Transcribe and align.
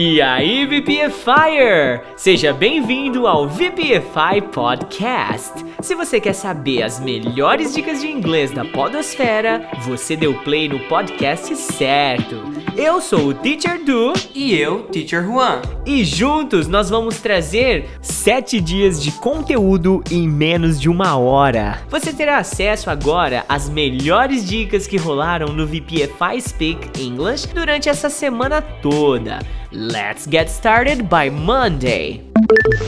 E 0.00 0.22
aí, 0.22 0.64
VPFire! 0.64 2.02
Seja 2.14 2.52
bem-vindo 2.52 3.26
ao 3.26 3.48
VPFI 3.48 4.42
Podcast. 4.52 5.52
Se 5.82 5.96
você 5.96 6.20
quer 6.20 6.34
saber 6.34 6.84
as 6.84 7.00
melhores 7.00 7.74
dicas 7.74 8.00
de 8.00 8.06
inglês 8.06 8.52
da 8.52 8.64
podosfera, 8.64 9.68
você 9.80 10.14
deu 10.14 10.34
play 10.44 10.68
no 10.68 10.78
podcast 10.86 11.52
certo. 11.56 12.36
Eu 12.80 13.00
sou 13.00 13.30
o 13.30 13.34
Teacher 13.34 13.84
Du 13.84 14.12
e 14.32 14.54
eu, 14.54 14.84
Teacher 14.84 15.24
Juan. 15.24 15.62
E 15.84 16.04
juntos 16.04 16.68
nós 16.68 16.88
vamos 16.88 17.20
trazer 17.20 17.86
7 18.00 18.60
dias 18.60 19.02
de 19.02 19.10
conteúdo 19.10 20.00
em 20.08 20.28
menos 20.28 20.80
de 20.80 20.88
uma 20.88 21.18
hora. 21.18 21.80
Você 21.90 22.12
terá 22.12 22.38
acesso 22.38 22.88
agora 22.88 23.44
às 23.48 23.68
melhores 23.68 24.48
dicas 24.48 24.86
que 24.86 24.96
rolaram 24.96 25.48
no 25.48 25.66
VPFI 25.66 26.40
Speak 26.40 27.02
English 27.02 27.48
durante 27.48 27.88
essa 27.88 28.08
semana 28.08 28.62
toda. 28.62 29.40
Let's 29.72 30.28
get 30.30 30.46
started 30.46 31.02
by 31.02 31.30
Monday. 31.30 32.22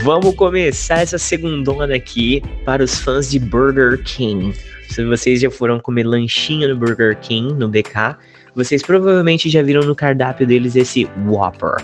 Vamos 0.03 0.33
começar 0.35 1.01
essa 1.01 1.17
segundona 1.17 1.97
aqui 1.97 2.41
para 2.63 2.81
os 2.81 2.97
fãs 2.97 3.29
de 3.29 3.39
Burger 3.39 4.01
King. 4.05 4.53
Se 4.87 5.03
vocês 5.03 5.41
já 5.41 5.51
foram 5.51 5.81
comer 5.81 6.03
lanchinho 6.03 6.69
no 6.69 6.77
Burger 6.77 7.17
King, 7.19 7.53
no 7.53 7.67
BK, 7.67 8.15
vocês 8.55 8.81
provavelmente 8.81 9.49
já 9.49 9.61
viram 9.61 9.81
no 9.83 9.95
cardápio 9.95 10.45
deles 10.45 10.75
esse 10.75 11.09
Whopper. 11.25 11.77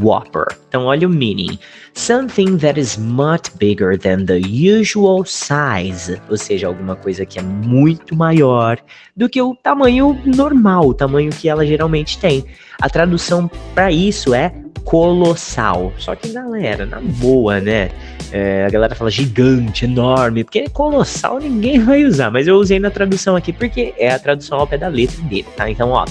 Whopper. 0.00 0.46
Então 0.68 0.86
olha 0.86 1.06
o 1.06 1.10
meaning. 1.10 1.58
Something 1.92 2.56
that 2.58 2.80
is 2.80 2.96
much 2.96 3.50
bigger 3.58 3.98
than 3.98 4.24
the 4.24 4.38
usual 4.38 5.24
size. 5.24 6.18
Ou 6.30 6.38
seja, 6.38 6.66
alguma 6.66 6.96
coisa 6.96 7.26
que 7.26 7.38
é 7.38 7.42
muito 7.42 8.16
maior 8.16 8.78
do 9.16 9.28
que 9.28 9.40
o 9.42 9.54
tamanho 9.54 10.18
normal, 10.24 10.88
o 10.88 10.94
tamanho 10.94 11.30
que 11.30 11.48
ela 11.48 11.66
geralmente 11.66 12.18
tem. 12.18 12.44
A 12.80 12.88
tradução 12.88 13.50
para 13.74 13.92
isso 13.92 14.34
é 14.34 14.63
colossal. 14.84 15.92
Só 15.98 16.14
que, 16.14 16.28
galera, 16.28 16.86
na 16.86 17.00
boa, 17.00 17.60
né? 17.60 17.90
É, 18.32 18.64
a 18.66 18.70
galera 18.70 18.94
fala 18.94 19.10
gigante, 19.10 19.84
enorme, 19.84 20.44
porque 20.44 20.68
colossal 20.68 21.38
ninguém 21.38 21.78
vai 21.78 22.04
usar, 22.04 22.30
mas 22.30 22.46
eu 22.46 22.56
usei 22.56 22.78
na 22.78 22.90
tradução 22.90 23.36
aqui 23.36 23.52
porque 23.52 23.94
é 23.96 24.10
a 24.10 24.18
tradução 24.18 24.58
ao 24.58 24.66
pé 24.66 24.76
da 24.76 24.88
letra 24.88 25.22
dele, 25.22 25.46
tá? 25.56 25.70
Então, 25.70 25.90
ó, 25.90 26.04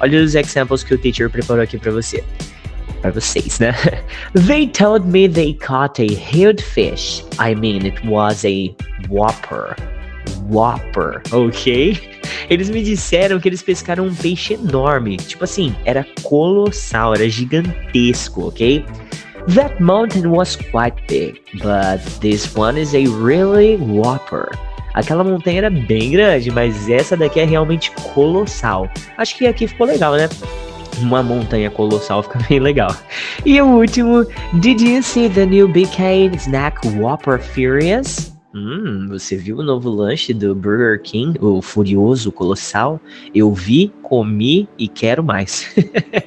olha 0.00 0.22
os 0.22 0.34
examples 0.34 0.84
que 0.84 0.94
o 0.94 0.98
teacher 0.98 1.30
preparou 1.30 1.62
aqui 1.62 1.78
para 1.78 1.90
você 1.90 2.22
para 3.00 3.10
vocês, 3.10 3.58
né? 3.58 3.74
They 4.46 4.68
told 4.68 5.06
me 5.06 5.28
they 5.28 5.54
caught 5.54 6.00
a 6.00 6.06
huge 6.06 6.62
fish. 6.62 7.24
I 7.38 7.54
mean, 7.54 7.84
it 7.84 8.02
was 8.06 8.44
a 8.44 8.74
whopper. 9.08 9.74
Whopper, 10.48 11.20
ok? 11.32 12.00
Eles 12.52 12.68
me 12.68 12.82
disseram 12.82 13.40
que 13.40 13.48
eles 13.48 13.62
pescaram 13.62 14.04
um 14.04 14.14
peixe 14.14 14.52
enorme. 14.52 15.16
Tipo 15.16 15.44
assim, 15.44 15.74
era 15.86 16.06
colossal, 16.22 17.14
era 17.14 17.26
gigantesco, 17.26 18.48
ok? 18.48 18.84
That 19.54 19.82
mountain 19.82 20.26
was 20.26 20.56
quite 20.56 20.94
big, 21.08 21.40
but 21.54 22.02
this 22.20 22.54
one 22.54 22.78
is 22.78 22.94
a 22.94 23.04
really 23.24 23.76
whopper. 23.76 24.50
Aquela 24.92 25.24
montanha 25.24 25.60
era 25.60 25.70
bem 25.70 26.10
grande, 26.10 26.50
mas 26.50 26.90
essa 26.90 27.16
daqui 27.16 27.40
é 27.40 27.44
realmente 27.44 27.90
colossal. 28.12 28.86
Acho 29.16 29.38
que 29.38 29.46
aqui 29.46 29.66
ficou 29.66 29.86
legal, 29.86 30.14
né? 30.14 30.28
uma 31.00 31.22
montanha 31.22 31.70
colossal 31.70 32.22
fica 32.22 32.38
bem 32.50 32.60
legal. 32.60 32.94
E 33.46 33.62
o 33.62 33.66
último, 33.66 34.26
Did 34.60 34.82
you 34.82 35.02
see 35.02 35.30
the 35.30 35.46
new 35.46 35.66
BK 35.68 36.36
Snack 36.36 36.86
Whopper 36.98 37.40
Furious? 37.40 38.31
Hum, 38.54 39.06
você 39.08 39.36
viu 39.36 39.58
o 39.58 39.62
novo 39.62 39.88
lanche 39.88 40.34
do 40.34 40.54
Burger 40.54 41.00
King, 41.00 41.38
o 41.40 41.62
Furioso 41.62 42.30
Colossal? 42.30 43.00
Eu 43.34 43.52
vi, 43.52 43.90
comi 44.02 44.68
e 44.78 44.88
quero 44.88 45.24
mais. 45.24 45.74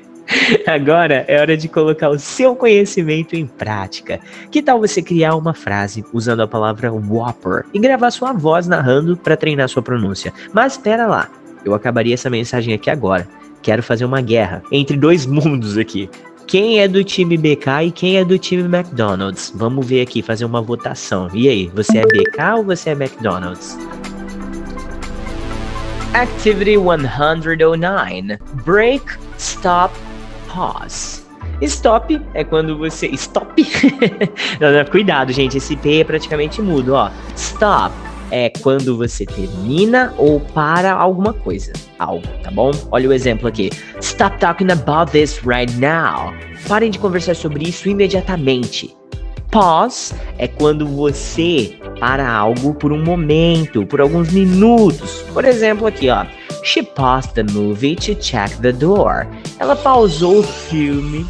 Agora 0.66 1.24
é 1.28 1.40
hora 1.40 1.56
de 1.56 1.68
colocar 1.68 2.10
o 2.10 2.18
seu 2.18 2.56
conhecimento 2.56 3.36
em 3.36 3.46
prática. 3.46 4.20
Que 4.50 4.62
tal 4.62 4.80
você 4.80 5.04
criar 5.04 5.36
uma 5.36 5.54
frase 5.54 6.04
usando 6.12 6.42
a 6.42 6.48
palavra 6.48 6.92
Whopper 6.92 7.66
e 7.72 7.80
gravar 7.80 8.10
sua 8.10 8.34
voz 8.34 8.68
narrando 8.68 9.16
para 9.16 9.38
treinar 9.38 9.70
sua 9.70 9.84
pronúncia? 9.84 10.34
Mas 10.52 10.74
espera 10.74 11.06
lá, 11.06 11.30
eu 11.64 11.76
acabaria 11.76 12.16
essa 12.16 12.30
mensagem 12.30 12.74
aqui 12.74 12.90
agora 12.90 13.28
quero 13.66 13.82
fazer 13.82 14.06
uma 14.06 14.22
guerra 14.22 14.62
entre 14.72 14.96
dois 14.96 15.26
mundos 15.26 15.76
aqui. 15.76 16.08
Quem 16.48 16.80
é 16.80 16.88
do 16.88 17.04
time 17.04 17.38
BK 17.38 17.86
e 17.88 17.92
quem 17.92 18.18
é 18.18 18.24
do 18.24 18.38
time 18.38 18.64
McDonald's? 18.64 19.52
Vamos 19.56 19.86
ver 19.88 20.02
aqui, 20.02 20.22
fazer 20.22 20.46
uma 20.46 20.62
votação. 20.62 21.28
E 21.34 21.50
aí, 21.50 21.68
você 21.74 21.98
é 21.98 22.06
BK 22.06 22.58
ou 22.58 22.64
você 22.64 22.92
é 22.92 22.94
McDonald's? 22.94 23.76
Activity 26.14 26.78
109. 26.78 28.38
Break, 28.64 29.06
stop, 29.40 29.94
pause. 30.54 31.24
Stop 31.62 32.22
é 32.36 32.44
quando 32.44 32.78
você. 32.78 33.08
Stop? 33.08 33.66
cuidado, 34.92 35.32
gente. 35.32 35.58
Esse 35.58 35.76
P 35.76 36.02
é 36.02 36.04
praticamente 36.04 36.62
mudo, 36.62 36.94
ó. 36.94 37.10
Stop 37.36 37.94
é 38.32 38.50
quando 38.50 38.98
você 38.98 39.26
termina 39.26 40.14
ou 40.18 40.40
para 40.40 40.94
alguma 40.94 41.34
coisa, 41.34 41.72
algo, 42.00 42.28
tá 42.44 42.52
bom? 42.52 42.72
Olha 42.92 43.10
o 43.10 43.14
exemplo 43.14 43.48
aqui. 43.48 43.70
Stop 44.02 44.38
talking 44.40 44.72
about 44.72 45.12
this 45.12 45.40
right 45.46 45.72
now. 45.78 46.34
Parem 46.68 46.90
de 46.90 47.00
conversar 47.00 47.36
sobre 47.36 47.70
isso 47.70 47.90
imediatamente. 47.90 48.96
Pause 49.52 50.14
é 50.38 50.48
quando 50.48 50.86
você 50.86 51.78
para 52.00 52.30
algo 52.30 52.74
por 52.74 52.92
um 52.92 53.04
momento, 53.04 53.86
por 53.86 54.02
alguns 54.02 54.32
minutos. 54.32 55.24
Por 55.34 55.46
exemplo, 55.46 55.88
aqui, 55.88 56.10
ó. 56.10 56.26
She 56.64 56.82
paused 56.82 57.34
the 57.36 57.44
movie 57.54 57.96
to 57.96 58.16
check 58.16 58.50
the 58.62 58.72
door. 58.72 59.28
Ela 59.60 59.76
pausou 59.76 60.40
o 60.40 60.44
filme 60.44 61.26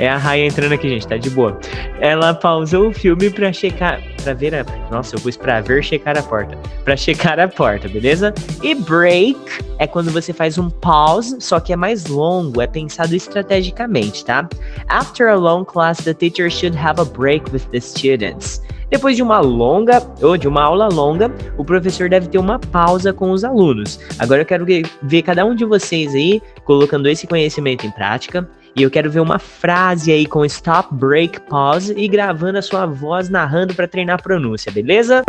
é 0.00 0.08
a 0.08 0.16
Raya 0.16 0.46
entrando 0.46 0.72
aqui, 0.72 0.88
gente, 0.88 1.06
tá 1.06 1.18
de 1.18 1.28
boa. 1.28 1.60
Ela 2.00 2.32
pausou 2.32 2.88
o 2.88 2.92
filme 2.92 3.28
pra 3.28 3.52
checar. 3.52 4.00
Pra 4.24 4.32
ver 4.32 4.54
a. 4.54 4.64
Nossa, 4.90 5.14
eu 5.14 5.20
pus 5.20 5.36
pra 5.36 5.60
ver 5.60 5.84
checar 5.84 6.16
a 6.16 6.22
porta. 6.22 6.56
Pra 6.84 6.96
checar 6.96 7.38
a 7.38 7.46
porta, 7.46 7.86
beleza? 7.86 8.32
E 8.62 8.74
break 8.74 9.38
é 9.78 9.86
quando 9.86 10.10
você 10.10 10.32
faz 10.32 10.56
um 10.56 10.70
pause, 10.70 11.36
só 11.38 11.60
que 11.60 11.74
é 11.74 11.76
mais 11.76 12.06
longo, 12.06 12.62
é 12.62 12.66
pensado 12.66 13.14
estrategicamente, 13.14 14.24
tá? 14.24 14.48
After 14.88 15.28
a 15.28 15.34
long 15.34 15.66
class, 15.66 15.98
the 15.98 16.14
teacher 16.14 16.50
should 16.50 16.76
have 16.78 16.98
a 16.98 17.04
break 17.04 17.52
with 17.52 17.66
the 17.70 17.78
students. 17.78 18.62
Depois 18.88 19.16
de 19.16 19.22
uma 19.22 19.38
longa 19.38 20.02
ou 20.22 20.36
de 20.36 20.48
uma 20.48 20.62
aula 20.62 20.88
longa, 20.88 21.30
o 21.56 21.64
professor 21.64 22.08
deve 22.08 22.26
ter 22.26 22.38
uma 22.38 22.58
pausa 22.58 23.12
com 23.12 23.30
os 23.30 23.44
alunos. 23.44 24.00
Agora 24.18 24.40
eu 24.40 24.46
quero 24.46 24.66
ver 25.02 25.22
cada 25.22 25.44
um 25.44 25.54
de 25.54 25.64
vocês 25.64 26.14
aí 26.14 26.42
colocando 26.64 27.08
esse 27.08 27.26
conhecimento 27.26 27.86
em 27.86 27.90
prática. 27.90 28.48
E 28.76 28.82
eu 28.82 28.90
quero 28.90 29.10
ver 29.10 29.20
uma 29.20 29.38
frase 29.38 30.12
aí 30.12 30.26
com 30.26 30.44
stop, 30.44 30.94
break, 30.94 31.40
pause 31.42 31.92
e 31.96 32.06
gravando 32.06 32.58
a 32.58 32.62
sua 32.62 32.86
voz 32.86 33.28
narrando 33.28 33.74
para 33.74 33.88
treinar 33.88 34.18
a 34.18 34.22
pronúncia, 34.22 34.70
beleza? 34.70 35.22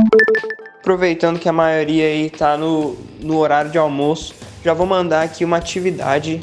Aproveitando 0.79 1.39
que 1.39 1.49
a 1.49 1.53
maioria 1.53 2.05
aí 2.05 2.29
tá 2.29 2.57
no, 2.57 2.95
no 3.19 3.37
horário 3.37 3.71
de 3.71 3.77
almoço, 3.77 4.35
já 4.63 4.73
vou 4.73 4.85
mandar 4.85 5.23
aqui 5.23 5.43
uma 5.43 5.57
atividade 5.57 6.41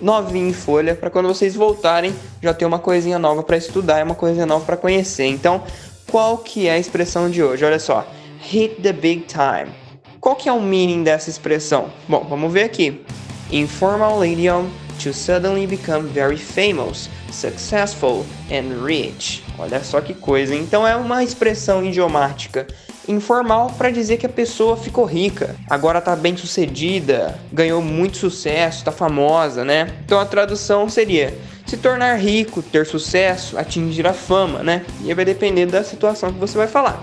novinha 0.00 0.48
em 0.48 0.52
folha 0.52 0.94
para 0.94 1.10
quando 1.10 1.26
vocês 1.26 1.54
voltarem 1.54 2.14
já 2.42 2.54
ter 2.54 2.64
uma 2.64 2.78
coisinha 2.78 3.18
nova 3.18 3.42
para 3.42 3.56
estudar, 3.56 4.04
uma 4.04 4.14
coisinha 4.14 4.46
nova 4.46 4.64
para 4.64 4.76
conhecer. 4.76 5.26
Então, 5.26 5.62
qual 6.10 6.38
que 6.38 6.68
é 6.68 6.72
a 6.72 6.78
expressão 6.78 7.28
de 7.30 7.42
hoje? 7.42 7.64
Olha 7.64 7.78
só, 7.78 8.06
hit 8.40 8.80
the 8.82 8.92
big 8.92 9.22
time. 9.22 9.72
Qual 10.20 10.36
que 10.36 10.48
é 10.48 10.52
o 10.52 10.60
meaning 10.60 11.02
dessa 11.02 11.30
expressão? 11.30 11.90
Bom, 12.08 12.26
vamos 12.28 12.52
ver 12.52 12.64
aqui. 12.64 13.02
Informal 13.50 14.24
idiom 14.24 14.66
to 14.98 15.12
suddenly 15.12 15.66
become 15.66 16.08
very 16.08 16.36
famous, 16.36 17.08
successful 17.30 18.24
and 18.50 18.84
rich. 18.84 19.42
Olha 19.58 19.82
só 19.82 20.00
que 20.00 20.14
coisa. 20.14 20.54
Então 20.54 20.86
é 20.86 20.96
uma 20.96 21.22
expressão 21.22 21.84
idiomática 21.84 22.66
informal 23.08 23.72
para 23.76 23.90
dizer 23.90 24.18
que 24.18 24.26
a 24.26 24.28
pessoa 24.28 24.76
ficou 24.76 25.04
rica, 25.04 25.56
agora 25.68 26.00
tá 26.00 26.14
bem 26.14 26.36
sucedida, 26.36 27.38
ganhou 27.50 27.80
muito 27.80 28.18
sucesso, 28.18 28.84
tá 28.84 28.92
famosa, 28.92 29.64
né? 29.64 29.94
Então 30.04 30.20
a 30.20 30.26
tradução 30.26 30.88
seria 30.88 31.36
se 31.66 31.76
tornar 31.76 32.16
rico, 32.16 32.62
ter 32.62 32.86
sucesso, 32.86 33.58
atingir 33.58 34.06
a 34.06 34.12
fama, 34.12 34.62
né? 34.62 34.84
E 35.04 35.12
vai 35.14 35.24
depender 35.24 35.66
da 35.66 35.82
situação 35.82 36.32
que 36.32 36.38
você 36.38 36.56
vai 36.56 36.66
falar. 36.66 37.02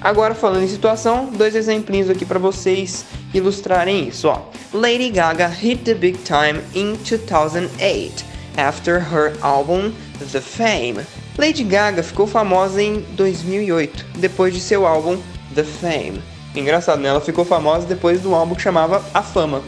Agora 0.00 0.34
falando 0.34 0.64
em 0.64 0.68
situação, 0.68 1.26
dois 1.26 1.54
exemplinhos 1.54 2.10
aqui 2.10 2.24
para 2.24 2.38
vocês 2.38 3.04
ilustrarem 3.34 4.08
isso, 4.08 4.28
ó. 4.28 4.42
Lady 4.72 5.10
Gaga 5.10 5.48
hit 5.48 5.84
the 5.84 5.94
big 5.94 6.18
time 6.18 6.62
in 6.74 6.96
2008 7.04 8.24
after 8.56 8.98
her 8.98 9.36
album 9.42 9.92
The 10.32 10.40
Fame. 10.40 11.04
Lady 11.36 11.64
Gaga 11.64 12.02
ficou 12.02 12.26
famosa 12.26 12.82
em 12.82 13.00
2008 13.12 14.06
depois 14.16 14.54
de 14.54 14.60
seu 14.60 14.86
álbum 14.86 15.18
The 15.54 15.64
Fame. 15.64 16.22
Engraçado, 16.54 17.00
né? 17.00 17.08
Ela 17.08 17.20
ficou 17.20 17.44
famosa 17.44 17.86
depois 17.86 18.20
do 18.20 18.34
álbum 18.34 18.54
que 18.54 18.62
chamava 18.62 19.04
A 19.12 19.22
Fama. 19.22 19.62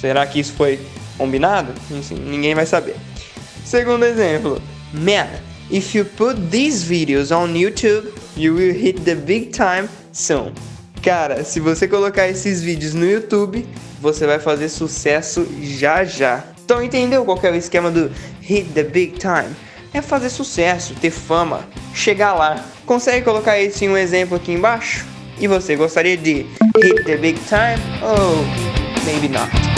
Será 0.00 0.26
que 0.26 0.40
isso 0.40 0.54
foi 0.54 0.80
combinado? 1.18 1.72
Enfim, 1.90 2.16
ninguém 2.16 2.54
vai 2.54 2.66
saber. 2.66 2.96
Segundo 3.64 4.04
exemplo, 4.04 4.60
Man, 4.92 5.28
if 5.70 5.94
you 5.94 6.04
put 6.04 6.36
these 6.50 6.84
videos 6.84 7.30
on 7.30 7.54
YouTube, 7.54 8.12
You 8.36 8.54
will 8.54 8.74
hit 8.74 9.06
the 9.06 9.14
big 9.14 9.50
time 9.50 9.88
soon. 10.12 10.52
Cara, 11.02 11.44
se 11.44 11.60
você 11.60 11.86
colocar 11.86 12.28
esses 12.28 12.62
vídeos 12.62 12.94
no 12.94 13.04
YouTube, 13.04 13.66
você 14.00 14.26
vai 14.26 14.38
fazer 14.38 14.68
sucesso 14.68 15.46
já 15.62 16.04
já. 16.04 16.44
Então 16.64 16.82
entendeu 16.82 17.24
qual 17.24 17.38
é 17.42 17.50
o 17.50 17.54
esquema 17.54 17.90
do 17.90 18.10
hit 18.40 18.68
the 18.72 18.82
big 18.82 19.18
time 19.18 19.54
é 19.96 20.02
fazer 20.02 20.30
sucesso, 20.30 20.94
ter 20.94 21.10
fama, 21.10 21.66
chegar 21.94 22.34
lá. 22.34 22.64
Consegue 22.84 23.24
colocar 23.24 23.58
isso 23.58 23.84
em 23.84 23.88
um 23.88 23.96
exemplo 23.96 24.36
aqui 24.36 24.52
embaixo? 24.52 25.06
E 25.38 25.48
você 25.48 25.74
gostaria 25.76 26.16
de 26.16 26.46
hit 26.82 27.04
the 27.04 27.16
big 27.16 27.38
time? 27.40 27.82
Ou 28.02 29.04
maybe 29.04 29.28
not? 29.28 29.75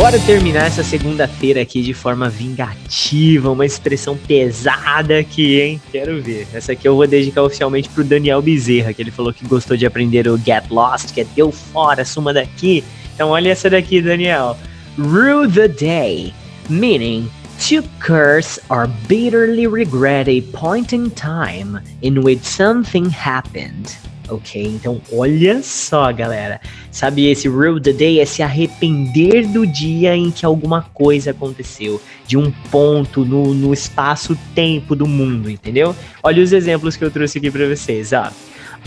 Bora 0.00 0.18
terminar 0.20 0.66
essa 0.66 0.82
segunda-feira 0.82 1.60
aqui 1.60 1.82
de 1.82 1.92
forma 1.92 2.26
vingativa, 2.30 3.50
uma 3.50 3.66
expressão 3.66 4.16
pesada 4.16 5.18
aqui, 5.18 5.60
hein? 5.60 5.82
Quero 5.92 6.22
ver. 6.22 6.48
Essa 6.54 6.72
aqui 6.72 6.88
eu 6.88 6.96
vou 6.96 7.06
dedicar 7.06 7.42
oficialmente 7.42 7.86
pro 7.90 8.02
Daniel 8.02 8.40
Bezerra, 8.40 8.94
que 8.94 9.02
ele 9.02 9.10
falou 9.10 9.30
que 9.30 9.46
gostou 9.46 9.76
de 9.76 9.84
aprender 9.84 10.26
o 10.26 10.38
Get 10.38 10.70
Lost, 10.70 11.12
que 11.12 11.20
é 11.20 11.24
deu 11.36 11.52
fora, 11.52 12.02
suma 12.02 12.32
daqui. 12.32 12.82
Então 13.14 13.28
olha 13.28 13.50
essa 13.50 13.68
daqui, 13.68 14.00
Daniel. 14.00 14.56
Rue 14.96 15.46
the 15.46 15.68
day, 15.68 16.32
meaning 16.70 17.30
to 17.68 17.86
curse 18.02 18.58
or 18.70 18.88
bitterly 19.06 19.66
regret 19.66 20.30
a 20.30 20.40
point 20.56 20.94
in 20.94 21.10
time 21.10 21.78
in 22.00 22.20
which 22.20 22.42
something 22.42 23.10
happened. 23.10 23.98
Ok, 24.30 24.62
então 24.62 25.00
olha 25.12 25.60
só, 25.62 26.12
galera. 26.12 26.60
Sabe, 26.92 27.28
esse 27.28 27.48
rue 27.48 27.80
the 27.80 27.92
day 27.92 28.20
é 28.20 28.24
se 28.24 28.42
arrepender 28.42 29.46
do 29.48 29.66
dia 29.66 30.16
em 30.16 30.30
que 30.30 30.46
alguma 30.46 30.82
coisa 30.82 31.32
aconteceu, 31.32 32.00
de 32.26 32.36
um 32.36 32.50
ponto 32.70 33.24
no, 33.24 33.52
no 33.52 33.72
espaço-tempo 33.72 34.94
do 34.94 35.06
mundo, 35.06 35.50
entendeu? 35.50 35.94
Olha 36.22 36.42
os 36.42 36.52
exemplos 36.52 36.96
que 36.96 37.04
eu 37.04 37.10
trouxe 37.10 37.38
aqui 37.38 37.50
para 37.50 37.68
vocês, 37.68 38.12
ó. 38.12 38.30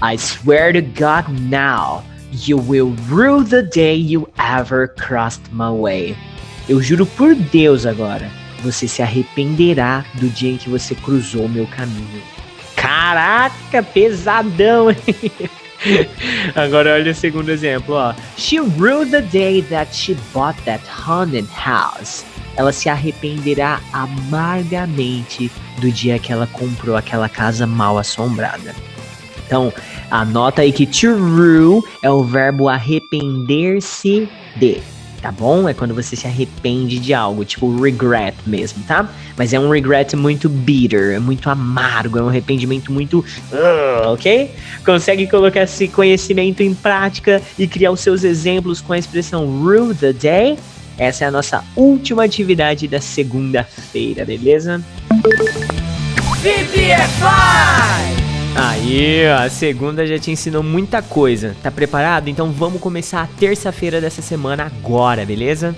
I 0.02 0.18
swear 0.18 0.74
to 0.74 0.82
God 0.82 1.28
now, 1.50 2.04
you 2.48 2.58
will 2.58 2.96
rue 3.10 3.44
the 3.44 3.64
day 3.64 3.96
you 3.96 4.28
ever 4.38 4.88
crossed 4.96 5.44
my 5.52 5.70
way. 5.70 6.16
Eu 6.70 6.82
juro 6.82 7.06
por 7.06 7.36
Deus 7.36 7.86
agora 7.86 8.44
você 8.64 8.88
se 8.88 9.02
arrependerá 9.02 10.06
do 10.16 10.30
dia 10.30 10.52
em 10.52 10.58
que 10.58 10.70
você 10.70 10.96
cruzou 10.96 11.50
meu 11.50 11.68
caminho. 11.68 12.24
Caraca, 12.84 13.82
pesadão, 13.82 14.92
hein? 14.92 15.50
Agora 16.54 16.96
olha 16.96 17.14
o 17.14 17.16
segundo 17.16 17.50
exemplo, 17.50 17.96
ó. 17.96 18.14
She 18.36 18.58
rue 18.58 19.06
the 19.10 19.22
day 19.22 19.62
that 19.64 19.96
she 19.96 20.18
bought 20.34 20.62
that 20.66 20.84
haunted 20.86 21.48
house. 21.48 22.26
Ela 22.58 22.74
se 22.74 22.90
arrependerá 22.90 23.80
amargamente 23.94 25.50
do 25.80 25.90
dia 25.94 26.20
que 26.20 26.34
ela 26.34 26.46
comprou 26.48 26.98
aquela 26.98 27.30
casa 27.30 27.66
mal 27.66 27.98
assombrada. 27.98 28.76
Então, 29.46 29.74
anota 30.12 30.62
aí 30.62 30.74
que 30.74 30.86
to 30.86 31.16
rue 31.16 31.82
é 32.02 32.10
o 32.10 32.22
verbo 32.22 32.68
arrepender-se 32.68 34.28
de 34.58 34.82
tá 35.24 35.32
bom? 35.32 35.70
É 35.70 35.74
quando 35.74 35.96
você 35.96 36.18
se 36.18 36.28
arrepende 36.28 37.00
de 37.00 37.14
algo, 37.14 37.46
tipo 37.46 37.82
regret 37.82 38.36
mesmo, 38.46 38.84
tá? 38.84 39.10
Mas 39.38 39.54
é 39.54 39.60
um 39.60 39.70
regret 39.70 40.14
muito 40.18 40.50
bitter, 40.50 41.16
é 41.16 41.20
muito 41.20 41.50
amargo, 41.50 42.20
é 42.20 42.22
um 42.22 42.28
arrependimento 42.28 42.92
muito. 42.92 43.20
Uh, 43.20 44.10
ok? 44.14 44.52
Consegue 44.86 45.26
colocar 45.28 45.62
esse 45.62 45.88
conhecimento 45.88 46.62
em 46.62 46.76
prática 46.76 47.42
e 47.58 47.66
criar 47.66 47.92
os 47.92 48.02
seus 48.02 48.26
exemplos 48.26 48.82
com 48.82 48.92
a 48.92 48.98
expressão 48.98 49.46
rue 49.64 49.96
the 49.96 50.12
day? 50.12 50.58
Essa 50.98 51.24
é 51.24 51.28
a 51.28 51.32
nossa 51.32 51.64
última 51.74 52.26
atividade 52.26 52.86
da 52.86 53.00
segunda-feira, 53.00 54.26
beleza? 54.26 54.84
VPFI! 56.42 58.23
Aí, 58.56 59.26
a 59.26 59.50
segunda 59.50 60.06
já 60.06 60.20
te 60.20 60.30
ensinou 60.30 60.62
muita 60.62 61.02
coisa. 61.02 61.56
Tá 61.64 61.72
preparado? 61.72 62.28
Então 62.28 62.52
vamos 62.52 62.80
começar 62.80 63.24
a 63.24 63.28
terça-feira 63.28 64.00
dessa 64.00 64.22
semana 64.22 64.66
agora, 64.66 65.26
beleza? 65.26 65.76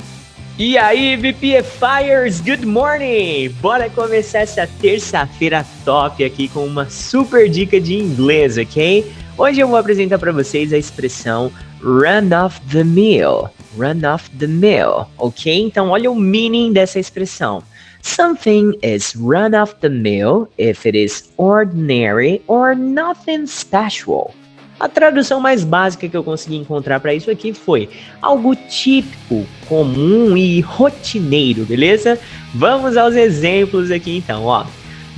E 0.60 0.78
aí, 0.78 1.16
VPFires, 1.16 2.42
good 2.42 2.66
morning! 2.66 3.50
Bora 3.62 3.90
começar 3.90 4.40
essa 4.40 4.68
terça-feira 4.82 5.66
top 5.86 6.24
aqui 6.24 6.50
com 6.50 6.66
uma 6.66 6.90
super 6.90 7.50
dica 7.50 7.80
de 7.80 7.96
inglês, 7.96 8.58
ok? 8.58 9.10
Hoje 9.38 9.62
eu 9.62 9.70
vou 9.70 9.78
apresentar 9.78 10.20
para 10.20 10.34
vocês 10.34 10.74
a 10.74 10.78
expressão 10.78 11.52
run 11.82 12.30
off 12.34 12.60
the 12.72 12.84
mill. 12.84 13.50
Run 13.78 14.06
off 14.06 14.30
the 14.32 14.48
mill, 14.48 15.08
ok? 15.18 15.62
Então 15.62 15.90
olha 15.90 16.12
o 16.12 16.16
meaning 16.16 16.74
dessa 16.74 17.00
expressão. 17.00 17.64
Something 18.06 18.76
is 18.84 19.16
run 19.16 19.56
off 19.56 19.80
the 19.82 19.90
mill 19.90 20.48
if 20.60 20.86
it 20.86 20.96
is 20.96 21.28
ordinary 21.38 22.40
or 22.48 22.76
nothing 22.76 23.48
special. 23.48 24.32
A 24.80 24.88
tradução 24.88 25.42
mais 25.42 25.64
básica 25.64 26.08
que 26.08 26.16
eu 26.16 26.24
consegui 26.24 26.56
encontrar 26.56 27.00
para 27.00 27.16
isso 27.16 27.32
aqui 27.32 27.52
foi 27.52 27.90
algo 28.22 28.56
típico, 28.56 29.44
comum 29.68 30.38
e 30.38 30.62
rotineiro, 30.62 31.66
beleza? 31.66 32.20
Vamos 32.54 32.96
aos 32.96 33.16
exemplos 33.16 33.90
aqui 33.90 34.18
então, 34.18 34.46
ó. 34.46 34.68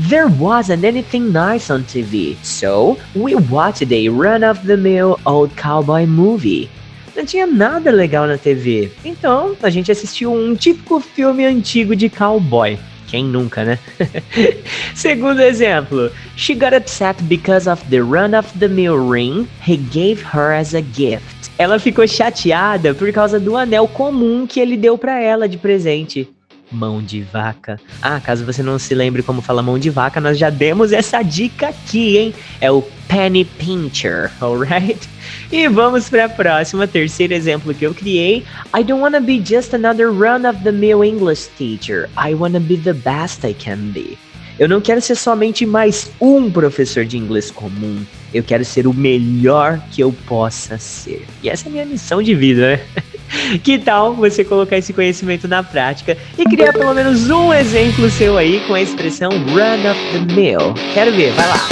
There 0.07 0.27
wasn't 0.39 0.85
anything 0.85 1.29
nice 1.29 1.69
on 1.69 1.83
TV, 1.83 2.37
so 2.41 2.97
we 3.13 3.35
watched 3.35 3.91
a 3.91 4.09
run-of-the-mill 4.09 5.19
old 5.25 5.53
cowboy 5.57 6.05
movie 6.05 6.69
não 7.17 7.25
tinha 7.25 7.47
nada 7.47 7.89
legal 7.91 8.27
na 8.27 8.37
TV. 8.37 8.91
Então, 9.03 9.55
a 9.61 9.69
gente 9.69 9.91
assistiu 9.91 10.31
um 10.31 10.55
típico 10.55 10.99
filme 10.99 11.43
antigo 11.43 11.95
de 11.95 12.09
cowboy. 12.09 12.77
Quem 13.07 13.23
nunca, 13.23 13.63
né? 13.63 13.79
Segundo 14.93 15.41
exemplo, 15.41 16.11
she 16.35 16.53
got 16.53 16.75
upset 16.75 17.21
because 17.23 17.67
of 17.67 17.83
the 17.89 17.99
run-of-the-mill 17.99 19.09
ring 19.09 19.47
he 19.65 19.77
gave 19.77 20.21
her 20.21 20.53
as 20.53 20.75
a 20.75 20.81
gift. 20.81 21.49
Ela 21.57 21.79
ficou 21.79 22.07
chateada 22.07 22.93
por 22.93 23.11
causa 23.11 23.39
do 23.39 23.57
anel 23.57 23.87
comum 23.87 24.45
que 24.45 24.59
ele 24.59 24.77
deu 24.77 24.97
para 24.97 25.19
ela 25.19 25.47
de 25.47 25.57
presente 25.57 26.29
mão 26.71 27.01
de 27.01 27.21
vaca. 27.21 27.79
Ah, 28.01 28.19
caso 28.19 28.45
você 28.45 28.61
não 28.61 28.77
se 28.77 28.93
lembre 28.93 29.23
como 29.23 29.41
fala 29.41 29.61
mão 29.61 29.79
de 29.79 29.89
vaca, 29.89 30.19
nós 30.19 30.37
já 30.37 30.49
demos 30.49 30.91
essa 30.91 31.21
dica 31.21 31.69
aqui, 31.69 32.17
hein? 32.17 32.33
É 32.59 32.71
o 32.71 32.81
penny 33.07 33.45
pincher, 33.45 34.31
alright? 34.41 35.09
E 35.51 35.67
vamos 35.67 36.09
para 36.09 36.25
a 36.25 36.29
próxima, 36.29 36.87
terceiro 36.87 37.33
exemplo 37.33 37.73
que 37.73 37.85
eu 37.85 37.93
criei. 37.93 38.43
I 38.77 38.83
don't 38.83 39.01
wanna 39.01 39.19
be 39.19 39.41
just 39.43 39.73
another 39.73 40.11
run-of-the-mill 40.11 41.03
English 41.03 41.49
teacher. 41.57 42.09
I 42.17 42.33
wanna 42.33 42.59
be 42.59 42.77
the 42.77 42.93
best 42.93 43.45
I 43.45 43.53
can 43.53 43.91
be. 43.91 44.17
Eu 44.59 44.67
não 44.67 44.81
quero 44.81 44.99
ser 44.99 45.15
somente 45.15 45.67
mais 45.67 46.11
um 46.19 46.49
professor 46.49 47.05
de 47.05 47.15
inglês 47.15 47.51
comum. 47.51 48.03
Eu 48.33 48.43
quero 48.43 48.65
ser 48.65 48.87
o 48.87 48.93
melhor 48.93 49.79
que 49.91 50.01
eu 50.01 50.11
possa 50.25 50.79
ser. 50.79 51.25
E 51.43 51.49
essa 51.49 51.67
é 51.67 51.69
a 51.69 51.71
minha 51.71 51.85
missão 51.85 52.23
de 52.23 52.33
vida, 52.33 52.75
né? 52.75 52.81
Que 53.63 53.77
tal 53.77 54.13
você 54.13 54.43
colocar 54.43 54.77
esse 54.77 54.93
conhecimento 54.93 55.47
na 55.47 55.63
prática 55.63 56.17
e 56.37 56.43
criar 56.45 56.73
pelo 56.73 56.93
menos 56.93 57.29
um 57.29 57.53
exemplo 57.53 58.09
seu 58.09 58.37
aí 58.37 58.61
com 58.67 58.73
a 58.73 58.81
expressão 58.81 59.29
run 59.29 59.89
of 59.89 59.99
the 60.11 60.33
mill? 60.33 60.73
Quero 60.93 61.11
ver, 61.11 61.31
vai 61.33 61.47
lá. 61.47 61.67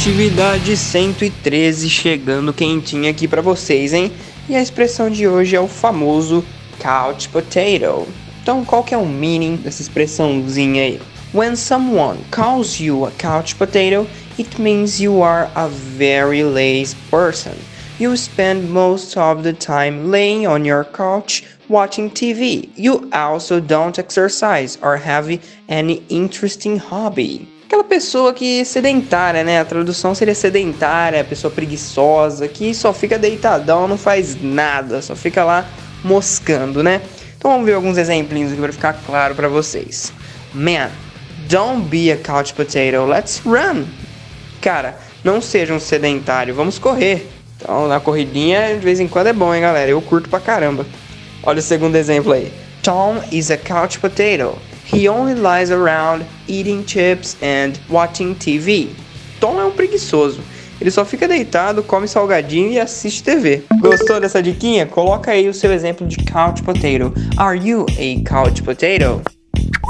Atividade 0.00 0.76
113 0.76 1.90
chegando 1.90 2.52
quentinha 2.52 3.10
aqui 3.10 3.28
para 3.28 3.42
vocês, 3.42 3.92
hein? 3.92 4.10
E 4.48 4.56
a 4.56 4.62
expressão 4.62 5.10
de 5.10 5.28
hoje 5.28 5.54
é 5.54 5.60
o 5.60 5.68
famoso 5.68 6.44
couch 6.80 7.28
potato. 7.28 8.08
Então, 8.42 8.64
qual 8.64 8.82
que 8.82 8.94
é 8.94 8.98
o 8.98 9.06
meaning 9.06 9.56
dessa 9.56 9.82
expressãozinha 9.82 10.82
aí? 10.82 11.00
When 11.32 11.54
someone 11.54 12.18
calls 12.30 12.80
you 12.80 13.06
a 13.06 13.10
couch 13.12 13.54
potato, 13.54 14.06
it 14.38 14.58
means 14.58 15.00
you 15.00 15.22
are 15.22 15.50
a 15.54 15.68
very 15.68 16.42
lazy 16.42 16.96
person. 17.10 17.56
You 17.98 18.16
spend 18.16 18.70
most 18.70 19.16
of 19.16 19.42
the 19.42 19.52
time 19.52 20.10
laying 20.10 20.46
on 20.46 20.64
your 20.64 20.84
couch 20.84 21.44
watching 21.68 22.10
TV. 22.10 22.70
You 22.76 23.08
also 23.12 23.60
don't 23.60 23.98
exercise 23.98 24.78
or 24.82 24.96
have 24.96 25.38
any 25.68 26.02
interesting 26.08 26.78
hobby. 26.78 27.48
Aquela 27.66 27.84
pessoa 27.84 28.32
que 28.32 28.60
é 28.60 28.64
sedentária, 28.64 29.44
né? 29.44 29.60
A 29.60 29.64
tradução 29.64 30.14
seria 30.14 30.34
sedentária, 30.34 31.22
pessoa 31.22 31.52
preguiçosa, 31.52 32.48
que 32.48 32.74
só 32.74 32.92
fica 32.92 33.18
deitadão, 33.18 33.86
não 33.86 33.96
faz 33.96 34.36
nada, 34.42 35.00
só 35.02 35.14
fica 35.14 35.44
lá 35.44 35.64
moscando, 36.02 36.82
né? 36.82 37.00
Então 37.38 37.52
vamos 37.52 37.66
ver 37.66 37.74
alguns 37.74 37.96
exemplinhos 37.96 38.52
aqui 38.52 38.60
para 38.60 38.72
ficar 38.72 38.92
claro 39.06 39.34
para 39.34 39.48
vocês. 39.48 40.12
Man, 40.52 40.90
Don't 41.50 41.90
be 41.90 42.12
a 42.12 42.16
couch 42.16 42.54
potato, 42.54 43.04
let's 43.04 43.40
run. 43.40 43.88
Cara, 44.60 44.98
não 45.24 45.40
seja 45.40 45.72
um 45.74 45.80
sedentário, 45.80 46.54
vamos 46.54 46.78
correr. 46.78 47.26
Então, 47.56 47.88
na 47.88 48.00
corridinha, 48.00 48.74
de 48.74 48.80
vez 48.80 49.00
em 49.00 49.08
quando 49.08 49.28
é 49.28 49.32
bom, 49.32 49.54
hein, 49.54 49.60
galera? 49.60 49.90
Eu 49.90 50.00
curto 50.00 50.28
pra 50.28 50.40
caramba. 50.40 50.86
Olha 51.42 51.58
o 51.58 51.62
segundo 51.62 51.96
exemplo 51.96 52.32
aí. 52.32 52.52
Tom 52.82 53.22
is 53.30 53.50
a 53.50 53.56
couch 53.56 53.98
potato. 53.98 54.56
He 54.92 55.08
only 55.08 55.34
lies 55.34 55.70
around 55.70 56.24
eating 56.48 56.84
chips 56.86 57.36
and 57.42 57.72
watching 57.88 58.34
TV. 58.34 58.88
Tom 59.38 59.60
é 59.60 59.64
um 59.64 59.70
preguiçoso. 59.70 60.40
Ele 60.80 60.90
só 60.90 61.04
fica 61.04 61.28
deitado, 61.28 61.82
come 61.82 62.08
salgadinho 62.08 62.72
e 62.72 62.80
assiste 62.80 63.22
TV. 63.22 63.62
Gostou 63.80 64.18
dessa 64.18 64.42
diquinha? 64.42 64.86
Coloca 64.86 65.30
aí 65.30 65.46
o 65.48 65.54
seu 65.54 65.72
exemplo 65.72 66.06
de 66.06 66.16
couch 66.24 66.62
potato. 66.62 67.12
Are 67.36 67.58
you 67.58 67.84
a 67.90 68.28
couch 68.28 68.62
potato? 68.62 69.20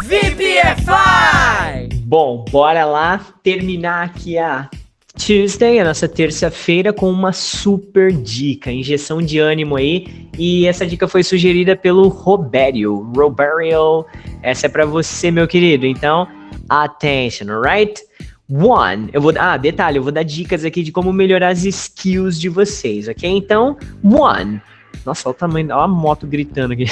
VPFI! 0.05 1.90
Bom, 2.11 2.45
bora 2.51 2.85
lá 2.85 3.25
terminar 3.41 4.07
aqui 4.07 4.37
a 4.37 4.69
Tuesday, 5.17 5.79
a 5.79 5.85
nossa 5.85 6.09
terça-feira, 6.09 6.93
com 6.93 7.09
uma 7.09 7.33
super 7.33 8.11
dica, 8.11 8.73
injeção 8.73 9.23
de 9.23 9.39
ânimo 9.39 9.77
aí. 9.77 10.29
E 10.37 10.67
essa 10.67 10.85
dica 10.85 11.07
foi 11.07 11.23
sugerida 11.23 11.77
pelo 11.77 12.09
Robério. 12.09 13.13
Robério, 13.15 14.05
essa 14.43 14.67
é 14.67 14.69
para 14.69 14.85
você, 14.85 15.31
meu 15.31 15.47
querido. 15.47 15.87
Então, 15.87 16.27
attention, 16.69 17.49
alright? 17.49 18.03
One, 18.51 19.09
eu 19.13 19.21
vou 19.21 19.33
ah, 19.39 19.57
detalhe, 19.57 19.99
eu 19.99 20.03
vou 20.03 20.11
dar 20.11 20.25
dicas 20.25 20.65
aqui 20.65 20.83
de 20.83 20.91
como 20.91 21.13
melhorar 21.13 21.51
as 21.51 21.65
skills 21.65 22.41
de 22.41 22.49
vocês, 22.49 23.07
ok? 23.07 23.31
Então, 23.31 23.77
one, 24.03 24.61
nossa, 25.05 25.29
olha 25.29 25.35
o 25.35 25.35
tamanho, 25.35 25.73
olha 25.73 25.85
a 25.85 25.89
moto 25.89 26.27
gritando 26.27 26.75
aqui. 26.75 26.87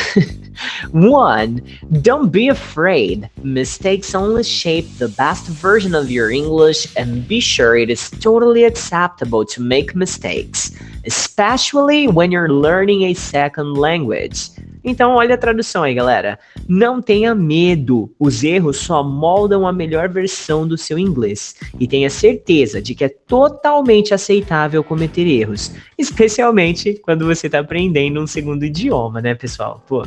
One, 0.93 1.63
don't 2.03 2.31
be 2.31 2.49
afraid. 2.49 3.29
Mistakes 3.43 4.15
only 4.15 4.45
shape 4.45 4.89
the 4.99 5.09
best 5.09 5.47
version 5.47 5.95
of 5.95 6.11
your 6.11 6.31
English, 6.31 6.89
and 6.97 7.27
be 7.27 7.41
sure 7.41 7.77
it 7.77 7.91
is 7.91 8.11
totally 8.11 8.65
acceptable 8.65 9.45
to 9.45 9.61
make 9.61 9.95
mistakes, 9.95 10.73
especially 11.07 12.09
when 12.09 12.33
you're 12.33 12.49
learning 12.49 13.03
a 13.05 13.15
second 13.15 13.75
language. 13.75 14.49
Então, 14.89 15.15
olha 15.15 15.35
a 15.35 15.39
tradução 15.39 15.83
aí, 15.83 15.95
galera. 15.95 16.39
Não 16.67 17.03
tenha 17.03 17.35
medo. 17.35 18.11
Os 18.19 18.43
erros 18.43 18.79
só 18.79 19.05
moldam 19.05 19.67
a 19.67 19.73
melhor 19.73 20.09
versão 20.09 20.67
do 20.67 20.79
seu 20.79 20.99
inglês. 20.99 21.57
E 21.79 21.87
tenha 21.87 22.09
certeza 22.09 22.81
de 22.81 22.95
que 22.95 23.05
é 23.05 23.09
totalmente 23.09 24.15
aceitável 24.15 24.83
cometer 24.83 25.27
erros, 25.27 25.73
especialmente 25.99 26.95
quando 27.03 27.27
você 27.27 27.49
está 27.49 27.59
aprendendo 27.59 28.19
um 28.21 28.27
segundo 28.27 28.65
idioma, 28.65 29.21
né, 29.21 29.35
pessoal? 29.35 29.83
Pô. 29.87 30.07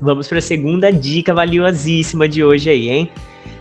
Vamos 0.00 0.26
para 0.26 0.38
a 0.38 0.42
segunda 0.42 0.90
dica 0.90 1.34
valiosíssima 1.34 2.26
de 2.26 2.42
hoje 2.42 2.70
aí, 2.70 2.88
hein? 2.88 3.10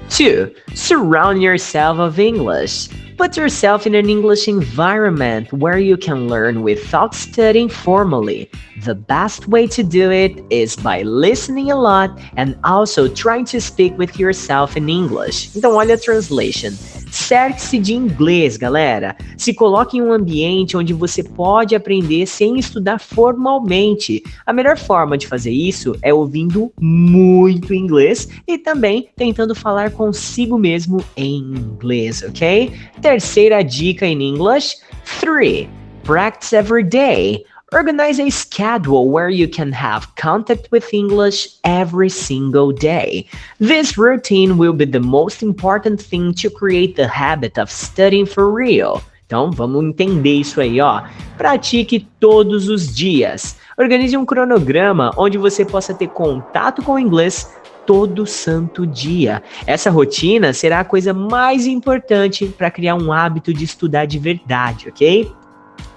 2. 0.09 0.51
Surround 0.73 1.43
yourself 1.43 1.99
of 1.99 2.21
English. 2.21 3.06
Put 3.17 3.35
yourself 3.35 3.87
in 3.87 3.95
an 3.95 4.11
English 4.11 4.47
environment 4.47 5.51
where 5.51 5.79
you 5.79 5.97
can 5.97 6.27
learn 6.27 6.61
without 6.61 7.15
studying 7.15 7.67
formally. 7.67 8.47
The 8.85 8.93
best 8.93 9.47
way 9.47 9.65
to 9.69 9.81
do 9.81 10.11
it 10.11 10.45
is 10.51 10.75
by 10.75 11.01
listening 11.01 11.71
a 11.71 11.75
lot 11.75 12.11
and 12.35 12.55
also 12.63 13.07
trying 13.07 13.45
to 13.45 13.59
speak 13.59 13.97
with 13.97 14.19
yourself 14.19 14.77
in 14.77 14.87
English. 14.87 15.49
Então, 15.55 15.73
olha 15.73 15.95
a 15.95 15.97
translation. 15.97 16.73
Cerque-se 17.09 17.79
de 17.79 17.95
inglês, 17.95 18.55
galera. 18.55 19.15
Se 19.35 19.51
coloque 19.51 19.97
em 19.97 20.01
um 20.01 20.11
ambiente 20.11 20.77
onde 20.77 20.93
você 20.93 21.23
pode 21.23 21.73
aprender 21.73 22.27
sem 22.27 22.59
estudar 22.59 22.99
formalmente. 22.99 24.21
A 24.45 24.53
melhor 24.53 24.77
forma 24.77 25.17
de 25.17 25.25
fazer 25.25 25.51
isso 25.51 25.95
é 26.03 26.13
ouvindo 26.13 26.71
muito 26.79 27.73
inglês 27.73 28.27
e 28.47 28.59
também 28.59 29.09
tentando 29.15 29.55
falar 29.55 29.89
consigo 29.91 30.57
mesmo 30.57 31.03
em 31.15 31.37
inglês, 31.37 32.21
ok? 32.21 32.71
Terceira 33.07 33.63
dica 33.63 34.05
em 34.05 34.21
English: 34.21 34.75
3. 35.21 35.69
Practice 36.03 36.51
every 36.51 36.83
day. 36.83 37.45
Organize 37.71 38.19
a 38.19 38.29
schedule 38.29 39.09
where 39.09 39.29
you 39.29 39.47
can 39.47 39.71
have 39.71 40.13
contact 40.17 40.67
with 40.73 40.93
English 40.93 41.47
every 41.63 42.09
single 42.09 42.73
day. 42.73 43.25
This 43.61 43.97
routine 43.97 44.57
will 44.57 44.73
be 44.73 44.85
the 44.85 44.99
most 44.99 45.41
important 45.41 46.01
thing 46.01 46.33
to 46.33 46.49
create 46.49 46.97
the 46.97 47.07
habit 47.07 47.57
of 47.57 47.71
studying 47.71 48.25
for 48.25 48.51
real. 48.51 49.01
Então 49.25 49.51
vamos 49.51 49.85
entender 49.85 50.39
isso 50.41 50.59
aí, 50.59 50.81
ó. 50.81 51.03
Pratique 51.37 52.05
todos 52.19 52.67
os 52.67 52.93
dias. 52.93 53.55
Organize 53.77 54.17
um 54.17 54.25
cronograma 54.25 55.11
onde 55.15 55.37
você 55.37 55.63
possa 55.63 55.93
ter 55.93 56.07
contato 56.07 56.81
com 56.81 56.93
o 56.93 56.99
inglês 56.99 57.55
todo 57.87 58.27
santo 58.27 58.85
dia. 58.85 59.41
Essa 59.65 59.89
rotina 59.89 60.53
será 60.53 60.81
a 60.81 60.85
coisa 60.85 61.13
mais 61.13 61.65
importante 61.65 62.45
para 62.45 62.69
criar 62.69 62.95
um 62.95 63.11
hábito 63.11 63.53
de 63.53 63.63
estudar 63.63 64.05
de 64.05 64.19
verdade, 64.19 64.89
ok? 64.89 65.31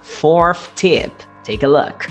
Fourth 0.01 0.71
tip. 0.75 1.11
Take 1.43 1.63
a 1.63 1.67
look. 1.67 2.07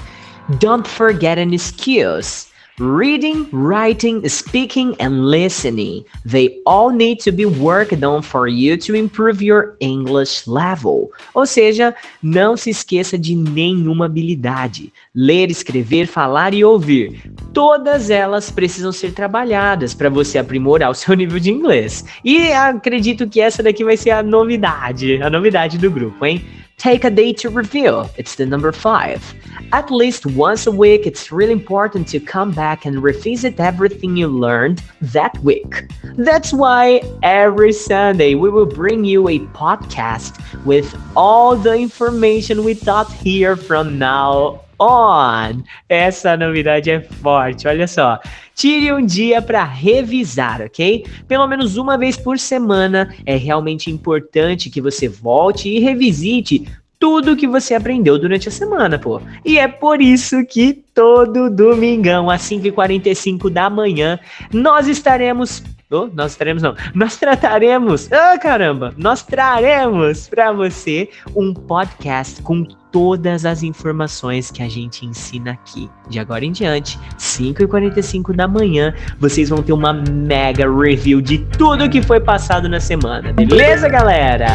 Don't 0.61 0.87
forget 0.87 1.39
any 1.39 1.59
skills. 1.59 2.50
Reading, 2.81 3.47
writing, 3.53 4.27
speaking, 4.27 4.97
and 4.99 5.27
listening. 5.27 6.07
They 6.25 6.63
all 6.65 6.89
need 6.89 7.21
to 7.21 7.31
be 7.31 7.45
worked 7.45 8.03
on 8.03 8.23
for 8.23 8.49
you 8.49 8.79
to 8.79 8.95
improve 8.95 9.43
your 9.43 9.77
English 9.81 10.47
level. 10.47 11.11
Ou 11.35 11.45
seja, 11.45 11.95
não 12.23 12.57
se 12.57 12.71
esqueça 12.71 13.19
de 13.19 13.35
nenhuma 13.35 14.07
habilidade. 14.07 14.91
Ler, 15.15 15.51
escrever, 15.51 16.07
falar 16.07 16.55
e 16.55 16.65
ouvir. 16.65 17.31
Todas 17.53 18.09
elas 18.09 18.51
precisam 18.51 18.93
ser 18.93 19.13
trabalhadas 19.13 19.93
para 19.93 20.09
você 20.09 20.39
aprimorar 20.39 20.91
o 20.91 20.95
seu 20.95 21.15
nível 21.15 21.39
de 21.39 21.51
inglês. 21.51 22.03
E 22.25 22.51
acredito 22.51 23.29
que 23.29 23.43
essa 23.43 23.63
daqui 23.63 23.85
vai 23.85 23.99
ser 23.99 24.13
a 24.13 24.23
novidade, 24.23 25.23
a 25.23 25.29
novidade 25.29 25.77
do 25.77 25.91
grupo, 25.91 26.25
hein? 26.25 26.43
Take 26.81 27.05
a 27.05 27.11
day 27.11 27.35
to 27.35 27.51
review. 27.51 28.07
It's 28.17 28.37
the 28.37 28.47
number 28.47 28.73
five. 28.73 29.35
At 29.75 29.91
least 29.91 30.25
once 30.25 30.67
a 30.67 30.71
week, 30.71 31.07
it's 31.07 31.31
really 31.31 31.53
important 31.53 32.09
to 32.09 32.19
come 32.19 32.53
back 32.53 32.87
and 32.87 33.03
revisit 33.03 33.61
everything 33.61 34.17
you 34.17 34.29
learned 34.29 34.83
that 35.03 35.37
week. 35.41 35.91
That's 36.17 36.55
why 36.55 37.03
every 37.23 37.75
Sunday 37.75 38.35
we 38.35 38.49
will 38.49 38.65
bring 38.65 39.05
you 39.05 39.29
a 39.29 39.41
podcast 39.49 40.41
with 40.65 40.99
all 41.15 41.55
the 41.55 41.75
information 41.75 42.65
we 42.65 42.75
taught 42.75 43.13
here 43.13 43.57
from 43.57 43.99
now 43.99 44.63
on. 44.81 45.63
Essa 45.89 46.37
novidade 46.37 46.91
é 46.91 47.01
forte, 47.01 47.69
olha 47.69 47.87
só. 47.87 48.19
Tire 48.55 48.93
um 48.93 49.05
dia 49.05 49.43
para 49.43 49.65
revisar, 49.65 50.63
ok? 50.63 51.05
Pelo 51.29 51.47
menos 51.47 51.77
uma 51.77 51.99
vez 51.99 52.17
por 52.17 52.39
semana 52.39 53.15
é 53.27 53.37
realmente 53.37 53.91
importante 53.91 54.71
que 54.71 54.81
você 54.81 55.09
volte 55.09 55.69
e 55.69 55.79
revisite 55.79 56.67
tudo 56.99 57.37
que 57.37 57.47
você 57.47 57.75
aprendeu 57.75 58.19
durante 58.19 58.49
a 58.49 58.53
semana, 58.53 58.99
pô. 58.99 59.23
E 59.43 59.59
é 59.59 59.67
por 59.67 60.03
isso 60.03 60.45
que 60.45 60.75
todo 60.95 61.49
domingão, 61.49 62.29
às 62.29 62.43
5h45 62.43 63.49
da 63.49 63.71
manhã, 63.71 64.19
nós 64.53 64.87
estaremos 64.87 65.63
Oh, 65.93 66.09
nós 66.15 66.31
estaremos 66.33 66.63
não. 66.63 66.77
Nós 66.95 67.17
trataremos. 67.17 68.09
Ah, 68.13 68.35
oh, 68.37 68.41
caramba! 68.41 68.95
Nós 68.97 69.25
traremos 69.25 70.29
para 70.29 70.53
você 70.53 71.11
um 71.35 71.53
podcast 71.53 72.41
com 72.43 72.63
todas 72.93 73.45
as 73.45 73.65
informações 73.65 74.53
que 74.53 74.63
a 74.63 74.69
gente 74.69 75.05
ensina 75.05 75.51
aqui. 75.51 75.91
De 76.09 76.21
agora 76.21 76.45
em 76.45 76.53
diante, 76.53 76.97
5h45 77.19 78.37
da 78.37 78.47
manhã, 78.47 78.95
vocês 79.19 79.49
vão 79.49 79.65
ter 79.65 79.73
uma 79.73 79.93
mega 79.93 80.65
review 80.73 81.21
de 81.21 81.39
tudo 81.39 81.91
que 81.91 82.01
foi 82.01 82.21
passado 82.21 82.69
na 82.69 82.79
semana. 82.79 83.33
Beleza, 83.33 83.89
galera? 83.89 84.47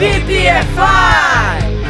VPFI! 0.00 0.80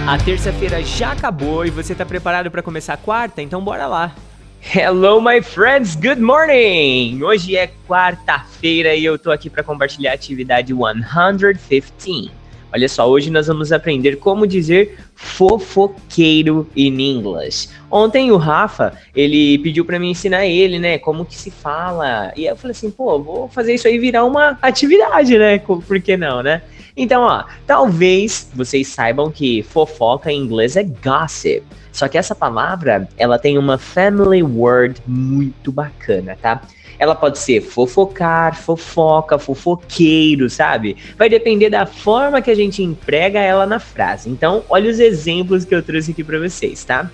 A 0.06 0.18
terça-feira 0.22 0.82
já 0.82 1.12
acabou 1.12 1.64
e 1.64 1.70
você 1.70 1.94
tá 1.94 2.04
preparado 2.04 2.50
para 2.50 2.60
começar 2.60 2.92
a 2.92 2.98
quarta? 2.98 3.40
Então 3.40 3.64
bora 3.64 3.86
lá! 3.86 4.12
Hello, 4.62 5.20
my 5.20 5.40
friends. 5.40 5.96
Good 5.96 6.20
morning. 6.20 7.22
Hoje 7.22 7.56
é 7.56 7.68
quarta-feira 7.88 8.94
e 8.94 9.04
eu 9.04 9.18
tô 9.18 9.32
aqui 9.32 9.50
para 9.50 9.64
compartilhar 9.64 10.12
a 10.12 10.14
atividade 10.14 10.72
115. 10.72 12.30
Olha 12.72 12.88
só, 12.88 13.08
hoje 13.08 13.30
nós 13.30 13.48
vamos 13.48 13.72
aprender 13.72 14.16
como 14.16 14.46
dizer 14.46 14.98
fofoqueiro 15.16 16.68
in 16.76 17.00
English. 17.00 17.68
Ontem 17.90 18.30
o 18.30 18.36
Rafa, 18.36 18.92
ele 19.16 19.58
pediu 19.58 19.84
para 19.84 19.98
mim 19.98 20.10
ensinar 20.10 20.46
ele, 20.46 20.78
né, 20.78 20.98
como 20.98 21.24
que 21.24 21.34
se 21.34 21.50
fala. 21.50 22.30
E 22.36 22.44
eu 22.44 22.54
falei 22.54 22.72
assim, 22.72 22.90
pô, 22.90 23.18
vou 23.18 23.48
fazer 23.48 23.74
isso 23.74 23.88
aí 23.88 23.98
virar 23.98 24.24
uma 24.24 24.56
atividade, 24.62 25.36
né? 25.36 25.58
Por 25.58 26.00
que 26.00 26.16
não, 26.16 26.44
né? 26.44 26.62
Então, 26.96 27.22
ó, 27.22 27.44
talvez 27.66 28.50
vocês 28.54 28.86
saibam 28.86 29.32
que 29.32 29.62
fofoca 29.62 30.30
em 30.30 30.38
inglês 30.38 30.76
é 30.76 30.84
gossip. 30.84 31.64
Só 31.92 32.08
que 32.08 32.18
essa 32.18 32.34
palavra, 32.34 33.08
ela 33.16 33.38
tem 33.38 33.58
uma 33.58 33.78
family 33.78 34.42
word 34.42 35.00
muito 35.06 35.72
bacana, 35.72 36.36
tá? 36.40 36.62
Ela 36.98 37.14
pode 37.14 37.38
ser 37.38 37.62
fofocar, 37.62 38.54
fofoca, 38.54 39.38
fofoqueiro, 39.38 40.50
sabe? 40.50 40.96
Vai 41.16 41.28
depender 41.28 41.70
da 41.70 41.86
forma 41.86 42.42
que 42.42 42.50
a 42.50 42.54
gente 42.54 42.82
emprega 42.82 43.38
ela 43.40 43.66
na 43.66 43.78
frase. 43.78 44.28
Então, 44.28 44.62
olha 44.68 44.90
os 44.90 45.00
exemplos 45.00 45.64
que 45.64 45.74
eu 45.74 45.82
trouxe 45.82 46.10
aqui 46.10 46.22
para 46.22 46.38
vocês, 46.38 46.84
tá? 46.84 47.10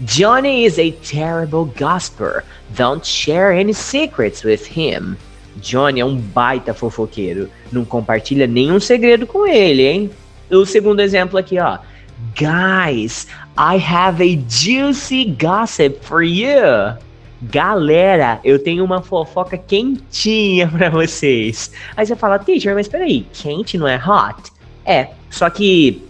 Johnny 0.00 0.64
is 0.64 0.78
a 0.78 0.92
terrible 1.02 1.72
gossiper. 1.78 2.44
Don't 2.76 3.06
share 3.06 3.52
any 3.58 3.72
secrets 3.72 4.44
with 4.44 4.66
him. 4.66 5.16
Johnny 5.56 6.00
é 6.00 6.04
um 6.04 6.16
baita 6.16 6.74
fofoqueiro. 6.74 7.48
Não 7.70 7.84
compartilha 7.84 8.46
nenhum 8.46 8.80
segredo 8.80 9.26
com 9.26 9.46
ele, 9.46 9.82
hein? 9.82 10.10
O 10.50 10.66
segundo 10.66 11.00
exemplo 11.00 11.38
aqui, 11.38 11.58
ó. 11.58 11.78
Guys, 12.36 13.26
I 13.56 13.78
have 13.78 14.20
a 14.20 14.36
juicy 14.48 15.36
gossip 15.38 16.04
for 16.04 16.22
you. 16.22 16.96
Galera, 17.42 18.40
eu 18.42 18.58
tenho 18.58 18.84
uma 18.84 19.00
fofoca 19.00 19.56
quentinha 19.56 20.66
para 20.72 20.90
vocês. 20.90 21.70
Aí 21.96 22.06
você 22.06 22.16
fala, 22.16 22.38
teacher, 22.38 22.74
mas 22.74 22.88
peraí, 22.88 23.26
quente 23.32 23.78
não 23.78 23.86
é 23.86 23.96
hot? 23.96 24.50
É, 24.84 25.10
só 25.30 25.48
que 25.50 26.02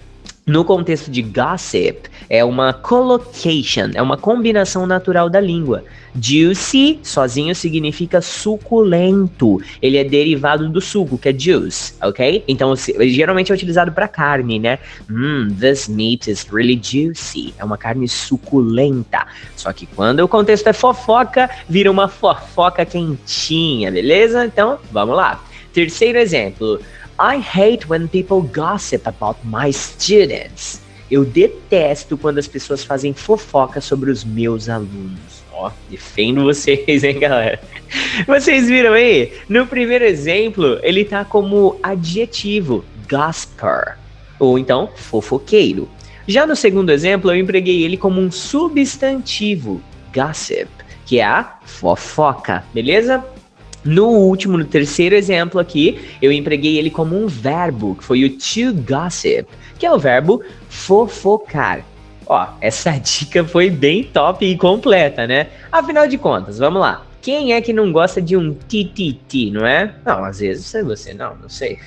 No 0.46 0.62
contexto 0.62 1.10
de 1.10 1.22
gossip, 1.22 2.10
é 2.28 2.44
uma 2.44 2.74
collocation, 2.74 3.90
é 3.94 4.02
uma 4.02 4.18
combinação 4.18 4.86
natural 4.86 5.30
da 5.30 5.40
língua. 5.40 5.84
Juicy, 6.20 7.00
sozinho, 7.02 7.54
significa 7.54 8.20
suculento. 8.20 9.58
Ele 9.80 9.96
é 9.96 10.04
derivado 10.04 10.68
do 10.68 10.82
suco, 10.82 11.16
que 11.16 11.30
é 11.30 11.32
juice, 11.32 11.94
ok? 12.02 12.44
Então, 12.46 12.74
geralmente 12.76 13.52
é 13.52 13.54
utilizado 13.54 13.90
para 13.90 14.06
carne, 14.06 14.58
né? 14.58 14.78
Mmm, 15.08 15.54
this 15.58 15.88
meat 15.88 16.30
is 16.30 16.46
really 16.52 16.78
juicy. 16.80 17.54
É 17.56 17.64
uma 17.64 17.78
carne 17.78 18.06
suculenta. 18.06 19.26
Só 19.56 19.72
que 19.72 19.86
quando 19.86 20.20
o 20.20 20.28
contexto 20.28 20.66
é 20.66 20.74
fofoca, 20.74 21.48
vira 21.66 21.90
uma 21.90 22.06
fofoca 22.06 22.84
quentinha, 22.84 23.90
beleza? 23.90 24.44
Então, 24.44 24.78
vamos 24.92 25.16
lá. 25.16 25.42
Terceiro 25.72 26.18
exemplo. 26.18 26.78
I 27.18 27.38
hate 27.38 27.88
when 27.88 28.08
people 28.08 28.42
gossip 28.42 29.06
about 29.06 29.38
my 29.44 29.72
students. 29.72 30.80
Eu 31.08 31.24
detesto 31.24 32.18
quando 32.18 32.38
as 32.38 32.48
pessoas 32.48 32.82
fazem 32.82 33.14
fofoca 33.14 33.80
sobre 33.80 34.10
os 34.10 34.24
meus 34.24 34.68
alunos. 34.68 35.44
Ó, 35.52 35.70
defendo 35.88 36.42
vocês, 36.42 37.04
hein, 37.04 37.20
galera? 37.20 37.60
Vocês 38.26 38.66
viram 38.66 38.94
aí? 38.94 39.32
No 39.48 39.64
primeiro 39.64 40.04
exemplo, 40.04 40.80
ele 40.82 41.04
tá 41.04 41.24
como 41.24 41.78
adjetivo, 41.80 42.84
gosper, 43.08 43.96
ou 44.40 44.58
então 44.58 44.90
fofoqueiro. 44.96 45.88
Já 46.26 46.46
no 46.46 46.56
segundo 46.56 46.90
exemplo, 46.90 47.30
eu 47.30 47.36
empreguei 47.36 47.84
ele 47.84 47.96
como 47.96 48.20
um 48.20 48.32
substantivo, 48.32 49.80
gossip, 50.12 50.68
que 51.06 51.20
é 51.20 51.24
a 51.24 51.58
fofoca, 51.64 52.64
beleza? 52.74 53.24
No 53.84 54.08
último, 54.08 54.56
no 54.56 54.64
terceiro 54.64 55.14
exemplo 55.14 55.60
aqui, 55.60 56.00
eu 56.22 56.32
empreguei 56.32 56.78
ele 56.78 56.90
como 56.90 57.16
um 57.16 57.26
verbo, 57.26 57.94
que 57.94 58.04
foi 58.04 58.24
o 58.24 58.30
to 58.30 58.72
gossip, 58.88 59.46
que 59.78 59.84
é 59.84 59.92
o 59.92 59.98
verbo 59.98 60.42
fofocar. 60.68 61.84
Ó, 62.26 62.46
essa 62.60 62.92
dica 62.98 63.44
foi 63.44 63.68
bem 63.68 64.04
top 64.04 64.44
e 64.44 64.56
completa, 64.56 65.26
né? 65.26 65.48
Afinal 65.70 66.08
de 66.08 66.16
contas, 66.16 66.58
vamos 66.58 66.80
lá. 66.80 67.04
Quem 67.20 67.54
é 67.54 67.60
que 67.62 67.72
não 67.72 67.90
gosta 67.90 68.20
de 68.20 68.36
um 68.36 68.52
TTT, 68.52 69.50
não 69.50 69.66
é? 69.66 69.94
Não, 70.04 70.22
às 70.22 70.40
vezes 70.40 70.74
é 70.74 70.82
você, 70.82 71.14
não, 71.14 71.34
não 71.36 71.48
sei. 71.48 71.78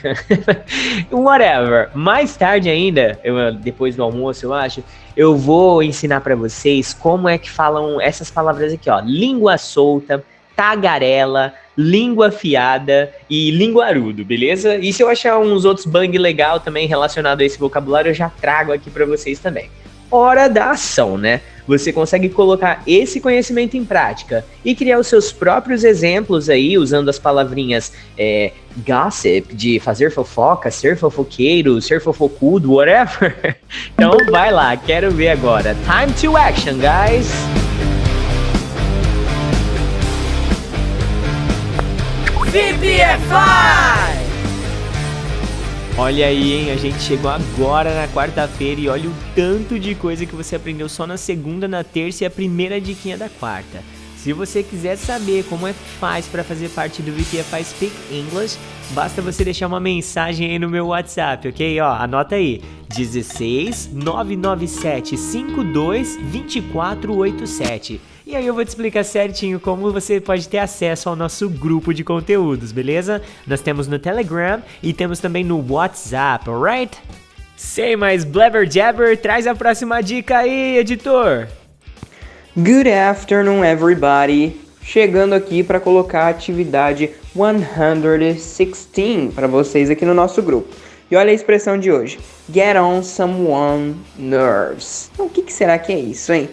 Whatever. 1.11 1.91
Mais 1.93 2.35
tarde 2.35 2.67
ainda, 2.71 3.19
eu, 3.23 3.53
depois 3.53 3.95
do 3.95 4.01
almoço, 4.01 4.47
eu 4.47 4.53
acho, 4.53 4.83
eu 5.15 5.35
vou 5.35 5.83
ensinar 5.83 6.21
para 6.21 6.35
vocês 6.35 6.91
como 6.91 7.29
é 7.29 7.37
que 7.37 7.51
falam 7.51 8.01
essas 8.01 8.31
palavras 8.31 8.73
aqui, 8.73 8.89
ó. 8.89 8.99
Língua 8.99 9.59
solta, 9.59 10.23
tagarela, 10.55 11.53
língua 11.77 12.27
afiada 12.27 13.13
e 13.29 13.51
linguarudo, 13.51 14.25
beleza? 14.25 14.77
E 14.77 14.91
se 14.91 15.03
eu 15.03 15.09
achar 15.09 15.37
uns 15.37 15.63
outros 15.63 15.85
bang 15.85 16.17
legal 16.17 16.59
também 16.59 16.87
relacionado 16.87 17.41
a 17.41 17.45
esse 17.45 17.59
vocabulário, 17.59 18.09
eu 18.09 18.15
já 18.15 18.29
trago 18.29 18.73
aqui 18.73 18.89
para 18.89 19.05
vocês 19.05 19.39
também. 19.39 19.69
Hora 20.09 20.47
da 20.47 20.71
ação, 20.71 21.17
né? 21.17 21.41
Você 21.67 21.91
consegue 21.91 22.29
colocar 22.29 22.81
esse 22.87 23.19
conhecimento 23.19 23.75
em 23.75 23.83
prática 23.83 24.45
e 24.63 24.73
criar 24.73 24.99
os 24.99 25.07
seus 25.07 25.33
próprios 25.33 25.83
exemplos 25.83 26.49
aí, 26.49 26.77
usando 26.77 27.09
as 27.09 27.19
palavrinhas 27.19 27.91
é, 28.17 28.53
gossip, 28.87 29.53
de 29.53 29.77
fazer 29.81 30.09
fofoca, 30.11 30.71
ser 30.71 30.95
fofoqueiro, 30.95 31.81
ser 31.81 32.01
fofocudo, 32.01 32.75
whatever. 32.75 33.57
então 33.93 34.17
vai 34.31 34.49
lá, 34.49 34.77
quero 34.77 35.11
ver 35.11 35.29
agora. 35.29 35.75
Time 35.85 36.13
to 36.13 36.37
action, 36.37 36.75
guys! 36.77 37.66
VPFI! 42.57 44.17
Olha 45.95 46.25
aí, 46.25 46.53
hein? 46.53 46.71
A 46.71 46.75
gente 46.75 46.99
chegou 46.99 47.29
agora 47.29 47.93
na 47.93 48.07
quarta-feira 48.07 48.81
e 48.81 48.89
olha 48.89 49.07
o 49.07 49.13
tanto 49.35 49.77
de 49.77 49.93
coisa 49.93 50.25
que 50.25 50.35
você 50.35 50.55
aprendeu 50.55 50.89
só 50.89 51.05
na 51.05 51.17
segunda, 51.17 51.67
na 51.67 51.83
terça 51.83 52.23
e 52.23 52.27
a 52.27 52.31
primeira 52.31 52.81
diquinha 52.81 53.15
da 53.15 53.29
quarta. 53.29 53.83
Se 54.15 54.33
você 54.33 54.63
quiser 54.63 54.95
saber 54.95 55.45
como 55.45 55.67
é 55.67 55.73
que 55.73 55.79
faz 55.99 56.25
para 56.25 56.43
fazer 56.43 56.69
parte 56.69 57.03
do 57.03 57.11
VPFI 57.11 57.63
Speak 57.63 57.95
English, 58.11 58.57
basta 58.89 59.21
você 59.21 59.43
deixar 59.43 59.67
uma 59.67 59.79
mensagem 59.79 60.49
aí 60.49 60.57
no 60.57 60.67
meu 60.67 60.87
WhatsApp, 60.87 61.47
ok? 61.49 61.79
Ó, 61.79 61.93
anota 61.93 62.37
aí: 62.37 62.63
16 62.89 63.91
997 63.93 65.15
52 65.15 66.17
2487. 66.31 68.01
E 68.27 68.35
aí 68.35 68.45
eu 68.45 68.53
vou 68.53 68.65
te 68.65 68.67
explicar 68.67 69.05
certinho 69.05 69.57
como 69.57 69.89
você 69.89 70.19
pode 70.19 70.49
ter 70.49 70.57
acesso 70.57 71.07
ao 71.07 71.15
nosso 71.15 71.47
grupo 71.47 71.93
de 71.93 72.03
conteúdos, 72.03 72.73
beleza? 72.73 73.21
Nós 73.47 73.61
temos 73.61 73.87
no 73.87 73.97
Telegram 73.97 74.61
e 74.83 74.91
temos 74.91 75.21
também 75.21 75.45
no 75.45 75.65
WhatsApp, 75.71 76.49
alright? 76.49 76.97
Sem 77.55 77.95
mais 77.95 78.25
blabber 78.25 78.69
jabber, 78.69 79.15
traz 79.15 79.47
a 79.47 79.55
próxima 79.55 80.03
dica 80.03 80.39
aí, 80.39 80.77
editor. 80.77 81.47
Good 82.53 82.91
afternoon, 82.91 83.63
everybody. 83.63 84.59
Chegando 84.81 85.31
aqui 85.31 85.63
para 85.63 85.79
colocar 85.79 86.23
a 86.23 86.29
atividade 86.29 87.11
116 87.33 89.33
para 89.33 89.47
vocês 89.47 89.89
aqui 89.89 90.03
no 90.03 90.13
nosso 90.13 90.41
grupo. 90.41 90.67
E 91.09 91.15
olha 91.15 91.31
a 91.31 91.33
expressão 91.33 91.79
de 91.79 91.89
hoje: 91.89 92.19
Get 92.53 92.75
on 92.75 93.01
someone 93.03 93.95
nerves. 94.17 95.09
Então, 95.13 95.27
o 95.27 95.29
que, 95.29 95.43
que 95.43 95.53
será 95.53 95.79
que 95.79 95.93
é 95.93 95.97
isso, 95.97 96.33
hein? 96.33 96.49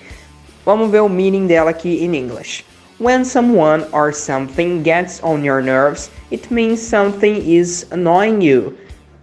Vamos 0.64 0.90
ver 0.90 1.00
o 1.00 1.08
meaning 1.08 1.46
dela 1.46 1.70
aqui 1.70 2.02
em 2.02 2.16
English. 2.16 2.64
When 2.98 3.24
someone 3.24 3.84
or 3.92 4.14
something 4.14 4.82
gets 4.82 5.20
on 5.22 5.44
your 5.44 5.60
nerves, 5.60 6.10
it 6.32 6.52
means 6.52 6.80
something 6.80 7.42
is 7.46 7.86
annoying 7.90 8.42
you 8.42 8.74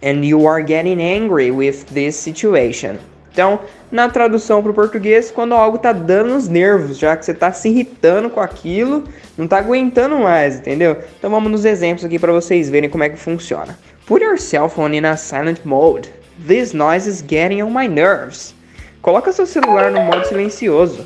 and 0.02 0.24
you 0.24 0.46
are 0.46 0.62
getting 0.62 1.00
angry 1.00 1.50
with 1.50 1.86
this 1.92 2.16
situation. 2.16 2.98
Então, 3.32 3.60
na 3.90 4.08
tradução 4.08 4.62
para 4.62 4.70
o 4.70 4.74
português, 4.74 5.30
quando 5.30 5.54
algo 5.54 5.78
tá 5.78 5.92
dando 5.92 6.34
nos 6.34 6.48
nervos, 6.48 6.98
já 6.98 7.16
que 7.16 7.24
você 7.24 7.32
tá 7.32 7.50
se 7.50 7.70
irritando 7.70 8.28
com 8.28 8.40
aquilo, 8.40 9.04
não 9.36 9.48
tá 9.48 9.58
aguentando 9.58 10.18
mais, 10.18 10.56
entendeu? 10.56 10.98
Então 11.18 11.30
vamos 11.30 11.50
nos 11.50 11.64
exemplos 11.64 12.04
aqui 12.04 12.18
para 12.18 12.30
vocês 12.30 12.68
verem 12.68 12.90
como 12.90 13.04
é 13.04 13.08
que 13.08 13.16
funciona. 13.16 13.78
Put 14.06 14.22
your 14.22 14.38
cell 14.38 14.68
phone 14.68 14.96
in 14.96 15.06
a 15.06 15.16
silent 15.16 15.60
mode. 15.64 16.10
This 16.46 16.74
noise 16.74 17.08
is 17.08 17.24
getting 17.26 17.62
on 17.62 17.70
my 17.70 17.88
nerves. 17.88 18.54
Coloca 19.02 19.32
seu 19.32 19.46
celular 19.46 19.90
no 19.90 20.00
modo 20.00 20.24
silencioso. 20.28 21.04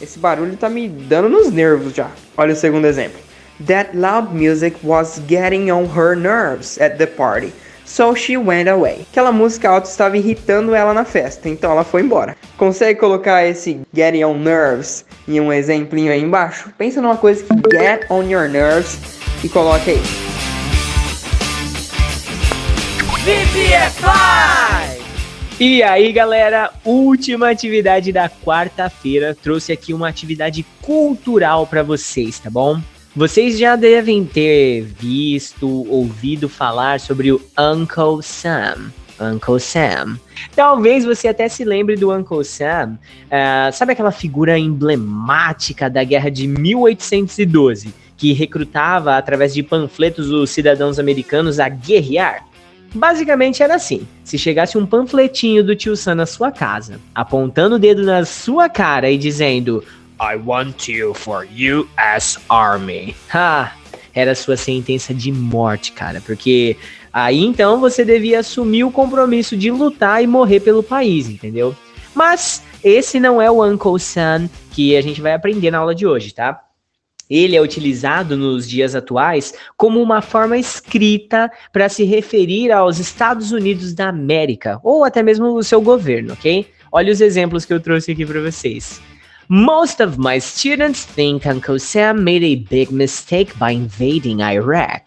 Esse 0.00 0.18
barulho 0.18 0.56
tá 0.56 0.68
me 0.68 0.88
dando 0.88 1.28
nos 1.28 1.52
nervos 1.52 1.94
já. 1.94 2.10
Olha 2.36 2.52
o 2.52 2.56
segundo 2.56 2.84
exemplo. 2.84 3.20
That 3.64 3.96
loud 3.96 4.34
music 4.34 4.76
was 4.82 5.22
getting 5.28 5.70
on 5.70 5.84
her 5.84 6.16
nerves 6.16 6.80
at 6.80 6.98
the 6.98 7.06
party. 7.06 7.52
So 7.84 8.16
she 8.16 8.36
went 8.36 8.68
away. 8.68 9.06
Aquela 9.12 9.30
música 9.30 9.70
alta 9.70 9.88
estava 9.88 10.16
irritando 10.16 10.74
ela 10.74 10.92
na 10.92 11.04
festa, 11.04 11.48
então 11.48 11.70
ela 11.70 11.84
foi 11.84 12.02
embora. 12.02 12.36
Consegue 12.56 12.98
colocar 12.98 13.46
esse 13.46 13.80
getting 13.94 14.24
on 14.24 14.38
nerves 14.38 15.04
em 15.28 15.40
um 15.40 15.52
exemplinho 15.52 16.10
aí 16.10 16.20
embaixo? 16.20 16.72
Pensa 16.76 17.00
numa 17.00 17.16
coisa 17.16 17.44
que 17.44 17.76
get 17.76 18.04
on 18.10 18.24
your 18.24 18.48
nerves 18.48 18.98
e 19.44 19.48
coloca 19.48 19.88
aí. 19.88 20.02
VPFI! 23.24 24.81
E 25.64 25.80
aí, 25.80 26.10
galera, 26.10 26.72
última 26.84 27.48
atividade 27.48 28.10
da 28.10 28.28
quarta-feira. 28.28 29.32
Trouxe 29.40 29.70
aqui 29.70 29.94
uma 29.94 30.08
atividade 30.08 30.66
cultural 30.80 31.68
para 31.68 31.84
vocês, 31.84 32.40
tá 32.40 32.50
bom? 32.50 32.80
Vocês 33.14 33.56
já 33.56 33.76
devem 33.76 34.24
ter 34.24 34.82
visto, 34.82 35.68
ouvido 35.88 36.48
falar 36.48 36.98
sobre 36.98 37.30
o 37.30 37.40
Uncle 37.56 38.20
Sam. 38.24 38.90
Uncle 39.20 39.60
Sam. 39.60 40.18
Talvez 40.56 41.04
você 41.04 41.28
até 41.28 41.48
se 41.48 41.64
lembre 41.64 41.94
do 41.94 42.12
Uncle 42.12 42.44
Sam. 42.44 42.98
Uh, 43.26 43.72
sabe 43.72 43.92
aquela 43.92 44.10
figura 44.10 44.58
emblemática 44.58 45.88
da 45.88 46.02
guerra 46.02 46.28
de 46.28 46.48
1812, 46.48 47.94
que 48.16 48.32
recrutava 48.32 49.16
através 49.16 49.54
de 49.54 49.62
panfletos 49.62 50.28
os 50.28 50.50
cidadãos 50.50 50.98
americanos 50.98 51.60
a 51.60 51.68
guerrear? 51.68 52.50
Basicamente 52.94 53.62
era 53.62 53.76
assim: 53.76 54.06
se 54.24 54.38
chegasse 54.38 54.76
um 54.76 54.86
panfletinho 54.86 55.64
do 55.64 55.74
tio 55.74 55.96
Sam 55.96 56.16
na 56.16 56.26
sua 56.26 56.50
casa, 56.50 57.00
apontando 57.14 57.76
o 57.76 57.78
dedo 57.78 58.02
na 58.02 58.24
sua 58.24 58.68
cara 58.68 59.10
e 59.10 59.16
dizendo 59.16 59.82
I 60.20 60.36
want 60.36 60.88
you 60.88 61.14
for 61.14 61.46
US 61.46 62.38
Army. 62.48 63.14
Ha! 63.32 63.72
Era 64.14 64.34
sua 64.34 64.58
sentença 64.58 65.14
de 65.14 65.32
morte, 65.32 65.92
cara, 65.92 66.20
porque 66.20 66.76
aí 67.10 67.42
então 67.42 67.80
você 67.80 68.04
devia 68.04 68.40
assumir 68.40 68.84
o 68.84 68.90
compromisso 68.90 69.56
de 69.56 69.70
lutar 69.70 70.22
e 70.22 70.26
morrer 70.26 70.60
pelo 70.60 70.82
país, 70.82 71.28
entendeu? 71.28 71.74
Mas 72.14 72.62
esse 72.84 73.18
não 73.18 73.40
é 73.40 73.50
o 73.50 73.64
Uncle 73.64 73.98
Sam 73.98 74.50
que 74.70 74.94
a 74.96 75.00
gente 75.00 75.22
vai 75.22 75.32
aprender 75.32 75.70
na 75.70 75.78
aula 75.78 75.94
de 75.94 76.06
hoje, 76.06 76.34
tá? 76.34 76.60
Ele 77.32 77.56
é 77.56 77.62
utilizado 77.62 78.36
nos 78.36 78.68
dias 78.68 78.94
atuais 78.94 79.54
como 79.76 80.02
uma 80.02 80.20
forma 80.20 80.58
escrita 80.58 81.50
para 81.72 81.88
se 81.88 82.04
referir 82.04 82.70
aos 82.70 82.98
Estados 82.98 83.52
Unidos 83.52 83.94
da 83.94 84.08
América, 84.08 84.78
ou 84.82 85.02
até 85.02 85.22
mesmo 85.22 85.46
o 85.54 85.62
seu 85.62 85.80
governo, 85.80 86.34
ok? 86.34 86.66
Olha 86.92 87.10
os 87.10 87.22
exemplos 87.22 87.64
que 87.64 87.72
eu 87.72 87.80
trouxe 87.80 88.12
aqui 88.12 88.26
para 88.26 88.40
vocês. 88.40 89.00
Most 89.48 90.02
of 90.02 90.18
my 90.18 90.38
students 90.40 91.06
think 91.06 91.48
Uncle 91.48 91.80
Sam 91.80 92.14
made 92.22 92.44
a 92.44 92.68
big 92.70 92.92
mistake 92.92 93.52
by 93.58 93.72
invading 93.72 94.42
Iraq. 94.42 95.06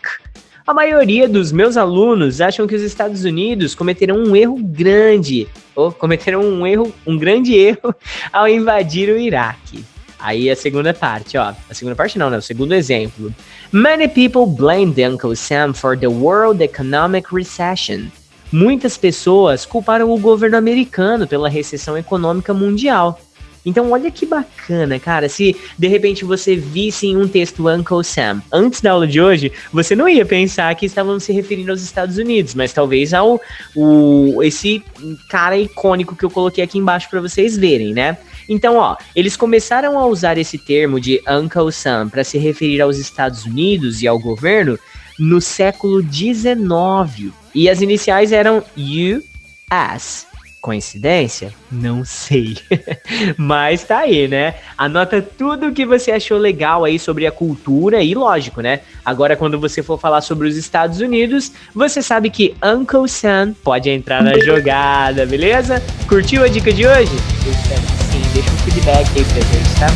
A 0.68 0.74
maioria 0.74 1.30
dos 1.30 1.52
meus 1.52 1.78
alunos 1.78 2.42
acham 2.42 2.66
que 2.66 2.74
os 2.74 2.82
Estados 2.82 3.24
Unidos 3.24 3.76
cometeram 3.76 4.18
um 4.18 4.36
erro 4.36 4.58
grande, 4.58 5.48
ou 5.76 5.92
cometeram 5.92 6.42
um 6.42 6.66
erro, 6.66 6.92
um 7.06 7.16
grande 7.20 7.54
erro 7.58 7.94
ao 8.34 8.48
invadir 8.48 9.10
o 9.10 9.18
Iraque. 9.18 9.86
Aí 10.20 10.50
a 10.50 10.56
segunda 10.56 10.94
parte, 10.94 11.38
ó. 11.38 11.54
A 11.70 11.74
segunda 11.74 11.96
parte 11.96 12.18
não, 12.18 12.30
né? 12.30 12.38
O 12.38 12.42
segundo 12.42 12.74
exemplo. 12.74 13.34
Many 13.72 14.08
people 14.08 14.46
blame 14.46 14.94
the 14.94 15.08
Uncle 15.08 15.36
Sam 15.36 15.74
for 15.74 15.98
the 15.98 16.08
world 16.08 16.64
economic 16.64 17.34
recession. 17.34 18.08
Muitas 18.52 18.98
pessoas 18.98 19.66
culparam 19.66 20.10
o 20.12 20.18
governo 20.18 20.58
americano 20.58 21.28
pela 21.28 21.50
recessão 21.50 21.98
econômica 21.98 22.54
mundial. 22.54 23.20
Então, 23.66 23.92
olha 23.92 24.12
que 24.12 24.26
bacana, 24.26 25.00
cara. 25.00 25.28
Se 25.28 25.56
de 25.78 25.88
repente 25.88 26.24
você 26.24 26.56
visse 26.56 27.08
em 27.08 27.18
um 27.18 27.28
texto 27.28 27.68
Uncle 27.68 28.04
Sam 28.04 28.42
antes 28.54 28.80
da 28.80 28.92
aula 28.92 29.08
de 29.08 29.20
hoje, 29.20 29.52
você 29.74 29.96
não 29.96 30.08
ia 30.08 30.24
pensar 30.24 30.74
que 30.76 30.86
estavam 30.86 31.20
se 31.20 31.34
referindo 31.34 31.72
aos 31.72 31.82
Estados 31.82 32.18
Unidos, 32.18 32.54
mas 32.54 32.72
talvez 32.72 33.12
ao 33.12 33.42
o, 33.76 34.44
esse 34.44 34.84
cara 35.30 35.58
icônico 35.58 36.16
que 36.16 36.24
eu 36.24 36.30
coloquei 36.30 36.64
aqui 36.64 36.78
embaixo 36.78 37.10
para 37.10 37.20
vocês 37.20 37.58
verem, 37.58 37.92
né? 37.92 38.18
Então, 38.48 38.78
ó, 38.78 38.96
eles 39.16 39.36
começaram 39.36 40.00
a 40.00 40.06
usar 40.06 40.38
esse 40.38 40.58
termo 40.58 41.00
de 41.00 41.22
Uncle 41.28 41.72
Sam 41.72 42.10
para 42.10 42.24
se 42.24 42.38
referir 42.38 42.82
aos 42.82 42.98
Estados 42.98 43.46
Unidos 43.46 44.02
e 44.02 44.08
ao 44.08 44.20
governo 44.20 44.78
no 45.18 45.42
século 45.42 46.02
XIX. 46.02 47.34
E 47.54 47.70
as 47.70 47.82
iniciais 47.82 48.32
eram 48.32 48.64
US. 48.78 50.28
Coincidência? 50.66 51.54
Não 51.72 52.04
sei. 52.04 52.58
Mas 53.38 53.84
tá 53.84 54.00
aí, 54.00 54.28
né? 54.28 54.56
Anota 54.76 55.22
tudo 55.22 55.68
o 55.68 55.72
que 55.72 55.86
você 55.86 56.12
achou 56.12 56.40
legal 56.40 56.84
aí 56.84 56.98
sobre 56.98 57.28
a 57.28 57.32
cultura 57.32 58.02
e 58.02 58.16
lógico, 58.16 58.62
né? 58.62 58.80
Agora 59.06 59.36
quando 59.36 59.60
você 59.60 59.84
for 59.84 60.00
falar 60.00 60.22
sobre 60.22 60.48
os 60.48 60.58
Estados 60.58 61.00
Unidos, 61.02 61.52
você 61.72 62.02
sabe 62.02 62.32
que 62.32 62.56
Uncle 62.64 63.08
Sam 63.08 63.54
pode 63.64 63.92
entrar 63.92 64.24
na 64.24 64.38
jogada, 64.44 65.24
beleza? 65.28 65.84
Curtiu 66.08 66.44
a 66.44 66.48
dica 66.48 66.74
de 66.74 66.88
hoje? 66.88 67.12
Eu 67.46 67.52
espero 67.52 67.95
sim. 68.16 68.22
Deixa 68.34 68.50
um 68.52 68.58
feedback 68.58 69.08
aí 69.16 69.26
pra 69.26 69.42
gente, 69.42 69.76
tá? 69.80 69.88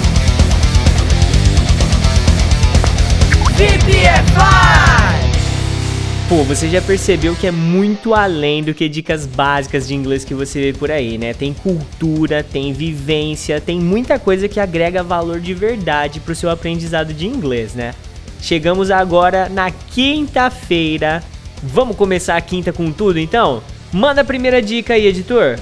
VPFI! 3.55 5.29
Pô, 6.29 6.43
você 6.43 6.69
já 6.69 6.79
percebeu 6.79 7.35
que 7.35 7.47
é 7.47 7.51
muito 7.51 8.13
além 8.13 8.63
do 8.63 8.73
que 8.73 8.87
dicas 8.87 9.25
básicas 9.25 9.87
de 9.87 9.95
inglês 9.95 10.23
que 10.23 10.35
você 10.35 10.61
vê 10.61 10.77
por 10.77 10.91
aí, 10.91 11.17
né? 11.17 11.33
Tem 11.33 11.53
cultura, 11.53 12.43
tem 12.43 12.71
vivência, 12.71 13.59
tem 13.59 13.79
muita 13.79 14.19
coisa 14.19 14.47
que 14.47 14.59
agrega 14.59 15.01
valor 15.01 15.39
de 15.39 15.55
verdade 15.55 16.19
pro 16.19 16.35
seu 16.35 16.51
aprendizado 16.51 17.13
de 17.13 17.25
inglês, 17.25 17.73
né? 17.73 17.95
Chegamos 18.39 18.91
agora 18.91 19.49
na 19.49 19.71
quinta-feira. 19.71 21.23
Vamos 21.63 21.97
começar 21.97 22.37
a 22.37 22.41
quinta 22.41 22.71
com 22.71 22.91
tudo 22.91 23.19
então? 23.19 23.63
Manda 23.91 24.21
a 24.21 24.25
primeira 24.25 24.61
dica 24.61 24.93
aí, 24.93 25.07
editor. 25.07 25.57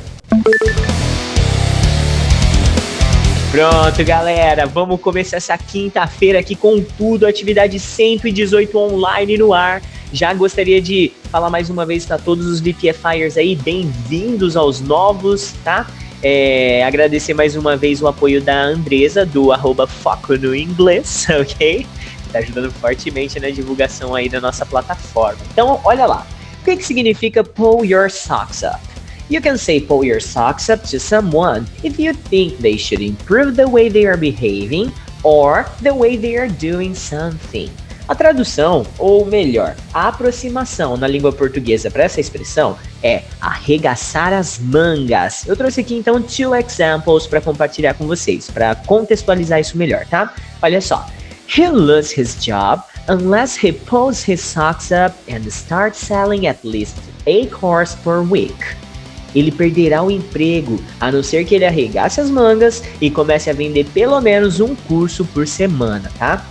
Pronto, 3.51 4.03
galera, 4.03 4.65
vamos 4.65 4.99
começar 4.99 5.37
essa 5.37 5.57
quinta-feira 5.57 6.39
aqui 6.39 6.53
com 6.53 6.81
tudo, 6.81 7.25
atividade 7.25 7.79
118 7.79 8.77
online 8.77 9.37
no 9.37 9.53
ar. 9.53 9.81
Já 10.11 10.33
gostaria 10.33 10.81
de 10.81 11.13
falar 11.31 11.49
mais 11.49 11.69
uma 11.69 11.85
vez 11.85 12.05
para 12.05 12.17
todos 12.17 12.45
os 12.45 12.59
VPFires 12.59 13.37
aí, 13.37 13.55
bem-vindos 13.55 14.57
aos 14.57 14.81
novos, 14.81 15.53
tá? 15.63 15.87
É, 16.21 16.83
agradecer 16.83 17.33
mais 17.33 17.55
uma 17.55 17.77
vez 17.77 18.01
o 18.01 18.07
apoio 18.07 18.41
da 18.41 18.63
Andresa, 18.63 19.25
do 19.25 19.53
arroba 19.53 19.87
Foco 19.87 20.35
no 20.35 20.53
Inglês, 20.53 21.25
ok? 21.39 21.87
Tá 22.33 22.39
ajudando 22.39 22.69
fortemente 22.73 23.39
na 23.39 23.49
divulgação 23.49 24.13
aí 24.13 24.27
da 24.27 24.41
nossa 24.41 24.65
plataforma. 24.65 25.39
Então, 25.53 25.79
olha 25.85 26.05
lá. 26.05 26.27
O 26.61 26.65
que, 26.65 26.75
que 26.75 26.85
significa 26.85 27.45
pull 27.45 27.85
your 27.85 28.09
socks 28.11 28.61
up? 28.63 28.86
You 29.29 29.41
can 29.41 29.57
say 29.57 29.81
pull 29.81 30.05
your 30.05 30.21
socks 30.21 30.69
up 30.69 30.83
to 30.89 30.99
someone 30.99 31.65
if 31.83 31.99
you 31.99 32.13
think 32.13 32.57
they 32.59 32.77
should 32.77 33.01
improve 33.01 33.55
the 33.55 33.67
way 33.67 33.89
they 33.89 34.05
are 34.05 34.17
behaving 34.17 34.91
or 35.23 35.65
the 35.81 35.93
way 35.93 36.15
they 36.15 36.37
are 36.37 36.47
doing 36.47 36.95
something. 36.95 37.69
A 38.07 38.15
tradução, 38.15 38.85
ou 38.97 39.25
melhor, 39.25 39.75
a 39.93 40.07
aproximação 40.07 40.95
na 40.95 41.07
língua 41.07 41.33
portuguesa 41.33 41.91
para 41.91 42.03
essa 42.03 42.21
expressão 42.21 42.77
é 43.03 43.23
arregaçar 43.41 44.31
as 44.31 44.57
mangas. 44.59 45.45
Eu 45.45 45.57
trouxe 45.57 45.81
aqui 45.81 45.95
então 45.95 46.21
two 46.21 46.55
examples 46.55 47.27
para 47.27 47.41
compartilhar 47.41 47.95
com 47.95 48.07
vocês, 48.07 48.49
para 48.49 48.75
contextualizar 48.75 49.59
isso 49.59 49.77
melhor, 49.77 50.05
tá? 50.05 50.33
Olha 50.61 50.79
só. 50.79 51.05
He 51.49 51.67
loses 51.67 52.17
his 52.17 52.35
job 52.41 52.81
unless 53.09 53.57
he 53.57 53.73
pulls 53.73 54.25
his 54.25 54.39
socks 54.39 54.89
up 54.91 55.13
and 55.29 55.45
starts 55.47 55.99
selling 55.99 56.47
at 56.47 56.59
least 56.63 56.95
8 57.25 57.51
cars 57.51 57.93
per 57.95 58.21
week. 58.21 58.55
Ele 59.35 59.51
perderá 59.51 60.03
o 60.03 60.11
emprego 60.11 60.81
a 60.99 61.11
não 61.11 61.21
ser 61.21 61.45
que 61.45 61.55
ele 61.55 61.65
arregace 61.65 62.19
as 62.19 62.29
mangas 62.29 62.83
e 63.01 63.09
comece 63.09 63.49
a 63.49 63.53
vender 63.53 63.85
pelo 63.93 64.19
menos 64.21 64.59
um 64.59 64.75
curso 64.75 65.25
por 65.25 65.47
semana, 65.47 66.11
tá? 66.17 66.45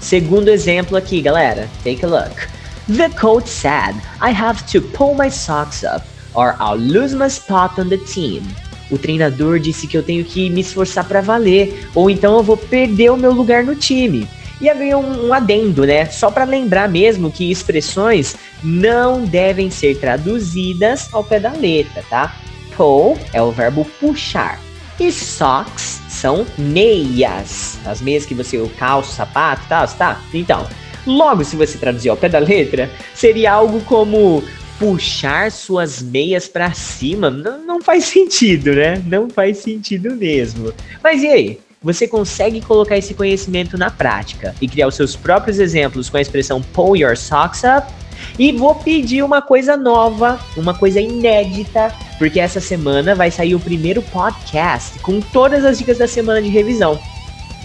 Segundo 0.00 0.48
exemplo 0.48 0.96
aqui, 0.96 1.20
galera. 1.20 1.68
Take 1.84 2.04
a 2.04 2.08
look. 2.08 2.48
The 2.88 3.08
coach 3.10 3.48
said, 3.48 3.94
I 4.20 4.32
have 4.32 4.64
to 4.72 4.80
pull 4.80 5.14
my 5.14 5.30
socks 5.30 5.84
up 5.84 6.04
or 6.34 6.56
I'll 6.58 6.76
lose 6.76 7.14
my 7.14 7.28
spot 7.28 7.78
on 7.78 7.88
the 7.88 7.98
team. 7.98 8.42
O 8.90 8.98
treinador 8.98 9.58
disse 9.58 9.86
que 9.86 9.96
eu 9.96 10.02
tenho 10.02 10.24
que 10.24 10.50
me 10.50 10.60
esforçar 10.60 11.06
para 11.06 11.20
valer, 11.20 11.88
ou 11.94 12.10
então 12.10 12.36
eu 12.36 12.42
vou 12.42 12.56
perder 12.56 13.10
o 13.10 13.16
meu 13.16 13.32
lugar 13.32 13.64
no 13.64 13.74
time. 13.74 14.28
E 14.62 14.70
havia 14.70 14.96
um, 14.96 15.26
um 15.26 15.34
adendo, 15.34 15.84
né? 15.84 16.06
Só 16.06 16.30
para 16.30 16.44
lembrar 16.44 16.88
mesmo 16.88 17.32
que 17.32 17.50
expressões 17.50 18.36
não 18.62 19.24
devem 19.24 19.68
ser 19.72 19.98
traduzidas 19.98 21.12
ao 21.12 21.24
pé 21.24 21.40
da 21.40 21.50
letra, 21.50 22.04
tá? 22.08 22.36
Pull 22.76 23.18
é 23.32 23.42
o 23.42 23.50
verbo 23.50 23.84
puxar. 23.98 24.60
E 25.00 25.10
socks 25.10 26.00
são 26.08 26.46
meias. 26.56 27.76
As 27.84 28.00
meias 28.00 28.24
que 28.24 28.34
você 28.34 28.56
calça, 28.78 29.12
sapato 29.12 29.64
tal, 29.68 29.88
tá? 29.88 30.20
Então, 30.32 30.64
logo 31.04 31.44
se 31.44 31.56
você 31.56 31.76
traduzir 31.76 32.10
ao 32.10 32.16
pé 32.16 32.28
da 32.28 32.38
letra, 32.38 32.88
seria 33.12 33.54
algo 33.54 33.80
como 33.80 34.44
puxar 34.78 35.50
suas 35.50 36.00
meias 36.00 36.46
para 36.46 36.72
cima. 36.72 37.30
Não 37.30 37.82
faz 37.82 38.04
sentido, 38.04 38.76
né? 38.76 39.02
Não 39.06 39.28
faz 39.28 39.58
sentido 39.58 40.14
mesmo. 40.14 40.72
Mas 41.02 41.20
e 41.24 41.26
aí? 41.26 41.58
Você 41.82 42.06
consegue 42.06 42.60
colocar 42.60 42.96
esse 42.96 43.12
conhecimento 43.12 43.76
na 43.76 43.90
prática 43.90 44.54
e 44.60 44.68
criar 44.68 44.86
os 44.86 44.94
seus 44.94 45.16
próprios 45.16 45.58
exemplos 45.58 46.08
com 46.08 46.16
a 46.16 46.20
expressão 46.20 46.62
pull 46.62 46.96
your 46.96 47.16
socks 47.16 47.62
up? 47.64 47.92
E 48.38 48.52
vou 48.52 48.76
pedir 48.76 49.24
uma 49.24 49.42
coisa 49.42 49.76
nova, 49.76 50.38
uma 50.56 50.74
coisa 50.74 51.00
inédita, 51.00 51.92
porque 52.18 52.38
essa 52.38 52.60
semana 52.60 53.16
vai 53.16 53.32
sair 53.32 53.56
o 53.56 53.60
primeiro 53.60 54.00
podcast 54.00 54.96
com 55.00 55.20
todas 55.20 55.64
as 55.64 55.78
dicas 55.78 55.98
da 55.98 56.06
semana 56.06 56.40
de 56.40 56.48
revisão. 56.48 57.00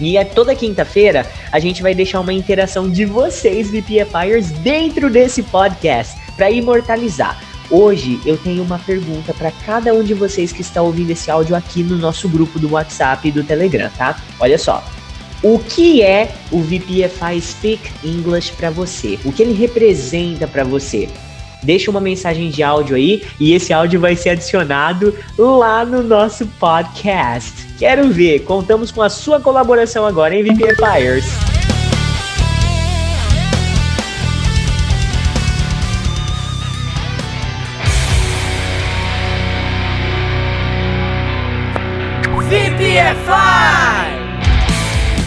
E 0.00 0.16
é 0.16 0.24
toda 0.24 0.54
quinta-feira 0.54 1.24
a 1.52 1.60
gente 1.60 1.80
vai 1.80 1.94
deixar 1.94 2.20
uma 2.20 2.32
interação 2.32 2.90
de 2.90 3.04
vocês, 3.04 3.70
VPFires, 3.70 4.50
dentro 4.50 5.08
desse 5.08 5.44
podcast 5.44 6.16
para 6.36 6.50
imortalizar. 6.50 7.47
Hoje 7.70 8.18
eu 8.24 8.36
tenho 8.36 8.62
uma 8.62 8.78
pergunta 8.78 9.34
para 9.34 9.50
cada 9.50 9.92
um 9.92 10.02
de 10.02 10.14
vocês 10.14 10.52
que 10.52 10.62
está 10.62 10.80
ouvindo 10.80 11.10
esse 11.10 11.30
áudio 11.30 11.54
aqui 11.54 11.82
no 11.82 11.96
nosso 11.96 12.28
grupo 12.28 12.58
do 12.58 12.72
WhatsApp 12.72 13.28
e 13.28 13.30
do 13.30 13.44
Telegram, 13.44 13.90
tá? 13.96 14.18
Olha 14.40 14.58
só. 14.58 14.82
O 15.42 15.58
que 15.58 16.02
é 16.02 16.34
o 16.50 16.60
VPFI 16.60 17.40
Speak 17.40 17.92
English 18.02 18.52
para 18.52 18.70
você? 18.70 19.18
O 19.24 19.32
que 19.32 19.42
ele 19.42 19.52
representa 19.52 20.48
para 20.48 20.64
você? 20.64 21.08
Deixa 21.62 21.90
uma 21.90 22.00
mensagem 22.00 22.50
de 22.50 22.62
áudio 22.62 22.96
aí 22.96 23.22
e 23.38 23.52
esse 23.52 23.72
áudio 23.72 24.00
vai 24.00 24.16
ser 24.16 24.30
adicionado 24.30 25.14
lá 25.36 25.84
no 25.84 26.02
nosso 26.02 26.46
podcast. 26.58 27.52
Quero 27.78 28.08
ver, 28.08 28.40
contamos 28.40 28.90
com 28.90 29.02
a 29.02 29.08
sua 29.08 29.40
colaboração 29.40 30.06
agora, 30.06 30.34
hein, 30.34 30.42
VPFires? 30.42 31.57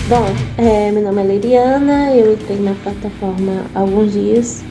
Bom, 0.10 0.26
é, 0.58 0.92
meu 0.92 1.04
nome 1.04 1.22
é 1.22 1.26
Liriana, 1.26 2.14
eu 2.14 2.34
entrei 2.34 2.60
na 2.60 2.74
plataforma 2.84 3.64
há 3.74 3.80
alguns 3.80 4.12
dias. 4.12 4.62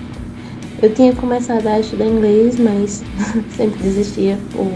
Eu 0.83 0.93
tinha 0.93 1.15
começado 1.15 1.67
a 1.67 1.81
estudar 1.81 2.05
inglês, 2.05 2.59
mas 2.59 3.03
sempre 3.57 3.83
desistia 3.83 4.39
por 4.53 4.71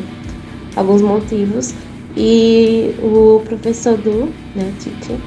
alguns 0.74 1.02
motivos. 1.02 1.74
E 2.16 2.94
o 3.02 3.42
professor 3.44 3.98
do, 3.98 4.32
né, 4.56 4.72
teacher, 4.80 5.18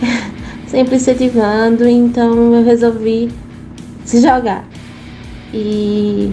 sempre 0.66 0.96
incentivando, 0.96 1.86
então 1.86 2.54
eu 2.54 2.64
resolvi 2.64 3.30
se 4.02 4.22
jogar. 4.22 4.66
E 5.52 6.32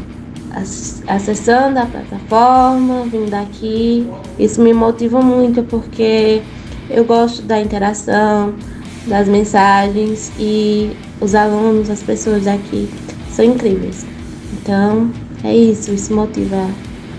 acessando 1.07 1.79
a 1.79 1.85
plataforma, 1.85 3.05
vindo 3.05 3.33
aqui, 3.33 4.07
isso 4.37 4.61
me 4.61 4.73
motiva 4.73 5.21
muito 5.21 5.63
porque 5.63 6.41
eu 6.89 7.03
gosto 7.03 7.41
da 7.41 7.59
interação, 7.59 8.53
das 9.07 9.27
mensagens 9.27 10.31
e 10.39 10.91
os 11.19 11.35
alunos, 11.35 11.89
as 11.89 12.01
pessoas 12.01 12.45
daqui 12.45 12.89
são 13.31 13.43
incríveis. 13.43 14.05
Então, 14.53 15.11
é 15.43 15.55
isso, 15.55 15.91
isso 15.91 16.13
motiva 16.13 16.69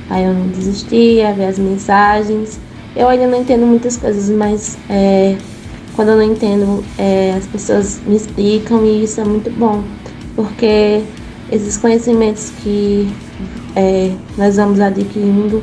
a 0.09 0.21
eu 0.21 0.33
não 0.33 0.49
desistir, 0.49 1.25
a 1.25 1.33
ver 1.33 1.47
as 1.47 1.59
mensagens. 1.59 2.59
Eu 2.95 3.09
ainda 3.09 3.27
não 3.27 3.41
entendo 3.41 3.67
muitas 3.67 3.97
coisas, 3.97 4.31
mas 4.31 4.79
é, 4.89 5.37
quando 5.97 6.11
eu 6.11 6.17
não 6.17 6.23
entendo, 6.23 6.85
é, 6.99 7.35
as 7.37 7.47
pessoas 7.47 8.01
me 8.07 8.17
explicam 8.17 8.85
e 8.85 9.05
isso 9.05 9.21
é 9.21 9.25
muito 9.25 9.51
bom, 9.51 9.83
porque 10.37 11.03
esses 11.51 11.77
conhecimentos 11.77 12.51
que 12.63 13.09
é, 13.77 14.15
nós 14.37 14.57
vamos 14.57 14.81
adquirindo 14.81 15.63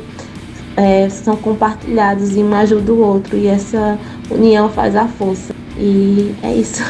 é, 0.76 1.08
são 1.08 1.36
compartilhados 1.36 2.36
e 2.36 2.42
um 2.42 2.54
ajuda 2.54 2.92
o 2.92 3.00
outro 3.00 3.36
e 3.36 3.46
essa 3.46 3.98
união 4.30 4.68
faz 4.68 4.96
a 4.96 5.06
força. 5.06 5.54
E 5.76 6.34
é 6.42 6.54
isso. 6.54 6.82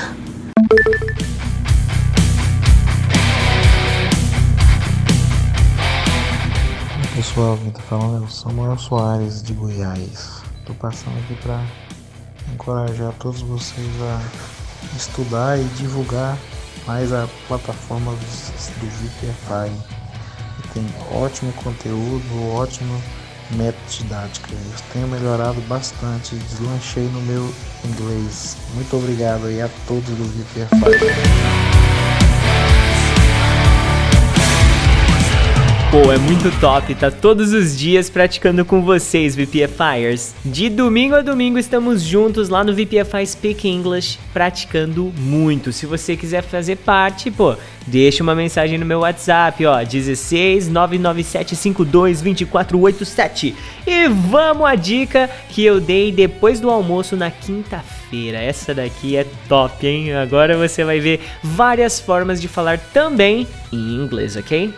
pessoal, 7.22 7.56
quem 7.56 7.70
tá 7.70 7.80
falando 7.82 8.22
é 8.22 8.26
o 8.26 8.28
Samuel 8.28 8.76
Soares 8.76 9.42
de 9.42 9.52
Goiás. 9.54 10.42
Tô 10.66 10.74
passando 10.74 11.16
aqui 11.20 11.34
para 11.36 11.64
encorajar 12.52 13.12
todos 13.20 13.40
vocês 13.42 13.86
a 14.02 14.20
estudar 14.96 15.58
e 15.58 15.62
divulgar 15.76 16.36
mais 16.86 17.12
a 17.12 17.28
plataforma 17.48 18.12
do, 18.12 18.86
VPFI. 18.86 19.72
Que 20.62 20.68
tem 20.68 20.86
ótimo 21.12 21.52
conteúdo, 21.54 22.54
ótimo 22.54 23.00
método 23.50 23.90
didático. 23.90 24.48
Eu 24.52 24.58
tenho 24.92 25.08
melhorado 25.08 25.60
bastante, 25.62 26.34
deslanchei 26.36 27.04
no 27.08 27.20
meu 27.22 27.52
inglês. 27.84 28.56
Muito 28.74 28.96
obrigado 28.96 29.46
aí 29.46 29.60
a 29.60 29.68
todos 29.86 30.08
do 30.08 30.24
VPFI. 30.24 31.61
Pô, 35.92 36.10
é 36.10 36.16
muito 36.16 36.50
top, 36.58 36.94
tá 36.94 37.10
todos 37.10 37.52
os 37.52 37.76
dias 37.76 38.08
praticando 38.08 38.64
com 38.64 38.80
vocês, 38.80 39.36
VPFires. 39.36 40.34
De 40.42 40.70
domingo 40.70 41.14
a 41.14 41.20
domingo 41.20 41.58
estamos 41.58 42.00
juntos 42.00 42.48
lá 42.48 42.64
no 42.64 42.72
VPFI 42.72 43.26
Speak 43.26 43.68
English, 43.68 44.18
praticando 44.32 45.12
muito. 45.18 45.70
Se 45.70 45.84
você 45.84 46.16
quiser 46.16 46.42
fazer 46.44 46.76
parte, 46.76 47.30
pô, 47.30 47.54
deixa 47.86 48.22
uma 48.22 48.34
mensagem 48.34 48.78
no 48.78 48.86
meu 48.86 49.00
WhatsApp, 49.00 49.66
ó, 49.66 49.84
16 49.84 50.68
99752 50.68 52.22
2487. 52.22 53.54
E 53.86 54.08
vamos 54.08 54.64
à 54.64 54.74
dica 54.74 55.28
que 55.50 55.62
eu 55.62 55.78
dei 55.78 56.10
depois 56.10 56.58
do 56.58 56.70
almoço 56.70 57.18
na 57.18 57.30
quinta-feira. 57.30 58.38
Essa 58.38 58.72
daqui 58.72 59.14
é 59.14 59.26
top, 59.46 59.86
hein? 59.86 60.14
Agora 60.14 60.56
você 60.56 60.84
vai 60.84 61.00
ver 61.00 61.20
várias 61.42 62.00
formas 62.00 62.40
de 62.40 62.48
falar 62.48 62.78
também 62.78 63.46
em 63.70 63.96
inglês, 63.96 64.36
ok? 64.36 64.72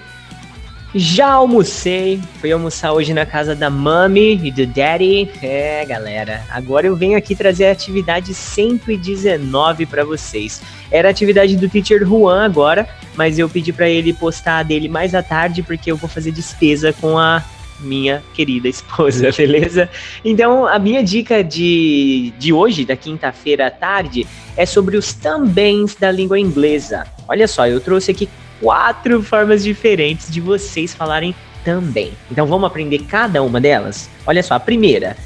Já 0.96 1.32
almocei, 1.32 2.20
fui 2.40 2.52
almoçar 2.52 2.92
hoje 2.92 3.12
na 3.12 3.26
casa 3.26 3.52
da 3.52 3.68
mami 3.68 4.40
e 4.44 4.50
do 4.52 4.64
daddy. 4.64 5.28
É, 5.42 5.84
galera, 5.84 6.44
agora 6.48 6.86
eu 6.86 6.94
venho 6.94 7.18
aqui 7.18 7.34
trazer 7.34 7.66
a 7.66 7.72
atividade 7.72 8.32
119 8.32 9.86
para 9.86 10.04
vocês. 10.04 10.62
Era 10.92 11.08
a 11.08 11.10
atividade 11.10 11.56
do 11.56 11.68
teacher 11.68 12.06
Juan 12.06 12.44
agora, 12.44 12.88
mas 13.16 13.40
eu 13.40 13.48
pedi 13.48 13.72
para 13.72 13.88
ele 13.88 14.12
postar 14.12 14.58
a 14.58 14.62
dele 14.62 14.88
mais 14.88 15.16
à 15.16 15.22
tarde 15.22 15.64
porque 15.64 15.90
eu 15.90 15.96
vou 15.96 16.08
fazer 16.08 16.30
despesa 16.30 16.92
com 16.92 17.18
a 17.18 17.42
minha 17.80 18.22
querida 18.32 18.68
esposa, 18.68 19.32
beleza? 19.36 19.90
Então, 20.24 20.64
a 20.64 20.78
minha 20.78 21.02
dica 21.02 21.42
de, 21.42 22.32
de 22.38 22.52
hoje, 22.52 22.84
da 22.84 22.94
quinta-feira 22.94 23.66
à 23.66 23.70
tarde, 23.70 24.24
é 24.56 24.64
sobre 24.64 24.96
os 24.96 25.12
tambéms 25.12 25.96
da 25.96 26.12
língua 26.12 26.38
inglesa. 26.38 27.04
Olha 27.26 27.48
só, 27.48 27.66
eu 27.66 27.80
trouxe 27.80 28.12
aqui 28.12 28.28
quatro 28.64 29.22
formas 29.22 29.62
diferentes 29.62 30.30
de 30.30 30.40
vocês 30.40 30.94
falarem 30.94 31.34
também. 31.62 32.12
Então 32.30 32.46
vamos 32.46 32.66
aprender 32.66 33.00
cada 33.00 33.42
uma 33.42 33.60
delas? 33.60 34.08
Olha 34.26 34.42
só, 34.42 34.54
a 34.54 34.60
primeira, 34.60 35.18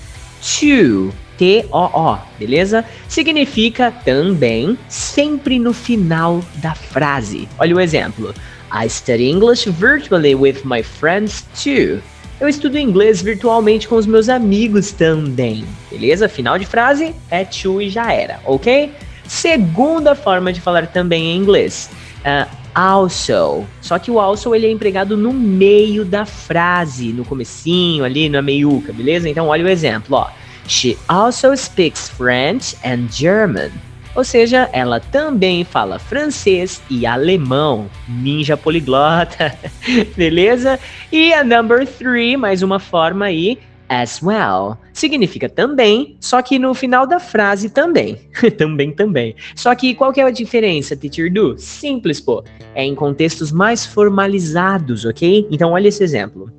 to, 0.43 1.15
T-O-O, 1.39 2.19
beleza? 2.37 2.85
Significa 3.09 3.93
também 4.05 4.77
sempre 4.89 5.57
no 5.61 5.73
final 5.73 6.43
da 6.57 6.75
frase. 6.75 7.49
Olha 7.61 7.77
o 7.77 7.81
exemplo. 7.81 8.35
I 8.73 8.91
study 8.91 9.31
English 9.31 9.71
virtually 9.71 10.35
with 10.35 10.63
my 10.65 10.83
friends 10.83 11.47
too. 11.63 12.03
Eu 12.41 12.49
estudo 12.49 12.77
inglês 12.77 13.23
virtualmente 13.23 13.87
com 13.87 13.95
os 13.95 14.07
meus 14.07 14.29
amigos 14.29 14.91
também. 14.91 15.65
Beleza? 15.89 16.29
Final 16.29 16.59
de 16.59 16.67
frase 16.67 17.15
é 17.31 17.45
to 17.45 17.81
e 17.81 17.89
já 17.89 18.13
era, 18.13 18.41
ok? 18.45 18.93
Segunda 19.29 20.17
forma 20.17 20.53
de 20.53 20.61
falar 20.61 20.89
também 20.89 21.31
em 21.31 21.37
inglês. 21.37 21.89
Uh, 22.19 22.68
also. 22.79 23.67
Só 23.81 23.99
que 23.99 24.09
o 24.09 24.21
also 24.21 24.55
ele 24.55 24.67
é 24.67 24.71
empregado 24.71 25.17
no 25.17 25.33
meio 25.33 26.05
da 26.05 26.25
frase, 26.25 27.13
no 27.13 27.25
comecinho 27.25 28.05
ali, 28.05 28.29
na 28.29 28.41
meiuca, 28.41 28.93
beleza? 28.93 29.29
Então 29.29 29.49
olha 29.49 29.65
o 29.65 29.69
exemplo, 29.69 30.17
ó. 30.17 30.31
She 30.69 30.97
also 31.09 31.57
speaks 31.57 32.09
French 32.09 32.77
and 32.85 33.09
German. 33.11 33.73
Ou 34.15 34.23
seja, 34.23 34.69
ela 34.73 35.01
também 35.01 35.65
fala 35.65 35.99
francês 35.99 36.81
e 36.89 37.05
alemão. 37.05 37.91
Ninja 38.09 38.57
poliglota, 38.57 39.57
beleza? 40.17 40.79
E 41.11 41.33
a 41.33 41.43
number 41.43 41.87
three, 41.87 42.37
mais 42.37 42.63
uma 42.63 42.79
forma 42.79 43.25
aí, 43.27 43.59
as 43.89 44.23
well. 44.23 44.77
Significa 44.93 45.49
também, 45.49 46.17
só 46.21 46.43
que 46.43 46.59
no 46.59 46.75
final 46.75 47.07
da 47.07 47.19
frase 47.19 47.71
também. 47.71 48.19
também, 48.59 48.93
também. 48.93 49.35
Só 49.55 49.75
que 49.75 49.95
qual 49.95 50.13
que 50.13 50.21
é 50.21 50.25
a 50.25 50.31
diferença, 50.31 50.97
teacher 50.97 51.33
do? 51.33 51.57
Simples, 51.59 52.21
pô. 52.21 52.45
É 52.75 52.85
em 52.85 52.95
contextos 52.95 53.51
mais 53.51 53.87
formalizados, 53.87 55.05
ok? 55.05 55.47
Então 55.51 55.73
olha 55.73 55.89
esse 55.89 56.03
exemplo. 56.03 56.58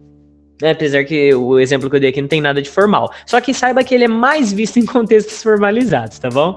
Né? 0.61 0.71
Apesar 0.71 1.03
que 1.03 1.33
o 1.33 1.59
exemplo 1.59 1.89
que 1.89 1.95
eu 1.95 1.99
dei 1.99 2.09
aqui 2.09 2.21
não 2.21 2.27
tem 2.27 2.41
nada 2.41 2.61
de 2.61 2.69
formal. 2.69 3.11
Só 3.25 3.39
que 3.39 3.53
saiba 3.53 3.83
que 3.83 3.95
ele 3.95 4.05
é 4.05 4.07
mais 4.07 4.51
visto 4.51 4.77
em 4.77 4.85
contextos 4.85 5.41
formalizados, 5.41 6.19
tá 6.19 6.29
bom? 6.29 6.55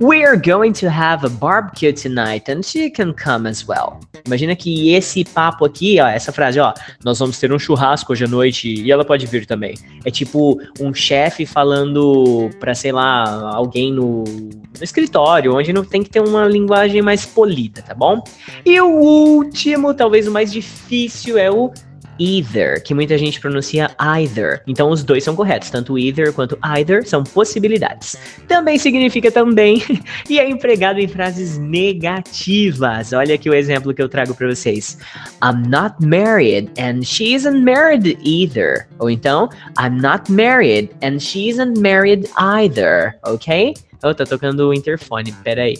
We 0.00 0.24
are 0.24 0.36
going 0.36 0.72
to 0.72 0.88
have 0.88 1.24
a 1.24 1.28
barbecue 1.28 1.92
tonight 1.92 2.50
and 2.50 2.62
she 2.62 2.90
can 2.90 3.12
come 3.12 3.48
as 3.48 3.66
well. 3.66 4.00
Imagina 4.26 4.56
que 4.56 4.92
esse 4.92 5.24
papo 5.24 5.64
aqui, 5.64 6.00
ó, 6.00 6.08
essa 6.08 6.32
frase, 6.32 6.58
ó, 6.58 6.74
nós 7.04 7.18
vamos 7.18 7.38
ter 7.38 7.52
um 7.52 7.58
churrasco 7.58 8.12
hoje 8.12 8.24
à 8.24 8.28
noite 8.28 8.74
e 8.74 8.90
ela 8.90 9.04
pode 9.04 9.24
vir 9.26 9.46
também. 9.46 9.74
É 10.04 10.10
tipo 10.10 10.58
um 10.80 10.92
chefe 10.92 11.46
falando 11.46 12.50
pra, 12.58 12.74
sei 12.74 12.90
lá, 12.90 13.54
alguém 13.54 13.92
no, 13.92 14.24
no 14.24 14.82
escritório, 14.82 15.54
onde 15.54 15.72
não 15.72 15.84
tem 15.84 16.02
que 16.02 16.10
ter 16.10 16.20
uma 16.20 16.46
linguagem 16.48 17.00
mais 17.00 17.24
polida, 17.24 17.82
tá 17.82 17.94
bom? 17.94 18.22
E 18.66 18.80
o 18.80 18.88
último, 18.88 19.94
talvez 19.94 20.26
o 20.26 20.32
mais 20.32 20.50
difícil, 20.50 21.38
é 21.38 21.50
o 21.50 21.72
either, 22.18 22.82
que 22.82 22.94
muita 22.94 23.16
gente 23.18 23.40
pronuncia 23.40 23.90
either. 23.98 24.62
Então 24.66 24.90
os 24.90 25.02
dois 25.04 25.24
são 25.24 25.34
corretos, 25.34 25.70
tanto 25.70 25.98
either 25.98 26.32
quanto 26.32 26.58
either 26.62 27.06
são 27.06 27.24
possibilidades. 27.24 28.16
Também 28.48 28.78
significa 28.78 29.30
também 29.30 29.82
e 30.28 30.38
é 30.38 30.48
empregado 30.48 30.98
em 30.98 31.08
frases 31.08 31.58
negativas. 31.58 33.12
Olha 33.12 33.34
aqui 33.34 33.48
o 33.48 33.54
exemplo 33.54 33.92
que 33.92 34.02
eu 34.02 34.08
trago 34.08 34.34
para 34.34 34.48
vocês. 34.48 34.98
I'm 35.42 35.68
not 35.68 35.96
married 36.04 36.70
and 36.78 37.02
she 37.02 37.34
isn't 37.34 37.60
married 37.60 38.18
either. 38.24 38.86
Ou 38.98 39.10
então, 39.10 39.48
I'm 39.78 40.00
not 40.00 40.30
married 40.30 40.90
and 41.02 41.18
she 41.18 41.48
isn't 41.48 41.80
married 41.80 42.28
either, 42.36 43.18
ok? 43.24 43.74
Oh, 44.02 44.14
tá 44.14 44.26
tocando 44.26 44.68
o 44.68 44.74
interfone, 44.74 45.32
peraí. 45.42 45.78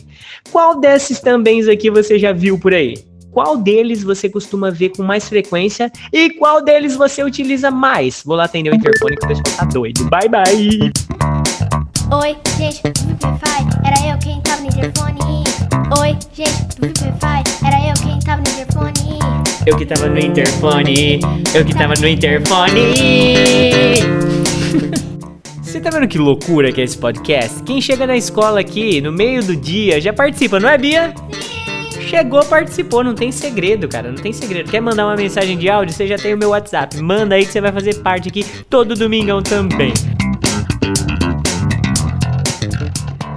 Qual 0.51 0.81
desses 0.81 1.21
também 1.21 1.61
aqui 1.71 1.91
você 1.91 2.19
já 2.19 2.33
viu 2.33 2.59
por 2.59 2.73
aí? 2.73 2.95
Qual 3.35 3.57
deles 3.57 4.05
você 4.05 4.29
costuma 4.29 4.71
ver 4.71 4.91
com 4.91 5.03
mais 5.03 5.29
frequência 5.29 5.91
e 6.13 6.31
qual 6.31 6.63
deles 6.63 6.95
você 6.95 7.25
utiliza 7.25 7.69
mais. 7.69 8.23
Vou 8.25 8.37
lá 8.37 8.45
atender 8.45 8.71
o 8.71 8.77
interfone 8.77 9.17
que 9.17 9.25
o 9.25 9.29
pessoal 9.29 9.57
tá 9.59 9.65
doido. 9.65 10.09
Bye, 10.09 10.29
bye! 10.29 10.93
Oi, 12.13 12.37
gente, 12.57 12.83
do 12.83 13.09
Vipify, 13.09 13.67
era 13.85 14.13
eu 14.13 14.19
quem 14.19 14.41
tava 14.41 14.61
no 14.61 14.69
interfone. 14.69 15.45
Oi, 16.01 16.17
gente, 16.33 16.65
do 16.79 16.87
Vipify, 16.87 17.43
era 17.67 17.89
eu 17.89 17.95
quem 18.01 18.21
tava 18.21 18.41
no 18.41 18.49
interfone. 18.49 19.19
Eu 19.67 19.77
que 19.77 19.87
tava 19.87 20.09
no 20.09 20.19
interfone, 20.19 21.21
eu 21.53 21.65
que 21.65 21.75
tava 21.75 21.95
no 22.01 22.07
interfone. 22.07 22.95
Você 25.61 25.81
tá 25.81 25.91
vendo 25.91 26.07
que 26.07 26.19
loucura 26.19 26.71
que 26.71 26.81
é 26.81 26.85
esse 26.85 26.97
podcast? 26.97 27.65
Quem 27.65 27.81
chega 27.81 28.07
na 28.07 28.17
escola 28.17 28.61
aqui, 28.61 29.01
no 29.01 29.11
meio 29.11 29.43
do 29.43 29.57
dia, 29.57 30.01
já 30.01 30.13
participa, 30.13 30.61
não 30.61 30.69
é, 30.69 30.79
Bia? 30.79 31.13
Sim! 31.33 31.44
Chegou, 32.05 32.45
participou, 32.45 33.03
não 33.03 33.15
tem 33.15 33.33
segredo, 33.33 33.89
cara, 33.89 34.09
não 34.09 34.19
tem 34.19 34.33
segredo. 34.33 34.71
Quer 34.71 34.81
mandar 34.81 35.07
uma 35.07 35.17
mensagem 35.17 35.59
de 35.59 35.69
áudio? 35.69 35.95
Você 35.95 36.07
já 36.07 36.17
tem 36.17 36.35
o 36.35 36.39
meu 36.39 36.51
WhatsApp. 36.51 36.97
Manda 37.01 37.35
aí 37.35 37.45
que 37.45 37.53
você 37.53 37.61
vai 37.61 37.73
fazer 37.73 37.95
parte 37.97 38.29
aqui 38.29 38.45
todo 38.69 38.95
domingão 38.95 39.43
também. 39.43 39.93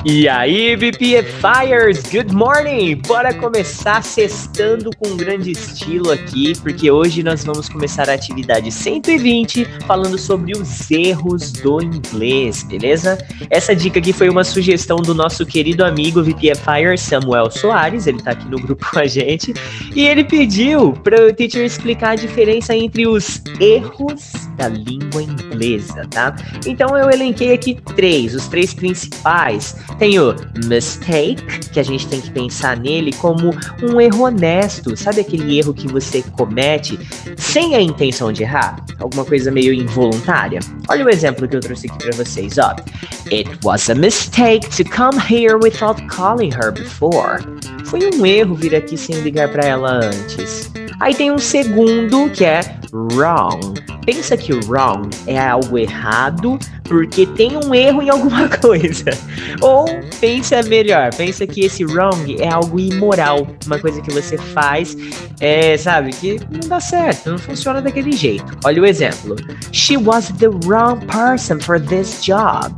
E 0.06 0.30
aí, 0.30 0.78
BPFires, 0.78 2.04
good 2.12 2.34
morning! 2.34 2.96
Bora 3.08 3.34
começar 3.34 4.02
sextando 4.04 4.92
com 4.98 5.18
grande 5.18 5.52
estilo 5.52 6.12
aqui, 6.12 6.54
porque 6.62 6.90
hoje 6.90 7.24
nós 7.24 7.44
vamos 7.44 7.68
começar 7.68 8.10
a 8.10 8.14
atividade 8.14 8.72
120 8.72 9.66
falando 9.86 10.18
sobre 10.18 10.54
os 10.58 10.90
erros 10.90 11.52
do 11.52 11.82
inglês, 11.82 12.64
beleza? 12.64 13.18
Essa 13.50 13.76
dica 13.76 14.00
aqui 14.00 14.14
foi 14.14 14.30
uma 14.30 14.44
sugestão 14.44 14.98
do 14.98 15.14
nosso 15.14 15.46
querido 15.46 15.84
amigo 15.84 16.24
VPFire 16.24 16.98
Samuel 16.98 17.52
Soares, 17.52 18.08
ele 18.08 18.22
tá 18.22 18.32
aqui 18.32 18.48
no 18.48 18.60
grupo 18.60 18.86
com 18.90 19.00
a 19.00 19.08
gente, 19.08 19.54
e 19.94 20.08
ele 20.08 20.24
pediu 20.24 20.94
para 20.94 21.28
o 21.28 21.34
teacher 21.34 21.66
explicar 21.66 22.12
a 22.12 22.16
diferença 22.16 22.74
entre 22.76 23.08
os 23.08 23.42
erros 23.60 24.47
da 24.58 24.68
língua 24.68 25.22
inglesa, 25.22 26.06
tá? 26.10 26.36
Então 26.66 26.98
eu 26.98 27.10
elenquei 27.10 27.54
aqui 27.54 27.76
três, 27.96 28.34
os 28.34 28.48
três 28.48 28.74
principais 28.74 29.76
tem 30.00 30.20
o 30.20 30.36
mistake, 30.66 31.70
que 31.72 31.80
a 31.80 31.84
gente 31.84 32.08
tem 32.08 32.20
que 32.20 32.32
pensar 32.32 32.78
nele 32.78 33.14
como 33.14 33.52
um 33.84 34.02
erro 34.02 34.24
honesto. 34.26 34.98
Sabe 34.98 35.22
aquele 35.22 35.58
erro 35.58 35.74
que 35.74 35.88
você 35.88 36.22
comete 36.22 37.00
sem 37.38 37.76
a 37.76 37.82
intenção 37.82 38.34
de 38.34 38.44
errar? 38.44 38.84
Alguma 39.00 39.24
coisa 39.24 39.52
meio 39.52 39.74
involuntária? 39.74 40.60
Olha 40.90 41.06
o 41.06 41.10
exemplo 41.10 41.48
que 41.48 41.56
eu 41.56 41.60
trouxe 41.60 41.88
aqui 41.88 41.98
para 41.98 42.18
vocês, 42.18 42.58
ó. 42.58 42.76
It 43.32 43.50
was 43.64 43.90
a 43.90 43.96
mistake 43.96 44.68
to 44.70 44.84
come 44.90 45.20
here 45.20 45.58
without 45.58 46.02
calling 46.08 46.52
her 46.52 46.72
before. 46.72 47.44
Foi 47.86 48.00
um 48.14 48.26
erro 48.26 48.56
vir 48.56 48.76
aqui 48.76 48.98
sem 48.98 49.16
ligar 49.22 49.50
para 49.50 49.66
ela 49.66 50.00
antes. 50.04 50.72
Aí 51.00 51.14
tem 51.14 51.32
um 51.32 51.38
segundo 51.38 52.30
que 52.32 52.44
é 52.44 52.62
wrong. 52.94 53.76
Pensa 54.06 54.38
que 54.38 54.54
wrong 54.54 55.10
é 55.26 55.38
algo 55.38 55.78
errado 55.78 56.58
porque 56.84 57.26
tem 57.26 57.58
um 57.58 57.74
erro 57.74 58.02
em 58.02 58.10
alguma 58.10 58.48
coisa. 58.60 59.12
Ou 59.62 59.86
pensa 60.20 60.62
melhor, 60.64 61.14
pensa 61.16 61.46
que 61.46 61.66
esse 61.66 61.84
wrong 61.86 62.38
é 62.40 62.50
algo 62.50 62.80
imoral, 62.80 63.48
uma 63.66 63.80
coisa 63.80 64.02
que 64.02 64.12
você 64.12 64.38
faz, 64.38 64.96
é, 65.40 65.78
sabe, 65.78 66.12
que 66.12 66.40
não 66.50 66.68
dá 66.68 66.80
certo, 66.80 67.32
não 67.32 67.38
funciona 67.38 67.82
daquele 67.82 68.12
jeito. 68.14 68.46
Olha 68.64 68.82
o 68.82 68.86
exemplo. 68.86 69.36
She 69.72 69.98
was 69.98 70.30
the 70.40 70.50
wrong 70.66 71.06
person 71.08 71.60
for 71.60 71.80
this 71.80 72.24
job. 72.24 72.74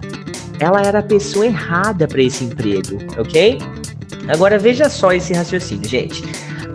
Ela 0.60 0.82
era 0.82 1.00
a 1.00 1.04
pessoa 1.04 1.46
errada 1.46 2.08
para 2.08 2.22
esse 2.22 2.44
emprego, 2.44 2.98
ok? 3.18 3.58
Agora 4.28 4.60
veja 4.60 4.90
só 4.90 5.14
esse 5.14 5.34
raciocínio, 5.34 5.88
gente. 5.88 6.24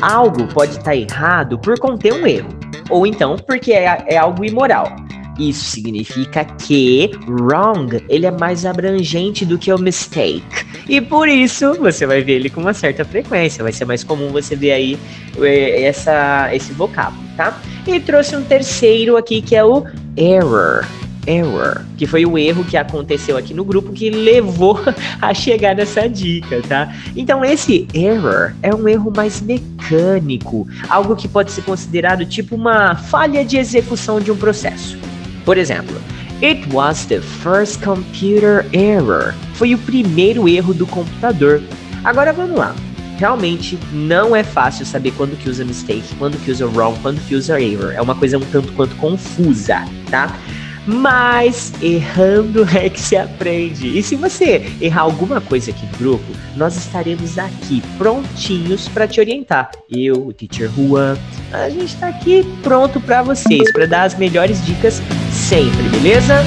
Algo 0.00 0.46
pode 0.48 0.72
estar 0.72 0.84
tá 0.84 0.96
errado 0.96 1.58
por 1.58 1.78
conter 1.78 2.12
um 2.12 2.26
erro, 2.26 2.48
ou 2.90 3.06
então 3.06 3.36
porque 3.36 3.72
é, 3.72 4.04
é 4.06 4.16
algo 4.16 4.44
imoral. 4.44 4.94
Isso 5.38 5.64
significa 5.64 6.44
que 6.44 7.10
wrong 7.26 8.04
ele 8.08 8.24
é 8.24 8.30
mais 8.30 8.64
abrangente 8.64 9.44
do 9.44 9.58
que 9.58 9.72
o 9.72 9.78
mistake. 9.78 10.44
E 10.88 11.00
por 11.00 11.28
isso 11.28 11.74
você 11.74 12.06
vai 12.06 12.22
ver 12.22 12.34
ele 12.34 12.50
com 12.50 12.60
uma 12.60 12.74
certa 12.74 13.04
frequência. 13.04 13.64
Vai 13.64 13.72
ser 13.72 13.84
mais 13.84 14.04
comum 14.04 14.28
você 14.30 14.54
ver 14.54 14.72
aí 14.72 14.98
é, 15.40 15.82
essa, 15.82 16.54
esse 16.54 16.72
vocábulo, 16.72 17.24
tá? 17.36 17.60
E 17.86 17.98
trouxe 17.98 18.36
um 18.36 18.44
terceiro 18.44 19.16
aqui 19.16 19.42
que 19.42 19.56
é 19.56 19.64
o 19.64 19.84
error 20.16 20.86
error, 21.26 21.82
que 21.96 22.06
foi 22.06 22.24
o 22.24 22.36
erro 22.36 22.64
que 22.64 22.76
aconteceu 22.76 23.36
aqui 23.36 23.54
no 23.54 23.64
grupo 23.64 23.92
que 23.92 24.10
levou 24.10 24.80
a 25.20 25.34
chegar 25.34 25.74
nessa 25.74 26.08
dica, 26.08 26.62
tá? 26.62 26.94
Então 27.16 27.44
esse 27.44 27.86
error 27.94 28.52
é 28.62 28.74
um 28.74 28.88
erro 28.88 29.12
mais 29.14 29.40
mecânico, 29.40 30.66
algo 30.88 31.16
que 31.16 31.28
pode 31.28 31.52
ser 31.52 31.62
considerado 31.62 32.24
tipo 32.24 32.54
uma 32.54 32.94
falha 32.94 33.44
de 33.44 33.56
execução 33.56 34.20
de 34.20 34.30
um 34.30 34.36
processo. 34.36 34.98
Por 35.44 35.58
exemplo, 35.58 35.96
It 36.42 36.66
was 36.74 37.06
the 37.06 37.20
first 37.20 37.82
computer 37.82 38.66
error. 38.72 39.34
Foi 39.54 39.72
o 39.72 39.78
primeiro 39.78 40.48
erro 40.48 40.74
do 40.74 40.86
computador. 40.86 41.62
Agora 42.04 42.32
vamos 42.32 42.58
lá. 42.58 42.74
Realmente 43.16 43.78
não 43.92 44.34
é 44.34 44.42
fácil 44.42 44.84
saber 44.84 45.12
quando 45.12 45.38
que 45.38 45.48
usa 45.48 45.64
mistake, 45.64 46.14
quando 46.18 46.36
que 46.44 46.50
usa 46.50 46.66
wrong, 46.66 46.98
quando 47.00 47.20
que 47.26 47.34
usa 47.34 47.60
error. 47.60 47.92
É 47.92 48.02
uma 48.02 48.14
coisa 48.14 48.36
um 48.36 48.40
tanto 48.40 48.72
quanto 48.72 48.96
confusa, 48.96 49.84
tá? 50.10 50.36
Mas 50.86 51.72
errando 51.82 52.66
é 52.76 52.88
que 52.90 53.00
se 53.00 53.16
aprende. 53.16 53.98
E 53.98 54.02
se 54.02 54.16
você 54.16 54.70
errar 54.80 55.02
alguma 55.02 55.40
coisa 55.40 55.70
aqui 55.70 55.86
no 55.86 55.98
grupo, 55.98 56.24
nós 56.56 56.76
estaremos 56.76 57.38
aqui 57.38 57.82
prontinhos 57.96 58.88
para 58.88 59.08
te 59.08 59.20
orientar. 59.20 59.70
Eu, 59.90 60.26
o 60.26 60.32
Teacher 60.32 60.70
Juan, 60.70 61.16
a 61.52 61.68
gente 61.70 61.94
está 61.94 62.08
aqui 62.08 62.44
pronto 62.62 63.00
para 63.00 63.22
vocês, 63.22 63.72
para 63.72 63.86
dar 63.86 64.02
as 64.02 64.14
melhores 64.16 64.64
dicas 64.64 65.00
sempre, 65.32 65.82
beleza? 65.88 66.42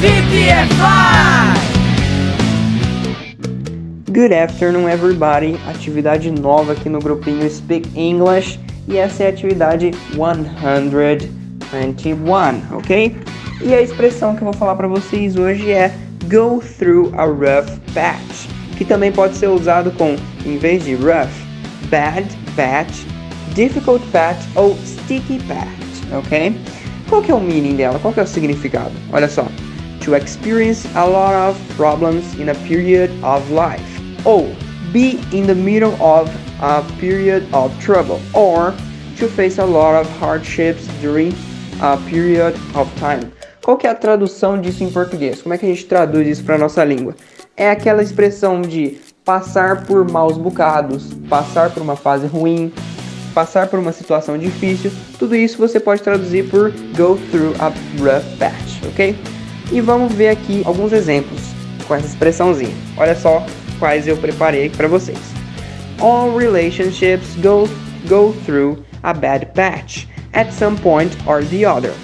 VPFI! 0.00 1.64
Good 4.10 4.32
afternoon, 4.32 4.88
everybody. 4.88 5.56
Atividade 5.66 6.30
nova 6.30 6.72
aqui 6.72 6.88
no 6.88 7.00
grupinho 7.00 7.50
Speak 7.50 7.88
English 7.96 8.63
e 8.86 8.98
essa 8.98 9.24
é 9.24 9.26
a 9.26 9.30
atividade 9.30 9.90
121, 10.14 12.76
ok? 12.76 13.16
E 13.62 13.74
a 13.74 13.80
expressão 13.80 14.34
que 14.34 14.42
eu 14.42 14.46
vou 14.46 14.54
falar 14.54 14.74
para 14.76 14.88
vocês 14.88 15.36
hoje 15.36 15.70
é 15.70 15.94
go 16.28 16.62
through 16.78 17.12
a 17.16 17.24
rough 17.24 17.70
patch, 17.94 18.48
que 18.76 18.84
também 18.84 19.12
pode 19.12 19.36
ser 19.36 19.48
usado 19.48 19.90
com, 19.92 20.16
em 20.44 20.58
vez 20.58 20.84
de 20.84 20.94
rough, 20.94 21.30
bad 21.88 22.26
patch, 22.56 23.04
difficult 23.54 24.04
patch 24.10 24.44
ou 24.54 24.76
sticky 24.84 25.38
patch, 25.44 26.12
ok? 26.12 26.54
Qual 27.08 27.22
que 27.22 27.30
é 27.30 27.34
o 27.34 27.40
meaning 27.40 27.76
dela? 27.76 27.98
Qual 27.98 28.12
que 28.12 28.20
é 28.20 28.22
o 28.22 28.26
significado? 28.26 28.92
Olha 29.12 29.28
só. 29.28 29.46
To 30.04 30.14
experience 30.16 30.86
a 30.94 31.04
lot 31.04 31.34
of 31.34 31.58
problems 31.76 32.34
in 32.38 32.50
a 32.50 32.54
period 32.66 33.10
of 33.22 33.42
life. 33.50 33.82
Ou 34.24 34.54
be 34.92 35.18
in 35.32 35.46
the 35.46 35.54
middle 35.54 35.94
of 36.00 36.30
a 36.60 36.82
period 36.98 37.46
of 37.52 37.72
trouble 37.84 38.20
or 38.32 38.74
to 39.18 39.28
face 39.28 39.58
a 39.58 39.64
lot 39.64 40.00
of 40.00 40.08
hardships 40.20 40.86
during 41.00 41.32
a 41.80 41.96
period 42.08 42.54
of 42.74 42.90
time. 42.98 43.30
Qual 43.62 43.76
que 43.76 43.86
é 43.86 43.90
a 43.90 43.94
tradução 43.94 44.60
disso 44.60 44.84
em 44.84 44.90
português? 44.90 45.40
Como 45.40 45.54
é 45.54 45.58
que 45.58 45.64
a 45.64 45.68
gente 45.68 45.86
traduz 45.86 46.26
isso 46.28 46.44
para 46.44 46.58
nossa 46.58 46.84
língua? 46.84 47.14
É 47.56 47.70
aquela 47.70 48.02
expressão 48.02 48.60
de 48.60 48.98
passar 49.24 49.84
por 49.86 50.08
maus 50.10 50.36
bocados, 50.36 51.14
passar 51.30 51.70
por 51.70 51.82
uma 51.82 51.96
fase 51.96 52.26
ruim, 52.26 52.72
passar 53.34 53.68
por 53.68 53.78
uma 53.78 53.92
situação 53.92 54.36
difícil. 54.36 54.92
Tudo 55.18 55.34
isso 55.34 55.56
você 55.56 55.80
pode 55.80 56.02
traduzir 56.02 56.48
por 56.50 56.70
go 56.96 57.18
through 57.30 57.54
a 57.58 57.68
rough 57.98 58.38
patch, 58.38 58.84
ok? 58.86 59.16
E 59.72 59.80
vamos 59.80 60.12
ver 60.12 60.28
aqui 60.28 60.62
alguns 60.66 60.92
exemplos 60.92 61.40
com 61.88 61.94
essa 61.94 62.06
expressãozinha. 62.06 62.74
Olha 62.96 63.16
só 63.16 63.44
quais 63.78 64.06
eu 64.06 64.16
preparei 64.16 64.68
para 64.68 64.88
vocês. 64.88 65.18
All 66.00 66.30
relationships 66.30 67.34
go 67.36 67.68
go 68.08 68.32
through 68.44 68.84
a 69.02 69.14
bad 69.14 69.54
patch 69.54 70.06
at 70.32 70.52
some 70.52 70.76
point 70.76 71.16
or 71.26 71.42
the 71.44 71.64
other. 71.64 71.94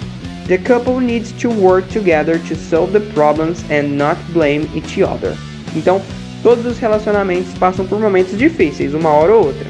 The 0.47 0.57
couple 0.57 0.99
needs 0.99 1.31
to 1.41 1.49
work 1.49 1.87
together 1.89 2.39
to 2.39 2.55
solve 2.55 2.93
the 2.93 3.01
problems 3.13 3.63
and 3.69 3.97
not 3.97 4.17
blame 4.33 4.69
each 4.73 5.01
other. 5.01 5.35
Então, 5.75 6.01
todos 6.41 6.65
os 6.65 6.79
relacionamentos 6.79 7.53
passam 7.57 7.85
por 7.85 7.99
momentos 7.99 8.37
difíceis, 8.37 8.93
uma 8.93 9.09
hora 9.09 9.33
ou 9.33 9.45
outra. 9.45 9.67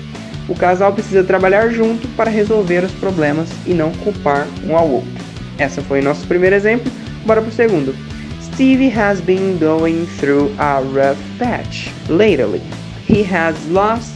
O 0.48 0.56
casal 0.56 0.94
precisa 0.94 1.24
trabalhar 1.24 1.70
junto 1.70 2.08
para 2.10 2.30
resolver 2.30 2.84
os 2.84 2.92
problemas 2.94 3.50
e 3.66 3.74
não 3.74 3.92
culpar 3.92 4.48
um 4.66 4.76
ao 4.76 4.90
outro. 4.90 5.12
Essa 5.58 5.82
foi 5.82 6.00
o 6.00 6.04
nosso 6.04 6.26
primeiro 6.28 6.56
exemplo. 6.56 6.92
Bora 7.26 7.42
pro 7.42 7.52
segundo. 7.52 7.96
Stevie 8.42 8.90
has 8.90 9.22
been 9.22 9.58
going 9.60 10.06
through 10.18 10.52
a 10.58 10.80
rough 10.80 11.20
patch 11.38 11.90
lately. 12.10 12.62
He 13.12 13.24
has 13.24 13.58
lost 13.68 14.14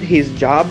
his 0.00 0.30
job 0.38 0.66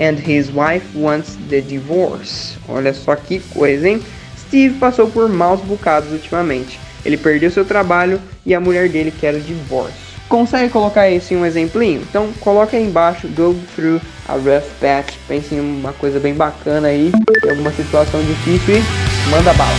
and 0.00 0.18
his 0.18 0.50
wife 0.50 0.84
wants 0.96 1.36
the 1.48 1.60
divorce. 1.60 2.58
Olha 2.68 2.92
só 2.92 3.14
que 3.14 3.38
coisa, 3.54 3.88
hein? 3.88 4.02
Steve 4.36 4.76
passou 4.80 5.08
por 5.08 5.28
maus 5.28 5.60
bocados 5.60 6.10
ultimamente. 6.10 6.80
Ele 7.04 7.16
perdeu 7.16 7.48
seu 7.48 7.64
trabalho 7.64 8.20
e 8.44 8.52
a 8.52 8.58
mulher 8.58 8.88
dele 8.88 9.12
quer 9.12 9.32
o 9.36 9.40
divórcio. 9.40 9.94
Consegue 10.28 10.72
colocar 10.72 11.08
isso 11.08 11.32
em 11.32 11.36
um 11.36 11.46
exemplinho? 11.46 12.02
Então 12.02 12.32
coloca 12.40 12.76
aí 12.76 12.84
embaixo, 12.84 13.28
go 13.28 13.54
through 13.76 14.00
a 14.26 14.32
rough 14.32 14.66
patch, 14.80 15.14
pense 15.28 15.54
em 15.54 15.60
uma 15.60 15.92
coisa 15.92 16.18
bem 16.18 16.34
bacana 16.34 16.88
aí, 16.88 17.12
em 17.44 17.48
alguma 17.48 17.70
situação 17.70 18.20
difícil 18.24 18.74
e 18.74 19.30
manda 19.30 19.54
bala. 19.54 19.78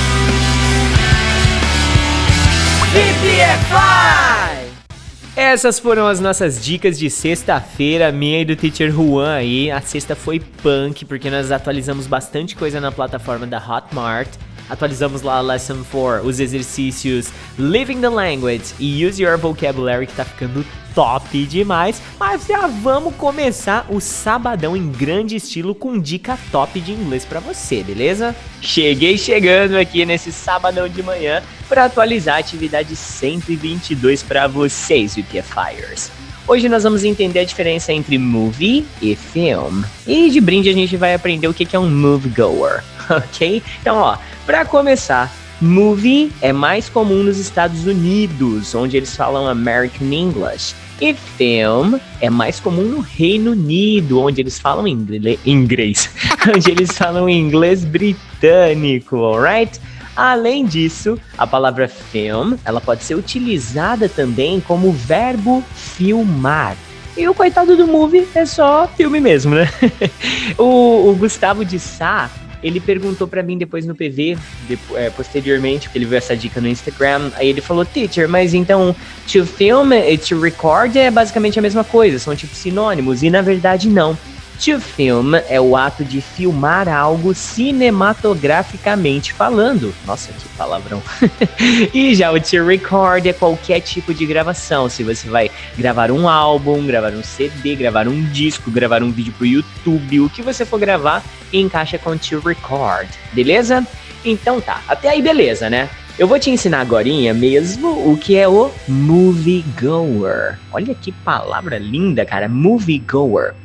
Essas 5.44 5.80
foram 5.80 6.06
as 6.06 6.20
nossas 6.20 6.64
dicas 6.64 7.00
de 7.00 7.10
sexta-feira, 7.10 8.12
minha 8.12 8.42
e 8.42 8.46
do 8.46 8.56
Teacher 8.56 8.92
Juan 8.92 9.34
aí. 9.34 9.72
A 9.72 9.82
sexta 9.82 10.16
foi 10.16 10.40
punk, 10.40 11.04
porque 11.04 11.32
nós 11.32 11.52
atualizamos 11.52 12.06
bastante 12.06 12.56
coisa 12.56 12.80
na 12.80 12.92
plataforma 12.92 13.48
da 13.48 13.58
Hotmart. 13.58 14.30
Atualizamos 14.72 15.22
lá 15.22 15.36
a 15.36 15.42
Lesson 15.42 15.84
4, 15.92 16.26
os 16.26 16.40
exercícios 16.40 17.28
Living 17.60 18.00
the 18.00 18.08
Language 18.08 18.74
e 18.80 19.06
Use 19.06 19.22
Your 19.22 19.38
Vocabulary, 19.38 20.08
que 20.08 20.14
tá 20.14 20.24
ficando 20.24 20.66
top 20.96 21.46
demais. 21.46 22.02
Mas 22.18 22.48
já 22.48 22.68
vamos 22.68 23.14
começar 23.16 23.86
o 23.90 24.00
sabadão 24.00 24.76
em 24.76 24.90
grande 24.90 25.36
estilo 25.36 25.76
com 25.76 26.00
dica 26.00 26.40
top 26.52 26.80
de 26.80 26.94
inglês 26.94 27.26
para 27.26 27.42
você, 27.42 27.84
beleza? 27.84 28.34
Cheguei 28.62 29.18
chegando 29.18 29.78
aqui 29.78 30.06
nesse 30.06 30.32
sabadão 30.32 30.88
de 30.88 31.04
manhã 31.04 31.44
para 31.68 31.86
atualizar 31.86 32.38
a 32.38 32.40
atividade 32.40 32.96
122 32.96 34.24
para 34.24 34.48
vocês, 34.48 35.16
VPFires. 35.16 36.12
Hoje 36.48 36.68
nós 36.68 36.84
vamos 36.84 37.04
entender 37.04 37.40
a 37.40 37.46
diferença 37.46 37.94
entre 37.94 38.18
movie 38.18 38.86
e 39.02 39.16
film. 39.16 39.84
E 40.08 40.30
de 40.30 40.42
brinde 40.42 40.70
a 40.70 40.74
gente 40.74 40.98
vai 40.98 41.14
aprender 41.14 41.48
o 41.48 41.54
que 41.54 41.76
é 41.76 41.80
um 41.80 41.90
moviegoer, 41.90 42.84
ok? 43.18 43.62
Então, 43.82 43.98
ó, 43.98 44.18
para 44.46 44.66
começar, 44.66 45.32
movie 45.62 46.32
é 46.42 46.52
mais 46.52 46.90
comum 46.90 47.24
nos 47.24 47.38
Estados 47.38 47.86
Unidos, 47.86 48.74
onde 48.74 48.98
eles 48.98 49.16
falam 49.16 49.48
American 49.48 50.12
English. 50.12 50.76
E 51.00 51.14
film 51.14 51.96
é 52.20 52.30
mais 52.30 52.60
comum 52.60 52.84
no 52.84 53.00
Reino 53.00 53.52
Unido, 53.52 54.20
onde 54.20 54.40
eles 54.40 54.60
falam 54.60 54.88
inglês, 54.88 56.10
onde 56.56 56.70
eles 56.70 56.92
falam 56.96 57.28
inglês 57.28 57.84
britânico, 57.84 59.18
alright? 59.18 59.80
Além 60.16 60.66
disso, 60.66 61.18
a 61.38 61.48
palavra 61.48 61.88
film, 61.88 62.56
ela 62.66 62.82
pode 62.82 63.04
ser 63.04 63.16
utilizada 63.16 64.10
também 64.10 64.60
como 64.60 64.92
verbo 64.92 65.64
filmar. 65.74 66.76
E 67.18 67.28
o 67.28 67.34
coitado 67.34 67.76
do 67.76 67.88
movie 67.88 68.28
é 68.34 68.46
só 68.46 68.88
filme 68.96 69.20
mesmo, 69.20 69.56
né? 69.56 69.70
o, 70.58 71.10
o, 71.10 71.16
Gustavo 71.16 71.66
de 71.66 71.80
Sá, 71.80 72.30
ele 72.64 72.80
perguntou 72.80 73.28
para 73.28 73.42
mim 73.42 73.58
depois 73.58 73.86
no 73.86 73.96
PV, 73.96 74.38
de, 74.68 74.80
é, 74.96 75.10
posteriormente, 75.10 75.88
porque 75.88 75.98
ele 75.98 76.06
viu 76.06 76.18
essa 76.18 76.36
dica 76.36 76.62
no 76.62 76.68
Instagram. 76.68 77.32
Aí 77.36 77.48
ele 77.48 77.62
falou, 77.62 77.86
teacher, 77.86 78.28
mas 78.30 78.54
então 78.54 78.96
to 79.32 79.46
film 79.46 79.94
e 79.94 80.18
to 80.18 80.40
record 80.40 80.96
é 80.96 81.10
basicamente 81.10 81.58
a 81.58 81.62
mesma 81.62 81.84
coisa, 81.84 82.20
são 82.20 82.36
tipo 82.36 82.56
sinônimos. 82.56 83.24
E 83.24 83.30
na 83.30 83.42
verdade 83.42 83.90
não. 83.90 84.18
To 84.64 84.80
film 84.80 85.34
é 85.50 85.60
o 85.60 85.76
ato 85.76 86.06
de 86.06 86.22
filmar 86.22 86.88
algo 86.88 87.34
cinematograficamente 87.34 89.34
falando. 89.34 89.92
Nossa, 90.06 90.32
que 90.32 90.48
palavrão. 90.50 91.02
e 91.92 92.14
já 92.14 92.32
o 92.32 92.40
to 92.40 92.64
record 92.64 93.26
é 93.26 93.34
qualquer 93.34 93.80
tipo 93.80 94.14
de 94.14 94.24
gravação. 94.24 94.88
Se 94.88 95.02
você 95.02 95.28
vai 95.28 95.50
gravar 95.76 96.12
um 96.12 96.30
álbum, 96.30 96.86
gravar 96.86 97.12
um 97.12 97.24
CD, 97.24 97.76
gravar 97.76 98.08
um 98.08 98.22
disco, 98.26 98.70
gravar 98.70 99.02
um 99.02 99.12
vídeo 99.12 99.34
pro 99.34 99.48
YouTube, 99.48 100.20
o 100.20 100.30
que 100.30 100.44
você 100.44 100.64
for 100.64 100.80
gravar, 100.80 101.24
encaixa 101.52 101.98
com 101.98 102.16
to 102.16 102.40
record. 102.40 103.10
Beleza? 103.34 103.84
Então 104.24 104.62
tá, 104.62 104.84
até 104.88 105.10
aí 105.10 105.24
beleza, 105.24 105.72
né? 105.72 105.90
Eu 106.20 106.28
vou 106.28 106.38
te 106.38 106.52
ensinar 106.52 106.82
agora 106.82 107.08
mesmo 107.34 108.12
o 108.12 108.16
que 108.16 108.36
é 108.36 108.48
o 108.48 108.72
moviegoer. 108.88 110.60
Olha 110.72 110.94
que 110.94 111.12
palavra 111.12 111.80
linda, 111.80 112.24
cara, 112.28 112.48
moviegoer. 112.48 113.56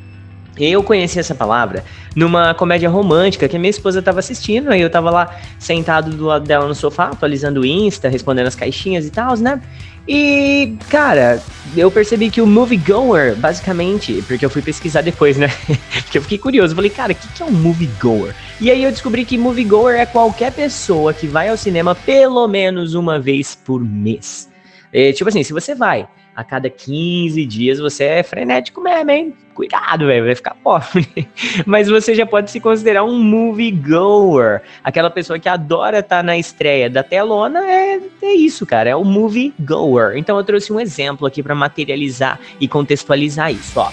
Eu 0.58 0.82
conheci 0.82 1.18
essa 1.18 1.34
palavra 1.34 1.84
numa 2.14 2.54
comédia 2.54 2.88
romântica 2.88 3.48
que 3.48 3.56
a 3.56 3.58
minha 3.58 3.70
esposa 3.70 3.98
estava 3.98 4.20
assistindo, 4.20 4.70
aí 4.70 4.80
eu 4.80 4.90
tava 4.90 5.10
lá 5.10 5.34
sentado 5.58 6.10
do 6.10 6.24
lado 6.24 6.46
dela 6.46 6.66
no 6.66 6.74
sofá, 6.74 7.06
atualizando 7.06 7.60
o 7.60 7.66
Insta, 7.66 8.08
respondendo 8.08 8.46
as 8.46 8.54
caixinhas 8.54 9.06
e 9.06 9.10
tal, 9.10 9.36
né? 9.36 9.60
E, 10.08 10.76
cara, 10.88 11.42
eu 11.76 11.90
percebi 11.90 12.30
que 12.30 12.40
o 12.40 12.46
moviegoer, 12.46 13.34
basicamente, 13.34 14.22
porque 14.22 14.44
eu 14.46 14.50
fui 14.50 14.62
pesquisar 14.62 15.00
depois, 15.00 15.36
né? 15.36 15.48
porque 16.04 16.18
eu 16.18 16.22
fiquei 16.22 16.38
curioso, 16.38 16.76
falei, 16.76 16.90
cara, 16.90 17.12
o 17.12 17.14
que, 17.14 17.26
que 17.28 17.42
é 17.42 17.46
um 17.46 17.50
moviegoer? 17.50 18.34
E 18.60 18.70
aí 18.70 18.84
eu 18.84 18.92
descobri 18.92 19.24
que 19.24 19.36
moviegoer 19.36 19.98
é 19.98 20.06
qualquer 20.06 20.52
pessoa 20.52 21.12
que 21.12 21.26
vai 21.26 21.48
ao 21.48 21.56
cinema 21.56 21.94
pelo 21.94 22.46
menos 22.46 22.94
uma 22.94 23.18
vez 23.18 23.56
por 23.56 23.84
mês. 23.84 24.48
É, 24.92 25.12
tipo 25.12 25.28
assim, 25.28 25.42
se 25.42 25.52
você 25.52 25.74
vai 25.74 26.08
a 26.36 26.44
cada 26.44 26.68
15 26.68 27.46
dias 27.46 27.78
você 27.78 28.04
é 28.04 28.22
frenético 28.22 28.82
mesmo, 28.82 29.10
hein? 29.10 29.34
Cuidado, 29.54 30.06
velho, 30.06 30.26
vai 30.26 30.34
ficar 30.34 30.54
pobre. 30.62 31.26
Mas 31.64 31.88
você 31.88 32.14
já 32.14 32.26
pode 32.26 32.50
se 32.50 32.60
considerar 32.60 33.04
um 33.04 33.18
moviegoer. 33.18 34.60
Aquela 34.84 35.08
pessoa 35.08 35.38
que 35.38 35.48
adora 35.48 36.00
estar 36.00 36.18
tá 36.18 36.22
na 36.22 36.36
estreia 36.36 36.90
da 36.90 37.02
telona 37.02 37.66
é, 37.66 37.98
é 38.22 38.34
isso, 38.34 38.66
cara, 38.66 38.90
é 38.90 38.94
o 38.94 39.02
moviegoer. 39.02 40.18
Então 40.18 40.36
eu 40.36 40.44
trouxe 40.44 40.70
um 40.70 40.78
exemplo 40.78 41.26
aqui 41.26 41.42
para 41.42 41.54
materializar 41.54 42.38
e 42.60 42.68
contextualizar 42.68 43.50
isso, 43.50 43.80
ó. 43.80 43.90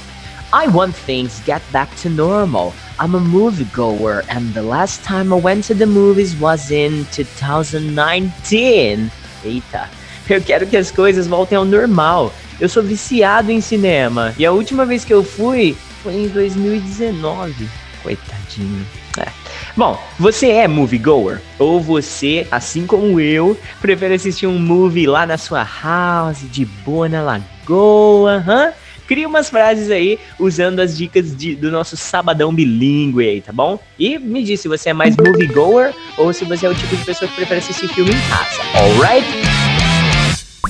I 0.54 0.68
want 0.68 0.94
things 0.94 1.42
get 1.46 1.62
back 1.72 1.96
to 2.02 2.10
normal. 2.10 2.74
I'm 3.00 3.16
a 3.16 3.20
moviegoer 3.20 4.26
and 4.30 4.52
the 4.54 4.62
last 4.62 5.02
time 5.04 5.34
I 5.34 5.42
went 5.42 5.66
to 5.68 5.74
the 5.74 5.88
movies 5.88 6.36
was 6.36 6.70
in 6.70 7.06
2019. 7.06 9.10
Eita. 9.44 10.03
Eu 10.30 10.42
quero 10.42 10.66
que 10.68 10.78
as 10.78 10.92
coisas 10.92 11.28
voltem 11.28 11.58
ao 11.58 11.66
normal. 11.66 12.34
Eu 12.60 12.70
sou 12.70 12.82
viciado 12.82 13.52
em 13.52 13.60
cinema. 13.60 14.34
E 14.38 14.46
a 14.46 14.52
última 14.52 14.86
vez 14.86 15.04
que 15.04 15.14
eu 15.14 15.24
fui 15.24 15.76
foi 16.02 16.14
em 16.14 16.28
2019. 16.28 17.68
Coitadinho. 18.02 18.86
É. 19.18 19.28
Bom, 19.76 20.00
você 20.20 20.50
é 20.50 20.68
moviegoer? 20.68 21.42
Ou 21.60 21.80
você, 21.80 22.48
assim 22.52 22.86
como 22.86 23.20
eu, 23.20 23.58
prefere 23.82 24.14
assistir 24.14 24.48
um 24.48 24.60
movie 24.60 25.06
lá 25.06 25.26
na 25.26 25.38
sua 25.38 25.68
house, 25.84 26.40
de 26.52 26.66
boa 26.66 27.08
na 27.08 27.22
lagoa? 27.22 28.44
Hã? 28.48 28.74
Cria 29.08 29.28
umas 29.28 29.50
frases 29.50 29.92
aí 29.92 30.18
usando 30.40 30.80
as 30.80 30.98
dicas 30.98 31.36
de, 31.36 31.56
do 31.56 31.70
nosso 31.70 31.98
sabadão 31.98 32.54
bilíngue 32.54 33.28
aí, 33.28 33.42
tá 33.42 33.52
bom? 33.52 33.78
E 34.00 34.18
me 34.18 34.44
diz 34.44 34.62
se 34.62 34.68
você 34.68 34.90
é 34.90 34.94
mais 34.94 35.16
moviegoer 35.18 35.94
ou 36.18 36.32
se 36.34 36.46
você 36.46 36.66
é 36.66 36.70
o 36.70 36.76
tipo 36.76 36.96
de 36.96 37.04
pessoa 37.04 37.30
que 37.30 37.36
prefere 37.36 37.60
assistir 37.60 37.88
filme 37.90 38.12
em 38.12 38.30
casa, 38.30 38.62
alright? 38.80 39.53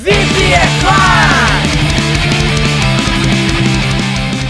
VPFI! 0.03 0.11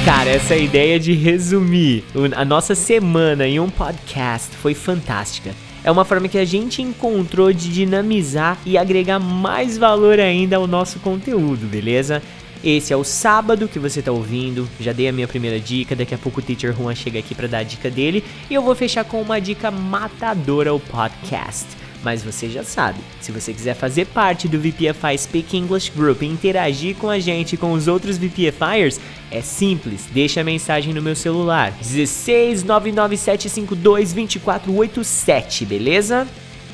Cara, 0.03 0.31
essa 0.31 0.55
ideia 0.55 0.99
de 0.99 1.13
resumir 1.13 2.03
a 2.35 2.43
nossa 2.43 2.73
semana 2.73 3.47
em 3.47 3.59
um 3.59 3.69
podcast 3.69 4.55
foi 4.55 4.73
fantástica. 4.73 5.51
É 5.83 5.91
uma 5.91 6.03
forma 6.03 6.27
que 6.27 6.39
a 6.39 6.45
gente 6.45 6.81
encontrou 6.81 7.53
de 7.53 7.71
dinamizar 7.71 8.57
e 8.65 8.79
agregar 8.79 9.19
mais 9.19 9.77
valor 9.77 10.19
ainda 10.19 10.55
ao 10.55 10.65
nosso 10.65 10.97
conteúdo, 10.99 11.67
beleza? 11.67 12.19
Esse 12.63 12.91
é 12.91 12.97
o 12.97 13.03
sábado 13.03 13.67
que 13.67 13.77
você 13.77 14.01
tá 14.01 14.11
ouvindo. 14.11 14.67
Já 14.79 14.91
dei 14.91 15.07
a 15.07 15.11
minha 15.11 15.27
primeira 15.27 15.59
dica, 15.59 15.95
daqui 15.95 16.15
a 16.15 16.17
pouco 16.17 16.39
o 16.39 16.43
Teacher 16.43 16.75
Juan 16.75 16.95
chega 16.95 17.19
aqui 17.19 17.35
para 17.35 17.47
dar 17.47 17.59
a 17.59 17.63
dica 17.63 17.91
dele 17.91 18.23
e 18.49 18.55
eu 18.55 18.63
vou 18.63 18.73
fechar 18.73 19.05
com 19.05 19.21
uma 19.21 19.39
dica 19.39 19.69
matadora 19.69 20.71
ao 20.71 20.79
podcast. 20.79 21.67
Mas 22.03 22.21
você 22.21 22.49
já 22.49 22.63
sabe, 22.63 22.99
se 23.21 23.31
você 23.31 23.53
quiser 23.53 23.75
fazer 23.75 24.07
parte 24.07 24.49
do 24.49 24.59
VPFI 24.59 25.17
Speak 25.17 25.55
English 25.55 25.89
Group 25.95 26.21
e 26.21 26.25
interagir 26.25 26.97
com 26.97 27.09
a 27.09 27.17
gente 27.17 27.53
e 27.53 27.57
com 27.57 27.71
os 27.71 27.87
outros 27.87 28.17
VPFIers, 28.17 28.99
é 29.31 29.41
simples, 29.41 30.09
deixa 30.11 30.41
a 30.41 30.43
mensagem 30.43 30.93
no 30.93 31.01
meu 31.01 31.15
celular. 31.15 31.71
16 31.79 32.65
997522487, 32.65 35.65
beleza? 35.65 36.27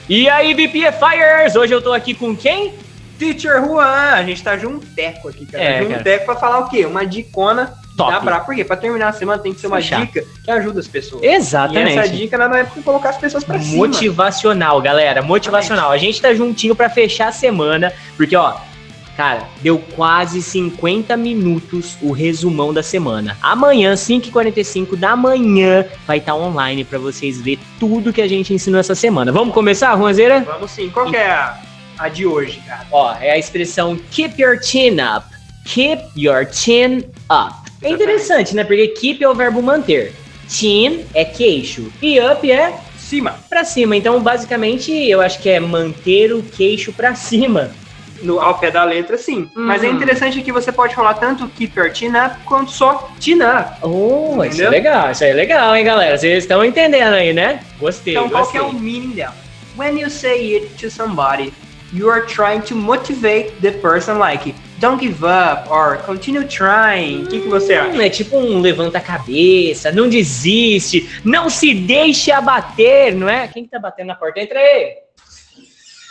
E 0.09 0.27
aí, 0.27 0.55
VPFIers, 0.55 1.55
hoje 1.55 1.73
eu 1.73 1.81
tô 1.81 1.93
aqui 1.93 2.15
com 2.15 2.35
quem? 2.35 2.73
Teacher 3.19 3.63
Juan, 3.63 3.83
a 3.83 4.23
gente 4.23 4.41
tá 4.41 4.57
junteco 4.57 5.27
aqui, 5.27 5.45
cara. 5.45 5.63
É, 5.63 5.83
junteco 5.83 6.03
cara. 6.03 6.25
pra 6.25 6.35
falar 6.37 6.59
o 6.59 6.69
quê? 6.69 6.85
Uma 6.85 7.05
dicona 7.05 7.77
Top. 7.99 8.11
da 8.11 8.19
Bra. 8.19 8.39
Por 8.39 8.55
quê? 8.55 8.63
Pra 8.63 8.77
terminar 8.77 9.09
a 9.09 9.11
semana 9.11 9.41
tem 9.41 9.53
que 9.53 9.59
ser 9.59 9.67
uma 9.67 9.77
Fechar. 9.77 10.05
dica 10.05 10.23
que 10.43 10.49
ajuda 10.49 10.79
as 10.79 10.87
pessoas. 10.87 11.21
Exatamente. 11.21 11.95
E 11.95 11.99
essa 11.99 12.09
dica 12.09 12.37
nada 12.37 12.57
é 12.57 12.63
pra 12.63 12.81
colocar 12.81 13.09
as 13.09 13.17
pessoas 13.17 13.43
pra 13.43 13.59
cima. 13.59 13.75
Motivacional, 13.75 14.81
galera, 14.81 15.21
motivacional. 15.21 15.91
A 15.91 15.97
gente 15.97 16.21
tá 16.21 16.33
juntinho 16.33 16.75
pra 16.75 16.89
fechar 16.89 17.27
a 17.27 17.31
semana, 17.31 17.91
porque 18.15 18.35
ó, 18.35 18.55
cara, 19.17 19.43
deu 19.61 19.77
quase 19.97 20.41
50 20.41 21.17
minutos 21.17 21.97
o 22.01 22.13
resumão 22.13 22.73
da 22.73 22.81
semana. 22.81 23.37
Amanhã, 23.41 23.93
5h45 23.93 24.95
da 24.95 25.13
manhã, 25.17 25.85
vai 26.07 26.19
estar 26.19 26.31
tá 26.31 26.37
online 26.37 26.85
pra 26.85 26.97
vocês 26.97 27.41
ver 27.41 27.59
tudo 27.77 28.13
que 28.13 28.21
a 28.21 28.29
gente 28.29 28.53
ensinou 28.53 28.79
essa 28.79 28.95
semana. 28.95 29.29
Vamos 29.29 29.53
começar, 29.53 29.97
Juanzeira? 29.97 30.39
Vamos 30.41 30.71
sim. 30.71 30.89
Qual 30.89 31.09
que 31.09 31.17
é 31.17 31.29
a, 31.29 31.59
a 31.97 32.07
de 32.07 32.25
hoje, 32.25 32.61
cara? 32.65 32.87
Ó, 32.91 33.13
é 33.19 33.31
a 33.31 33.37
expressão 33.37 33.99
keep 34.09 34.41
your 34.41 34.57
chin 34.63 35.01
up. 35.01 35.27
Keep 35.65 36.01
your 36.15 36.45
chin 36.49 37.03
up. 37.29 37.58
É 37.81 37.89
interessante, 37.89 38.55
né? 38.55 38.63
Porque 38.63 38.87
keep 38.89 39.23
é 39.23 39.29
o 39.29 39.33
verbo 39.33 39.61
manter. 39.61 40.13
Chin 40.47 41.05
é 41.13 41.23
queixo. 41.23 41.91
E 42.01 42.19
up 42.19 42.49
é 42.51 42.73
Cima. 42.97 43.35
pra 43.49 43.63
cima. 43.63 43.95
Então, 43.95 44.19
basicamente, 44.21 44.91
eu 44.91 45.21
acho 45.21 45.39
que 45.39 45.49
é 45.49 45.59
manter 45.59 46.33
o 46.33 46.41
queixo 46.43 46.91
pra 46.91 47.15
cima. 47.15 47.71
No, 48.21 48.39
ao 48.41 48.57
pé 48.59 48.69
da 48.69 48.83
letra, 48.83 49.17
sim. 49.17 49.49
Mas 49.55 49.81
é 49.81 49.87
Hum. 49.87 49.93
interessante 49.93 50.41
que 50.41 50.51
você 50.51 50.73
pode 50.73 50.93
falar 50.93 51.13
tanto 51.13 51.47
keep 51.57 51.77
your 51.79 51.89
chin 51.93 52.09
up 52.17 52.35
quanto 52.43 52.69
só 52.69 53.09
chin 53.19 53.39
up. 53.41 53.77
Oh, 53.81 54.43
isso 54.43 54.61
é 54.61 54.69
legal. 54.69 55.09
Isso 55.11 55.23
aí 55.23 55.29
é 55.29 55.33
legal, 55.33 55.73
hein, 55.75 55.85
galera? 55.85 56.17
Vocês 56.17 56.43
estão 56.43 56.63
entendendo 56.65 57.13
aí, 57.13 57.31
né? 57.31 57.61
Gostei, 57.79 58.13
Então, 58.13 58.29
qual 58.29 58.45
que 58.45 58.59
gostei. 58.59 58.77
é 58.77 58.77
o 58.77 58.81
meaning 58.83 59.11
dela? 59.11 59.33
When 59.77 59.97
you 59.97 60.09
say 60.09 60.55
it 60.55 60.67
to 60.81 60.91
somebody, 60.91 61.53
you 61.93 62.09
are 62.11 62.25
trying 62.25 62.59
to 62.63 62.75
motivate 62.75 63.51
the 63.61 63.71
person 63.71 64.15
like, 64.17 64.53
don't 64.79 64.99
give 65.01 65.23
up 65.23 65.69
or 65.69 65.97
continue 66.05 66.45
trying. 66.45 67.23
O 67.23 67.27
que, 67.27 67.41
que 67.41 67.47
você 67.49 67.73
acha? 67.75 67.91
Hum, 67.97 68.01
É 68.01 68.09
tipo 68.09 68.37
um 68.37 68.59
levanta 68.59 68.97
a 68.97 69.01
cabeça, 69.01 69.91
não 69.91 70.07
desiste, 70.09 71.09
não 71.23 71.49
se 71.49 71.73
deixe 71.73 72.31
abater, 72.31 73.13
não 73.13 73.29
é? 73.29 73.47
Quem 73.47 73.63
que 73.63 73.69
tá 73.69 73.79
batendo 73.79 74.07
na 74.07 74.15
porta? 74.15 74.39
Entra 74.39 74.59
aí. 74.59 74.95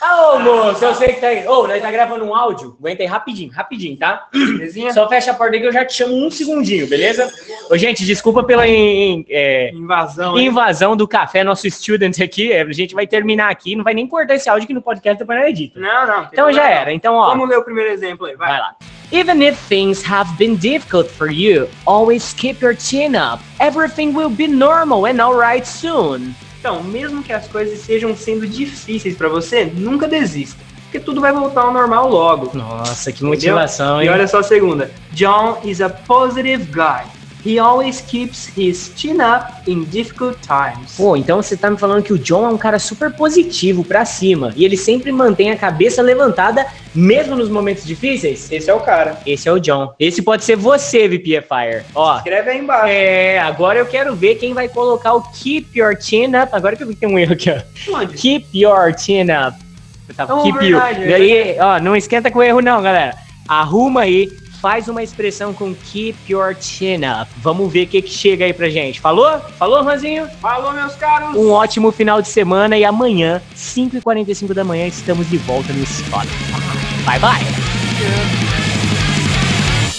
Ô, 0.01 0.39
moço, 0.39 0.85
eu 0.85 0.95
sei 0.95 1.09
que 1.15 1.21
tá 1.21 1.27
aí. 1.27 1.47
Ô, 1.49 1.67
nós 1.67 1.83
tá 1.83 1.91
gravando 1.91 2.25
um 2.25 2.35
áudio. 2.35 2.77
Aguenta 2.79 3.03
aí 3.03 3.09
rapidinho, 3.09 3.51
rapidinho, 3.53 3.97
tá? 3.97 4.29
Belezinha? 4.33 4.93
Só 4.93 5.09
fecha 5.09 5.33
a 5.33 5.35
porta 5.35 5.57
aí 5.57 5.61
que 5.61 5.67
eu 5.67 5.73
já 5.73 5.85
te 5.85 5.93
chamo 5.95 6.15
um 6.15 6.31
segundinho, 6.31 6.87
beleza? 6.87 7.29
Ô, 7.69 7.77
gente, 7.77 8.05
desculpa 8.05 8.45
pela 8.45 8.67
in- 8.69 9.25
é, 9.29 9.71
Invasão. 9.73 10.39
hein? 10.39 10.47
invasão 10.47 10.97
do 10.97 11.09
café, 11.09 11.43
nosso 11.43 11.69
student 11.69 12.21
aqui. 12.21 12.53
É, 12.53 12.63
A 12.63 12.73
gente 12.73 12.95
vai 12.95 13.07
terminar 13.09 13.51
aqui, 13.51 13.75
não 13.75 13.83
vai 13.83 13.93
nem 13.93 14.07
cortar 14.07 14.37
esse 14.37 14.49
áudio 14.49 14.65
aqui 14.65 14.75
no 14.75 14.83
podcast, 14.83 15.19
depois 15.19 15.39
não 15.41 15.47
edita. 15.49 15.81
Não, 15.81 16.07
não. 16.07 16.21
tem 16.23 16.29
Então 16.33 16.53
já 16.53 16.71
era. 16.71 16.93
Então, 16.93 17.15
ó. 17.15 17.23
não. 17.23 17.31
Vamos 17.31 17.49
ler 17.49 17.59
o 17.59 17.65
primeiro 17.65 17.91
exemplo 17.91 18.27
aí, 18.27 18.37
vai. 18.37 18.49
Vai 18.51 18.61
lá. 18.61 18.77
Even 19.11 19.43
if 19.43 19.59
things 19.69 20.03
have 20.09 20.31
been 20.37 20.55
difficult 20.57 21.09
for 21.11 21.31
you, 21.31 21.67
always 21.87 22.33
keep 22.35 22.63
your 22.63 22.77
chin 22.77 23.17
up. 23.17 23.43
Everything 23.59 24.13
will 24.15 24.29
be 24.31 24.47
normal 24.47 25.07
and 25.07 25.19
alright 25.21 25.67
soon. 25.67 26.35
Então, 26.69 26.83
mesmo 26.83 27.23
que 27.23 27.33
as 27.33 27.49
coisas 27.49 27.81
estejam 27.81 28.15
sendo 28.15 28.47
difíceis 28.47 29.17
pra 29.17 29.27
você, 29.27 29.65
nunca 29.65 30.07
desista. 30.07 30.63
Porque 30.83 31.01
tudo 31.01 31.19
vai 31.19 31.33
voltar 31.33 31.63
ao 31.63 31.73
normal 31.73 32.11
logo. 32.11 32.51
Nossa, 32.55 33.11
que 33.11 33.25
Entendeu? 33.25 33.31
motivação, 33.55 34.03
hein? 34.03 34.07
E 34.07 34.11
olha 34.11 34.29
só 34.29 34.41
a 34.41 34.43
segunda. 34.43 34.91
John 35.13 35.61
is 35.65 35.81
a 35.81 35.89
positive 35.89 36.65
guy. 36.67 37.07
He 37.47 37.59
always 37.59 38.01
keeps 38.01 38.51
his 38.57 38.93
chin 38.97 39.19
up 39.21 39.53
in 39.71 39.85
difficult 39.85 40.39
times. 40.43 40.97
Pô, 40.97 41.17
então 41.17 41.41
você 41.41 41.57
tá 41.57 41.71
me 41.71 41.77
falando 41.79 42.03
que 42.03 42.13
o 42.13 42.19
John 42.19 42.45
é 42.47 42.49
um 42.51 42.59
cara 42.59 42.79
super 42.79 43.13
positivo 43.13 43.85
pra 43.85 44.05
cima 44.05 44.53
e 44.57 44.65
ele 44.65 44.77
sempre 44.77 45.13
mantém 45.13 45.51
a 45.53 45.57
cabeça 45.57 46.03
levantada 46.03 46.67
mesmo 46.95 47.37
nos 47.37 47.49
momentos 47.49 47.85
difíceis? 47.85 48.51
Esse 48.51 48.69
é 48.69 48.75
o 48.75 48.81
cara. 48.81 49.19
Esse 49.25 49.49
é 49.49 49.53
o 49.53 49.59
John. 49.61 49.95
Esse 50.01 50.21
pode 50.21 50.43
ser 50.45 50.57
você, 50.57 51.07
VPFire. 51.09 51.85
Ó, 51.95 52.17
Escreve 52.19 52.51
aí 52.51 52.59
embaixo. 52.59 52.87
é, 52.89 53.39
agora 53.39 53.79
eu 53.79 53.87
quero 53.87 54.17
ver 54.17 54.35
quem 54.35 54.53
vai 54.53 54.69
colocar 54.69 55.15
o 55.15 55.23
Keep 55.23 55.79
Your 55.79 55.97
Chin 56.01 56.29
Up. 56.37 56.49
Agora 56.53 56.75
que 56.75 56.83
eu 56.83 56.89
vi 56.89 56.95
que 56.95 57.01
tem 57.01 57.09
um 57.09 57.19
erro 57.19 57.35
aqui, 57.35 57.51
ó. 57.51 57.97
Onde? 57.97 58.15
Keep 58.17 58.47
Your 58.59 58.93
Chin 58.99 59.27
Up. 59.31 59.57
Tá, 60.17 60.27
Não, 60.27 60.43
keep 60.43 60.59
verdade, 60.59 61.01
you. 61.03 61.07
é 61.07 61.11
Daí, 61.11 61.57
ó, 61.61 61.79
não 61.81 61.95
esquenta 61.95 62.31
com 62.31 62.43
erro 62.43 62.61
não, 62.61 62.83
galera. 62.83 63.15
Arruma 63.47 64.01
aí, 64.03 64.29
faz 64.61 64.89
uma 64.89 65.03
expressão 65.03 65.53
com 65.55 65.75
Keep 65.75 66.33
Your 66.33 66.55
Chin 66.61 67.01
Up. 67.05 67.31
Vamos 67.39 67.73
ver 67.73 67.85
o 67.85 67.87
que 67.87 68.03
que 68.03 68.11
chega 68.11 68.45
aí 68.45 68.53
pra 68.53 68.69
gente. 68.69 69.01
Falou? 69.01 69.41
Falou, 69.59 69.83
Ranzinho? 69.83 70.29
Falou, 70.41 70.73
meus 70.73 70.95
caros. 70.95 71.37
Um 71.37 71.51
ótimo 71.51 71.93
final 71.93 72.21
de 72.21 72.29
semana 72.29 72.77
e 72.77 72.85
amanhã, 72.85 73.41
5h45 73.57 74.53
da 74.53 74.65
manhã, 74.65 74.87
estamos 74.87 75.29
de 75.29 75.37
volta 75.39 75.73
no 75.73 75.87
Spotify. 75.87 76.29
Bye, 77.05 77.19
bye! 77.19 77.45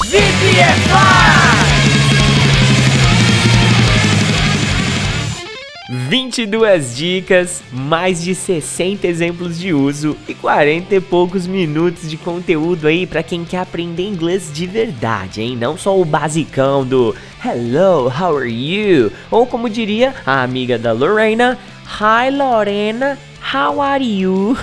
VPFI! 0.10 1.59
22 5.92 6.96
dicas, 6.96 7.64
mais 7.72 8.22
de 8.22 8.36
60 8.36 9.08
exemplos 9.08 9.58
de 9.58 9.74
uso 9.74 10.16
e 10.28 10.36
40 10.36 10.94
e 10.94 11.02
poucos 11.02 11.48
minutos 11.48 12.08
de 12.08 12.16
conteúdo 12.16 12.86
aí 12.86 13.08
pra 13.08 13.24
quem 13.24 13.44
quer 13.44 13.62
aprender 13.62 14.04
inglês 14.04 14.52
de 14.54 14.68
verdade, 14.68 15.42
hein? 15.42 15.58
Não 15.58 15.76
só 15.76 16.00
o 16.00 16.06
basicão 16.06 16.86
do 16.86 17.16
Hello, 17.44 18.06
how 18.06 18.38
are 18.38 18.48
you? 18.48 19.12
Ou 19.32 19.48
como 19.48 19.68
diria 19.68 20.14
a 20.28 20.44
amiga 20.44 20.78
da 20.78 20.92
Lorena, 20.92 21.58
Hi 22.00 22.30
Lorena, 22.30 23.18
how 23.52 23.82
are 23.82 24.04
you? 24.04 24.56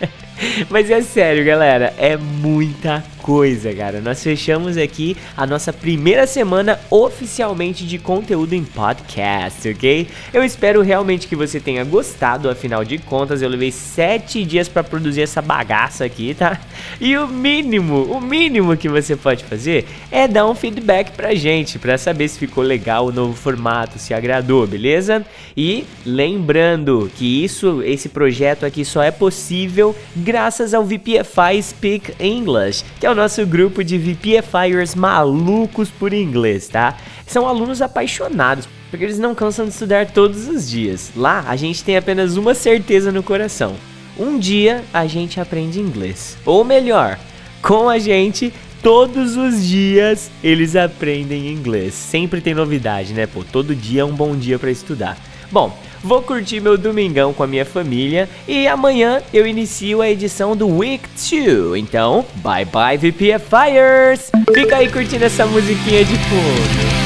Mas 0.70 0.90
é 0.90 1.02
sério, 1.02 1.44
galera, 1.44 1.92
é 1.98 2.16
muita 2.16 3.04
coisa, 3.22 3.72
cara. 3.72 4.00
Nós 4.00 4.22
fechamos 4.22 4.76
aqui 4.76 5.16
a 5.36 5.46
nossa 5.46 5.72
primeira 5.72 6.26
semana 6.26 6.78
oficialmente 6.90 7.86
de 7.86 7.96
conteúdo 7.96 8.52
em 8.52 8.64
podcast, 8.64 9.68
ok? 9.68 10.08
Eu 10.34 10.42
espero 10.42 10.82
realmente 10.82 11.28
que 11.28 11.36
você 11.36 11.60
tenha 11.60 11.84
gostado, 11.84 12.50
afinal 12.50 12.84
de 12.84 12.98
contas, 12.98 13.40
eu 13.40 13.48
levei 13.48 13.70
sete 13.70 14.44
dias 14.44 14.68
pra 14.68 14.82
produzir 14.82 15.22
essa 15.22 15.40
bagaça 15.40 16.04
aqui, 16.04 16.34
tá? 16.34 16.60
E 17.00 17.16
o 17.16 17.28
mínimo, 17.28 18.02
o 18.12 18.20
mínimo 18.20 18.76
que 18.76 18.88
você 18.88 19.14
pode 19.14 19.44
fazer 19.44 19.86
é 20.10 20.26
dar 20.26 20.46
um 20.46 20.54
feedback 20.54 21.12
pra 21.12 21.34
gente, 21.34 21.78
pra 21.78 21.96
saber 21.96 22.26
se 22.28 22.38
ficou 22.38 22.64
legal 22.64 23.06
o 23.06 23.12
novo 23.12 23.34
formato, 23.34 23.98
se 23.98 24.12
agradou, 24.12 24.66
beleza? 24.66 25.24
E 25.56 25.84
lembrando 26.04 27.10
que 27.16 27.44
isso, 27.44 27.82
esse 27.84 28.08
projeto 28.08 28.66
aqui 28.66 28.84
só 28.84 29.02
é 29.02 29.12
possível 29.12 29.94
graças 30.16 30.74
ao 30.74 30.84
VPFI 30.84 31.62
Speak 31.62 32.14
English, 32.18 32.84
que 32.98 33.06
é 33.06 33.11
o 33.12 33.14
nosso 33.14 33.44
grupo 33.46 33.84
de 33.84 33.98
VPFIers 33.98 34.94
malucos 34.94 35.90
por 35.90 36.12
inglês, 36.12 36.66
tá? 36.66 36.96
São 37.26 37.46
alunos 37.46 37.82
apaixonados, 37.82 38.66
porque 38.90 39.04
eles 39.04 39.18
não 39.18 39.34
cansam 39.34 39.66
de 39.66 39.72
estudar 39.72 40.10
todos 40.10 40.48
os 40.48 40.68
dias. 40.68 41.12
Lá 41.14 41.44
a 41.46 41.54
gente 41.54 41.84
tem 41.84 41.96
apenas 41.96 42.36
uma 42.36 42.54
certeza 42.54 43.12
no 43.12 43.22
coração. 43.22 43.74
Um 44.18 44.38
dia 44.38 44.82
a 44.92 45.06
gente 45.06 45.38
aprende 45.38 45.78
inglês. 45.78 46.38
Ou 46.44 46.64
melhor, 46.64 47.18
com 47.60 47.88
a 47.88 47.98
gente 47.98 48.52
todos 48.82 49.36
os 49.36 49.64
dias 49.64 50.30
eles 50.42 50.74
aprendem 50.74 51.52
inglês. 51.52 51.94
Sempre 51.94 52.40
tem 52.40 52.54
novidade, 52.54 53.12
né? 53.12 53.26
Pô, 53.26 53.44
todo 53.44 53.74
dia 53.74 54.02
é 54.02 54.04
um 54.04 54.14
bom 54.14 54.34
dia 54.34 54.58
para 54.58 54.70
estudar. 54.70 55.18
Bom, 55.50 55.76
vou 56.02 56.22
curtir 56.22 56.60
meu 56.60 56.76
domingão 56.76 57.32
com 57.32 57.42
a 57.42 57.46
minha 57.46 57.64
família 57.64 58.28
e 58.46 58.66
amanhã 58.66 59.22
eu 59.32 59.46
inicio 59.46 60.02
a 60.02 60.10
edição 60.10 60.56
do 60.56 60.68
Week 60.68 61.04
2. 61.30 61.80
Então, 61.82 62.24
bye 62.36 62.64
bye 62.64 62.98
VPFires! 62.98 64.30
Fica 64.52 64.76
aí 64.76 64.90
curtindo 64.90 65.24
essa 65.24 65.46
musiquinha 65.46 66.04
de 66.04 66.16
fundo. 66.16 67.02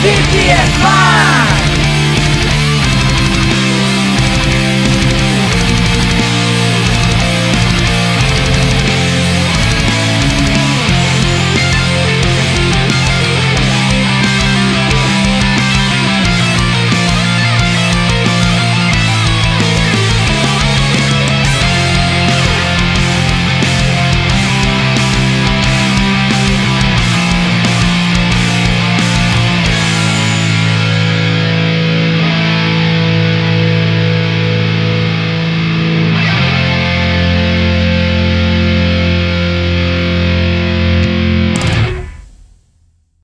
VPFI! 0.00 1.47